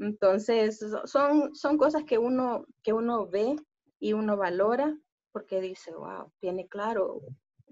Entonces, 0.00 0.84
son, 1.04 1.54
son 1.54 1.78
cosas 1.78 2.02
que 2.02 2.18
uno, 2.18 2.66
que 2.82 2.92
uno 2.92 3.28
ve 3.28 3.54
y 4.00 4.14
uno 4.14 4.36
valora 4.36 4.98
porque 5.30 5.60
dice, 5.60 5.92
wow, 5.94 6.32
tiene 6.40 6.66
claro 6.66 7.20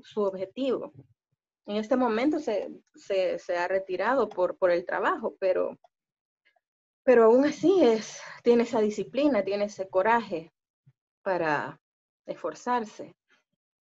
su 0.02 0.22
objetivo. 0.22 0.92
En 1.66 1.78
este 1.78 1.96
momento 1.96 2.38
se, 2.38 2.70
se, 2.94 3.40
se 3.40 3.56
ha 3.56 3.66
retirado 3.66 4.28
por, 4.28 4.56
por 4.56 4.70
el 4.70 4.86
trabajo, 4.86 5.34
pero, 5.40 5.76
pero 7.04 7.24
aún 7.24 7.44
así 7.44 7.82
es, 7.82 8.20
tiene 8.42 8.64
esa 8.64 8.80
disciplina, 8.80 9.44
tiene 9.44 9.64
ese 9.64 9.88
coraje 9.88 10.52
para 11.22 11.80
esforzarse. 12.26 13.14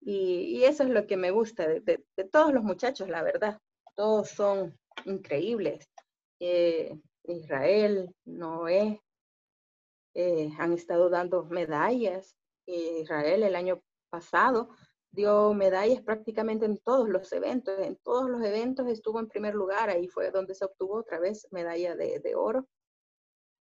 Y, 0.02 0.64
eso 0.64 0.84
es 0.84 0.90
lo 0.90 1.06
que 1.08 1.18
me 1.18 1.32
gusta 1.32 1.68
de, 1.68 2.04
todos 2.32 2.54
los 2.54 2.64
muchachos, 2.64 3.10
la 3.10 3.22
verdad. 3.22 3.60
Todos 3.96 4.30
son 4.30 4.78
increíbles. 5.06 5.90
Eh, 6.40 6.98
Israel, 7.26 8.16
Noé, 8.26 9.02
eh, 10.14 10.50
han 10.58 10.74
estado 10.74 11.10
dando 11.10 11.46
medallas. 11.46 12.36
Israel 12.66 13.44
el 13.44 13.56
año 13.56 13.82
pasado 14.10 14.70
dio 15.12 15.54
medallas 15.54 16.02
prácticamente 16.02 16.66
en 16.66 16.78
todos 16.78 17.10
los 17.10 17.32
eventos. 17.34 17.78
En 17.80 17.98
todos 17.98 18.30
los 18.30 18.44
eventos 18.44 18.88
estuvo 18.88 19.20
en 19.20 19.28
primer 19.28 19.56
lugar. 19.56 19.90
Ahí 19.90 20.08
fue 20.08 20.32
donde 20.32 20.56
se 20.56 20.66
obtuvo 20.66 21.00
otra 21.00 21.20
vez 21.20 21.48
medalla 21.52 21.96
de, 21.96 22.20
de 22.20 22.36
oro 22.36 22.68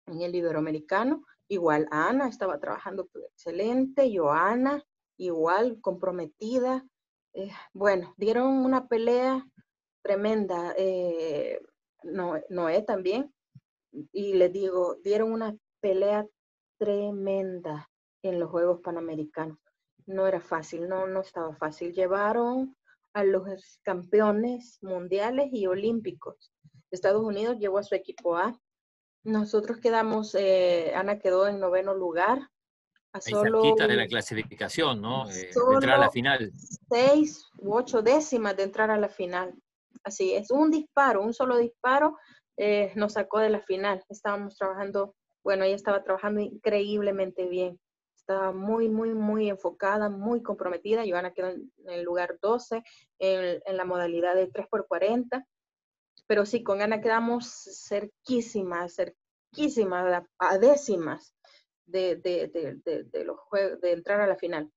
en 0.08 0.22
el 0.22 0.36
iberoamericano. 0.36 1.24
Igual 1.48 1.88
Ana 1.92 2.28
estaba 2.28 2.60
trabajando 2.60 3.10
excelente. 3.32 4.12
Joana, 4.16 4.84
igual 5.18 5.80
comprometida. 5.82 6.86
Eh, 7.34 7.52
bueno, 7.74 8.14
dieron 8.18 8.48
una 8.48 8.88
pelea 8.88 9.46
tremenda. 10.02 10.74
Eh, 10.78 11.60
Noé 12.04 12.82
también. 12.84 13.34
Y 14.12 14.34
les 14.34 14.52
digo, 14.52 14.96
dieron 15.04 15.32
una 15.32 15.56
pelea 15.82 16.28
tremenda 16.78 17.90
en 18.24 18.40
los 18.40 18.50
Juegos 18.50 18.82
Panamericanos. 18.82 19.58
No 20.06 20.28
era 20.28 20.42
fácil, 20.42 20.88
no, 20.88 21.08
no 21.08 21.22
estaba 21.22 21.56
fácil. 21.56 21.94
Llevaron 21.94 22.76
a 23.14 23.24
los 23.24 23.80
campeones 23.84 24.78
mundiales 24.82 25.50
y 25.52 25.68
olímpicos. 25.68 26.52
Estados 26.92 27.24
Unidos 27.24 27.58
llevó 27.60 27.78
a 27.78 27.84
su 27.84 27.96
equipo 27.96 28.36
A. 28.36 28.60
Nosotros 29.26 29.80
quedamos, 29.80 30.36
eh, 30.36 30.94
Ana 30.96 31.18
quedó 31.18 31.48
en 31.48 31.60
noveno 31.60 31.96
lugar 31.96 32.48
solo 33.20 33.76
de 33.76 33.96
la 33.96 34.08
clasificación, 34.08 35.02
¿no? 35.02 35.30
Eh, 35.30 35.52
de 35.54 35.74
entrar 35.74 35.96
a 35.96 36.00
la 36.00 36.12
final. 36.12 36.52
Seis 36.90 37.50
u 37.58 37.74
ocho 37.74 38.02
décimas 38.04 38.56
de 38.56 38.64
entrar 38.64 38.92
a 38.92 38.98
la 38.98 39.10
final. 39.10 39.56
Así 40.04 40.34
es, 40.34 40.52
un 40.52 40.70
disparo, 40.70 41.24
un 41.24 41.34
solo 41.34 41.58
disparo 41.58 42.18
eh, 42.58 42.92
nos 42.96 43.14
sacó 43.14 43.40
de 43.40 43.50
la 43.50 43.62
final. 43.62 44.04
Estábamos 44.10 44.56
trabajando, 44.58 45.16
bueno, 45.44 45.64
ella 45.64 45.76
estaba 45.76 46.04
trabajando 46.04 46.42
increíblemente 46.42 47.48
bien. 47.48 47.80
Estaba 48.16 48.52
muy, 48.52 48.90
muy, 48.90 49.14
muy 49.14 49.50
enfocada, 49.50 50.10
muy 50.10 50.44
comprometida. 50.44 51.04
Joana 51.08 51.34
quedó 51.34 51.50
en 51.50 51.72
el 51.88 52.04
lugar 52.04 52.38
12 52.42 52.84
en, 53.20 53.62
en 53.66 53.78
la 53.78 53.86
modalidad 53.86 54.36
de 54.36 54.52
3x40. 54.52 55.46
Pero 56.28 56.46
sí, 56.46 56.64
con 56.64 56.82
Ana 56.82 57.02
quedamos 57.02 57.48
cerquísimas, 57.88 58.96
cerquísimas, 58.96 60.24
a 60.40 60.58
décimas 60.58 61.36
de, 61.86 62.16
de, 62.16 63.06
de, 63.12 63.24
los 63.24 63.40
juegos, 63.40 63.80
de 63.82 63.94
entrar 63.94 64.22
a 64.22 64.28
la 64.28 64.36
final. 64.36 64.72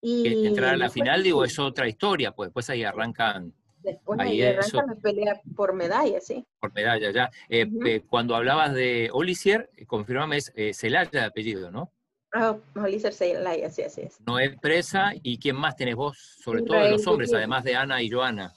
Y 0.00 0.46
entrar 0.46 0.74
a 0.74 0.76
la 0.76 0.90
final, 0.90 1.22
digo, 1.22 1.44
es 1.44 1.58
otra 1.58 1.88
historia, 1.88 2.32
pues 2.32 2.48
después 2.48 2.70
ahí 2.70 2.84
arrancan. 2.84 3.52
Después 3.82 4.18
ahí, 4.20 4.42
arrancan 4.42 4.86
la 4.86 4.94
pelea 4.94 5.40
por 5.56 5.72
medalla, 5.74 6.20
sí. 6.20 6.44
Por 6.60 6.72
medalla, 6.72 7.10
ya. 7.10 7.30
Eh, 7.48 8.02
cuando 8.08 8.36
hablabas 8.36 8.74
de 8.74 9.10
Olisier, 9.12 9.70
eh, 9.76 9.86
confirmame, 9.86 10.36
es 10.36 10.52
eh, 10.54 10.72
Celaya 10.72 11.10
de 11.10 11.20
apellido, 11.20 11.70
¿no? 11.70 11.92
Ah, 12.32 12.56
Olisier 12.76 13.12
Celaya, 13.12 13.70
sí, 13.70 13.82
así 13.82 14.02
es. 14.02 14.20
No 14.20 14.38
es 14.38 14.56
presa, 14.60 15.12
¿y 15.22 15.38
quién 15.38 15.56
más 15.56 15.76
tenés 15.76 15.96
vos? 15.96 16.18
Sobre 16.42 16.62
todo 16.62 16.78
de 16.82 16.90
los 16.90 17.06
hombres, 17.06 17.32
además 17.32 17.64
de 17.64 17.74
Ana 17.74 18.02
y 18.02 18.10
Joana. 18.10 18.52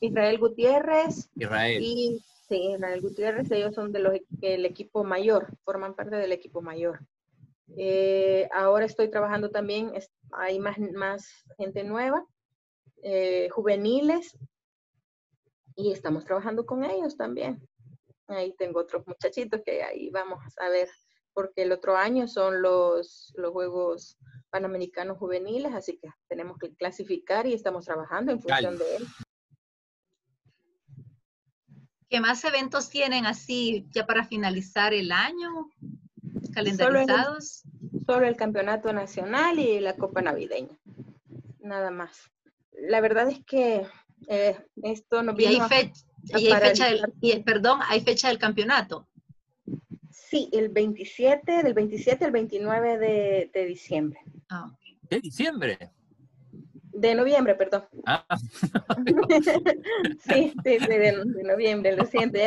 Israel 0.00 0.38
Gutiérrez. 0.38 1.30
Israel. 1.34 1.82
Y 1.82 2.22
Sí, 2.48 2.74
Israel 2.74 3.00
Gutiérrez, 3.00 3.50
ellos 3.50 3.74
son 3.74 3.92
de 3.92 3.98
los 3.98 4.14
el 4.40 4.66
equipo 4.66 5.02
mayor, 5.02 5.48
forman 5.64 5.94
parte 5.94 6.14
del 6.14 6.30
equipo 6.30 6.62
mayor. 6.62 7.00
Eh, 7.76 8.48
ahora 8.52 8.84
estoy 8.84 9.10
trabajando 9.10 9.50
también, 9.50 9.92
hay 10.30 10.60
más, 10.60 10.78
más 10.78 11.28
gente 11.56 11.82
nueva, 11.82 12.24
eh, 13.02 13.48
juveniles, 13.50 14.38
y 15.74 15.90
estamos 15.90 16.24
trabajando 16.24 16.64
con 16.64 16.84
ellos 16.84 17.16
también. 17.16 17.60
Ahí 18.28 18.54
tengo 18.56 18.80
otros 18.80 19.04
muchachitos 19.06 19.62
que 19.64 19.82
ahí 19.82 20.10
vamos 20.10 20.38
a 20.58 20.68
ver, 20.68 20.88
porque 21.34 21.62
el 21.62 21.72
otro 21.72 21.96
año 21.96 22.28
son 22.28 22.62
los, 22.62 23.32
los 23.36 23.50
Juegos 23.50 24.18
Panamericanos 24.50 25.18
Juveniles, 25.18 25.74
así 25.74 25.98
que 25.98 26.10
tenemos 26.28 26.58
que 26.58 26.72
clasificar 26.76 27.44
y 27.48 27.54
estamos 27.54 27.86
trabajando 27.86 28.30
en 28.30 28.40
función 28.40 28.78
de 28.78 28.96
él. 28.96 29.06
¿Qué 32.08 32.20
más 32.20 32.44
eventos 32.44 32.88
tienen 32.88 33.26
así 33.26 33.86
ya 33.90 34.06
para 34.06 34.24
finalizar 34.24 34.94
el 34.94 35.10
año? 35.10 35.70
¿Calendarizados? 36.54 37.64
Solo 38.06 38.26
el, 38.26 38.36
Campeonato 38.36 38.92
Nacional 38.92 39.58
y 39.58 39.80
la 39.80 39.96
Copa 39.96 40.22
Navideña. 40.22 40.78
Nada 41.60 41.90
más. 41.90 42.30
La 42.72 43.00
verdad 43.00 43.28
es 43.28 43.44
que 43.44 43.86
eh, 44.28 44.56
esto 44.82 45.22
no 45.22 45.34
viene. 45.34 45.54
¿Y 45.54 46.46
hay, 46.48 46.60
fecha 46.60 46.86
del, 46.86 47.44
perdón, 47.44 47.80
hay 47.88 48.00
fecha 48.00 48.28
del 48.28 48.38
campeonato? 48.38 49.08
Sí, 50.10 50.48
el 50.52 50.68
27, 50.68 51.62
del 51.62 51.74
27 51.74 52.24
al 52.24 52.32
29 52.32 52.98
de, 53.52 53.66
diciembre. 53.66 54.20
Ah, 54.48 54.70
¿De 55.02 55.20
diciembre? 55.20 55.92
De 56.96 57.14
noviembre, 57.14 57.54
perdón. 57.54 57.84
Ah. 58.06 58.24
sí, 60.20 60.54
sí, 60.64 60.78
de, 60.78 61.24
noviembre, 61.44 61.94
lo 61.94 62.06
siento. 62.06 62.38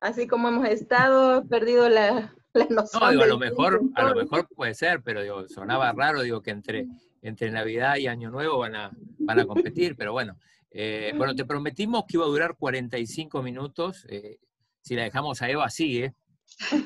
así 0.00 0.26
como 0.26 0.48
hemos 0.48 0.68
estado, 0.68 1.46
perdido 1.46 1.88
la, 1.88 2.34
la 2.54 2.66
noción. 2.70 3.02
No, 3.02 3.10
digo, 3.10 3.22
a 3.22 3.26
lo 3.26 3.38
mejor, 3.38 3.82
a 3.94 4.04
lo 4.04 4.14
mejor 4.14 4.48
puede 4.54 4.74
ser, 4.74 5.02
pero 5.02 5.22
digo, 5.22 5.46
sonaba 5.48 5.92
raro, 5.92 6.22
digo, 6.22 6.40
que 6.40 6.50
entre, 6.50 6.86
entre 7.20 7.50
Navidad 7.50 7.96
y 7.96 8.06
Año 8.06 8.30
Nuevo 8.30 8.58
van 8.58 8.74
a, 8.74 8.90
van 9.18 9.40
a 9.40 9.44
competir, 9.44 9.96
pero 9.96 10.12
bueno. 10.12 10.36
Eh, 10.70 11.12
bueno, 11.16 11.34
te 11.34 11.44
prometimos 11.44 12.04
que 12.06 12.16
iba 12.16 12.24
a 12.24 12.28
durar 12.28 12.56
45 12.56 13.42
minutos. 13.42 14.06
Eh, 14.08 14.38
si 14.80 14.94
la 14.94 15.02
dejamos 15.02 15.42
a 15.42 15.50
Eva, 15.50 15.68
sigue. 15.68 16.14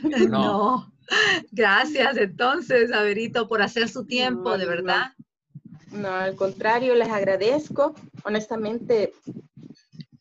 No. 0.02 0.18
no. 0.28 0.92
Gracias 1.52 2.16
entonces, 2.16 2.92
Averito, 2.92 3.46
por 3.46 3.62
hacer 3.62 3.88
su 3.88 4.06
tiempo, 4.06 4.56
de 4.58 4.66
verdad. 4.66 5.12
No, 5.18 5.24
al 6.02 6.34
contrario, 6.36 6.94
les 6.94 7.08
agradezco. 7.08 7.94
Honestamente, 8.24 9.12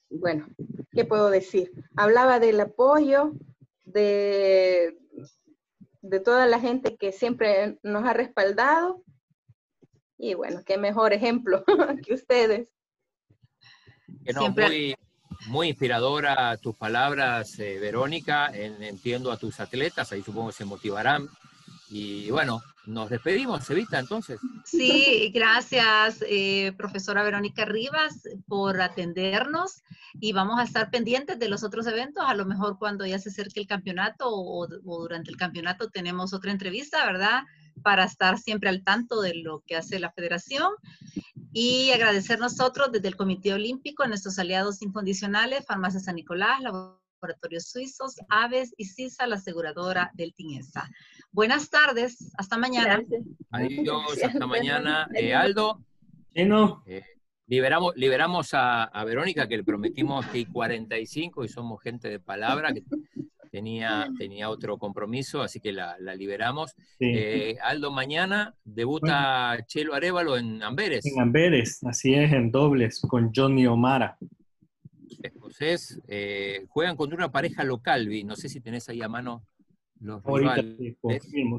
bueno, 0.09 0.47
¿qué 0.91 1.05
puedo 1.05 1.29
decir? 1.29 1.71
Hablaba 1.95 2.39
del 2.39 2.59
apoyo 2.59 3.33
de, 3.85 4.97
de 6.01 6.19
toda 6.19 6.45
la 6.45 6.59
gente 6.59 6.95
que 6.97 7.11
siempre 7.11 7.79
nos 7.83 8.05
ha 8.05 8.13
respaldado. 8.13 9.03
Y 10.17 10.35
bueno, 10.35 10.61
qué 10.65 10.77
mejor 10.77 11.13
ejemplo 11.13 11.63
que 12.05 12.13
ustedes. 12.13 12.69
muy, 14.51 14.95
muy 15.47 15.69
inspiradora 15.69 16.55
tus 16.57 16.75
palabras, 16.75 17.57
eh, 17.59 17.79
Verónica. 17.79 18.51
entiendo 18.53 19.31
a 19.31 19.37
tus 19.37 19.59
atletas, 19.59 20.11
ahí 20.11 20.21
supongo 20.21 20.49
que 20.49 20.55
se 20.55 20.65
motivarán. 20.65 21.27
Y 21.89 22.29
bueno, 22.31 22.61
nos 22.85 23.09
despedimos, 23.09 23.69
Evita, 23.69 23.99
entonces. 23.99 24.39
Sí, 24.65 25.31
gracias, 25.33 26.23
eh, 26.27 26.73
profesora 26.77 27.23
Verónica 27.23 27.65
Rivas, 27.65 28.23
por 28.47 28.81
atendernos 28.81 29.83
y 30.19 30.33
vamos 30.33 30.59
a 30.59 30.63
estar 30.63 30.91
pendientes 30.91 31.39
de 31.39 31.49
los 31.49 31.63
otros 31.63 31.87
eventos. 31.87 32.23
A 32.27 32.35
lo 32.35 32.45
mejor 32.45 32.77
cuando 32.77 33.05
ya 33.05 33.19
se 33.19 33.29
acerque 33.29 33.61
el 33.61 33.67
campeonato 33.67 34.25
o, 34.29 34.67
durante 34.67 35.31
el 35.31 35.37
campeonato 35.37 35.89
tenemos 35.89 36.33
otra 36.33 36.51
entrevista, 36.51 37.05
¿verdad? 37.05 37.43
Para 37.81 38.03
estar 38.03 38.37
siempre 38.37 38.69
al 38.69 38.83
tanto 38.83 39.21
de 39.21 39.35
lo 39.35 39.61
que 39.65 39.75
hace 39.75 39.99
la 39.99 40.11
federación. 40.11 40.71
Y 41.53 41.91
agradecer 41.91 42.39
nosotros 42.39 42.91
desde 42.91 43.07
el 43.07 43.15
Comité 43.15 43.53
Olímpico 43.53 44.03
a 44.03 44.07
nuestros 44.07 44.39
aliados 44.39 44.81
incondicionales, 44.81 45.65
Farmacia 45.65 45.99
San 45.99 46.15
Nicolás, 46.15 46.59
Laboratorios 47.23 47.69
Suizos, 47.69 48.17
Aves 48.27 48.73
y 48.77 48.83
CISA, 48.83 49.27
la 49.27 49.35
aseguradora 49.35 50.11
del 50.13 50.33
TINESA. 50.33 50.89
Buenas 51.31 51.69
tardes, 51.69 52.33
hasta 52.37 52.57
mañana. 52.57 53.01
Adiós, 53.49 54.21
hasta 54.21 54.45
mañana. 54.45 55.07
Eh, 55.15 55.33
Aldo. 55.33 55.81
Eh, 56.33 57.01
liberamos 57.47 57.95
liberamos 57.95 58.49
a, 58.51 59.03
Verónica, 59.05 59.47
que 59.47 59.55
le 59.55 59.63
prometimos 59.63 60.25
que 60.25 60.39
hay 60.39 60.45
45 60.45 61.45
y 61.45 61.47
somos 61.47 61.81
gente 61.81 62.09
de 62.09 62.19
palabra, 62.19 62.73
que 62.73 62.83
tenía, 63.49 64.09
tenía 64.17 64.49
otro 64.49 64.77
compromiso, 64.77 65.41
así 65.41 65.61
que 65.61 65.71
la, 65.71 65.95
liberamos. 66.17 66.75
Eh, 66.99 67.55
Aldo, 67.63 67.89
mañana 67.89 68.53
debuta 68.65 69.57
Chelo 69.65 69.93
Arevalo 69.93 70.35
en 70.35 70.61
Amberes. 70.61 71.05
En 71.05 71.21
Amberes, 71.21 71.81
así 71.85 72.15
es, 72.15 72.33
en 72.33 72.51
dobles, 72.51 72.99
con 72.99 73.31
Johnny 73.33 73.65
Omara. 73.65 74.17
Escocés. 75.21 76.01
juegan 76.69 76.95
contra 76.95 77.17
una 77.17 77.31
pareja 77.31 77.63
local, 77.63 78.07
vi. 78.07 78.23
No 78.23 78.35
sé 78.35 78.49
si 78.49 78.61
tenés 78.61 78.89
ahí 78.89 79.01
a 79.01 79.07
mano 79.07 79.45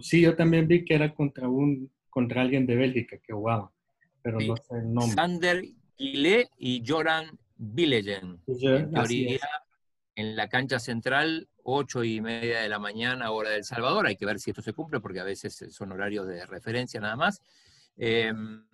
sí, 0.00 0.20
yo 0.20 0.36
también 0.36 0.68
vi 0.68 0.84
que 0.84 0.94
era 0.94 1.14
contra 1.14 1.48
un 1.48 1.90
contra 2.10 2.42
alguien 2.42 2.66
de 2.66 2.76
Bélgica 2.76 3.18
que 3.18 3.32
jugaba, 3.32 3.72
pero 4.22 4.38
no 4.38 4.56
sé 4.56 4.76
el 4.76 4.92
nombre. 4.92 5.14
Sander 5.14 5.64
Guillet 5.98 6.48
y 6.58 6.82
Joran 6.86 7.38
Villegen. 7.56 8.40
En 8.46 8.90
teoría, 8.90 9.40
en 10.14 10.36
la 10.36 10.48
cancha 10.48 10.78
central, 10.78 11.48
ocho 11.64 12.04
y 12.04 12.20
media 12.20 12.60
de 12.60 12.68
la 12.68 12.78
mañana, 12.78 13.32
hora 13.32 13.50
del 13.50 13.64
Salvador. 13.64 14.06
Hay 14.06 14.16
que 14.16 14.26
ver 14.26 14.38
si 14.38 14.50
esto 14.50 14.62
se 14.62 14.72
cumple, 14.72 15.00
porque 15.00 15.18
a 15.18 15.24
veces 15.24 15.66
son 15.70 15.90
horarios 15.90 16.28
de 16.28 16.46
referencia 16.46 17.00
nada 17.00 17.16
más. 17.16 17.42
Em, 17.96 18.64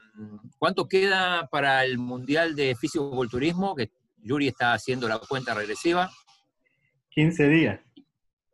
¿Cuánto 0.59 0.87
queda 0.87 1.49
para 1.51 1.83
el 1.85 1.97
Mundial 1.97 2.55
de 2.55 2.75
Físico-Culturismo? 2.75 3.75
Que 3.75 3.91
Yuri 4.23 4.49
está 4.49 4.73
haciendo 4.73 5.09
la 5.09 5.19
cuenta 5.19 5.55
regresiva. 5.55 6.11
15 7.11 7.49
días. 7.49 7.81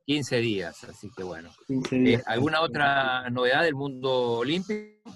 15 0.07 0.39
días, 0.39 0.85
así 0.85 1.11
que 1.17 1.25
bueno. 1.25 1.51
Eh, 1.91 2.23
¿Alguna 2.27 2.61
otra 2.61 3.29
novedad 3.31 3.65
del 3.65 3.75
mundo 3.75 4.39
olímpico? 4.39 5.11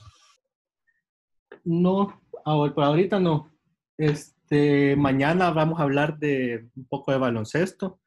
No, 1.64 2.20
por 2.44 2.84
ahorita 2.84 3.20
no. 3.20 3.52
Este, 3.96 4.96
mañana 4.96 5.50
vamos 5.50 5.78
a 5.78 5.84
hablar 5.84 6.18
de 6.18 6.68
un 6.74 6.86
poco 6.86 7.12
de 7.12 7.18
baloncesto. 7.18 8.00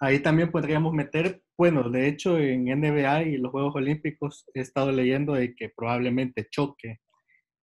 Ahí 0.00 0.18
también 0.18 0.50
podríamos 0.50 0.92
meter, 0.94 1.42
bueno, 1.56 1.88
de 1.88 2.08
hecho 2.08 2.38
en 2.38 2.64
NBA 2.64 3.22
y 3.24 3.36
los 3.36 3.52
Juegos 3.52 3.76
Olímpicos 3.76 4.46
he 4.54 4.60
estado 4.60 4.90
leyendo 4.90 5.34
de 5.34 5.54
que 5.54 5.68
probablemente 5.68 6.48
choque 6.50 7.00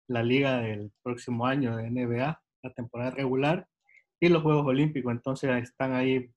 la 0.07 0.23
liga 0.23 0.61
del 0.61 0.93
próximo 1.03 1.47
año 1.47 1.77
de 1.77 1.91
NBA, 1.91 2.41
la 2.63 2.73
temporada 2.75 3.11
regular, 3.11 3.67
y 4.21 4.29
los 4.29 4.43
Juegos 4.43 4.67
Olímpicos. 4.67 5.13
Entonces 5.13 5.51
están 5.63 5.95
ahí 5.95 6.31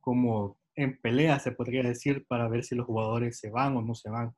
como 0.00 0.58
en 0.74 1.00
pelea, 1.00 1.38
se 1.38 1.52
podría 1.52 1.82
decir, 1.82 2.24
para 2.26 2.48
ver 2.48 2.64
si 2.64 2.74
los 2.74 2.86
jugadores 2.86 3.38
se 3.38 3.50
van 3.50 3.76
o 3.76 3.82
no 3.82 3.94
se 3.94 4.10
van. 4.10 4.34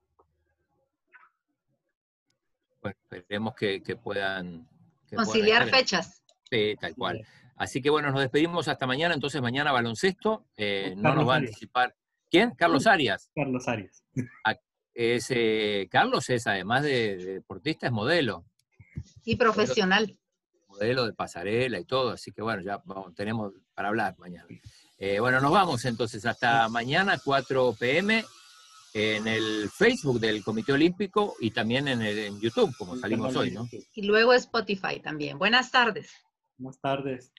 Bueno, 2.83 2.97
esperemos 3.03 3.55
que, 3.55 3.81
puedan... 4.03 4.69
Conciliar 5.15 5.69
fechas. 5.69 6.23
Sí, 6.51 6.75
tal 6.81 6.95
cual. 6.95 7.27
Así 7.57 7.81
que 7.81 7.89
bueno, 7.89 8.11
nos 8.11 8.21
despedimos 8.21 8.69
hasta 8.69 8.87
mañana. 8.87 9.15
Entonces 9.15 9.41
mañana 9.41 9.73
baloncesto. 9.73 10.47
Eh, 10.57 10.95
no 10.97 11.15
nos 11.15 11.29
va 11.29 11.35
a 11.35 11.39
anticipar. 11.39 11.95
¿Quién? 12.31 12.51
Carlos 12.51 12.87
Arias. 12.87 13.31
Carlos 13.35 13.69
Arias. 13.69 14.05
Ese, 14.93 15.89
Carlos 15.91 16.31
es, 16.31 16.47
además 16.47 16.83
de, 16.83 17.17
deportista, 17.17 17.87
es 17.87 17.93
modelo. 17.93 18.45
Y 19.25 19.37
profesional. 19.37 20.19
Modelo, 20.75 21.07
de 21.07 21.13
pasarela 21.13 21.79
y 21.79 21.85
todo. 21.85 22.11
Así 22.11 22.33
que 22.33 22.43
bueno, 22.43 22.63
ya 22.63 22.83
tenemos 23.15 23.53
para 23.75 23.89
hablar 23.89 24.17
mañana. 24.19 24.47
Eh, 24.99 25.21
bueno, 25.21 25.41
nos 25.41 25.53
vamos 25.53 25.85
entonces 25.85 26.25
hasta 26.27 26.69
mañana, 26.69 27.19
4 27.23 27.75
pm, 27.79 28.25
en 28.93 29.27
el 29.27 29.69
Facebook 29.71 30.21
del 30.21 30.43
Comité 30.45 30.73
Olímpico 30.73 31.35
y 31.41 31.51
también 31.51 31.89
en, 31.89 32.03
el, 32.03 32.19
en 32.19 32.41
YouTube, 32.41 32.75
como 32.77 32.97
salimos 32.97 33.35
hoy, 33.35 33.51
¿no? 33.51 33.69
Y 33.93 34.03
luego 34.03 34.33
Spotify 34.35 35.01
también. 35.03 35.39
Buenas 35.39 35.71
tardes. 35.71 36.11
Buenas 36.57 36.81
tardes. 36.81 37.33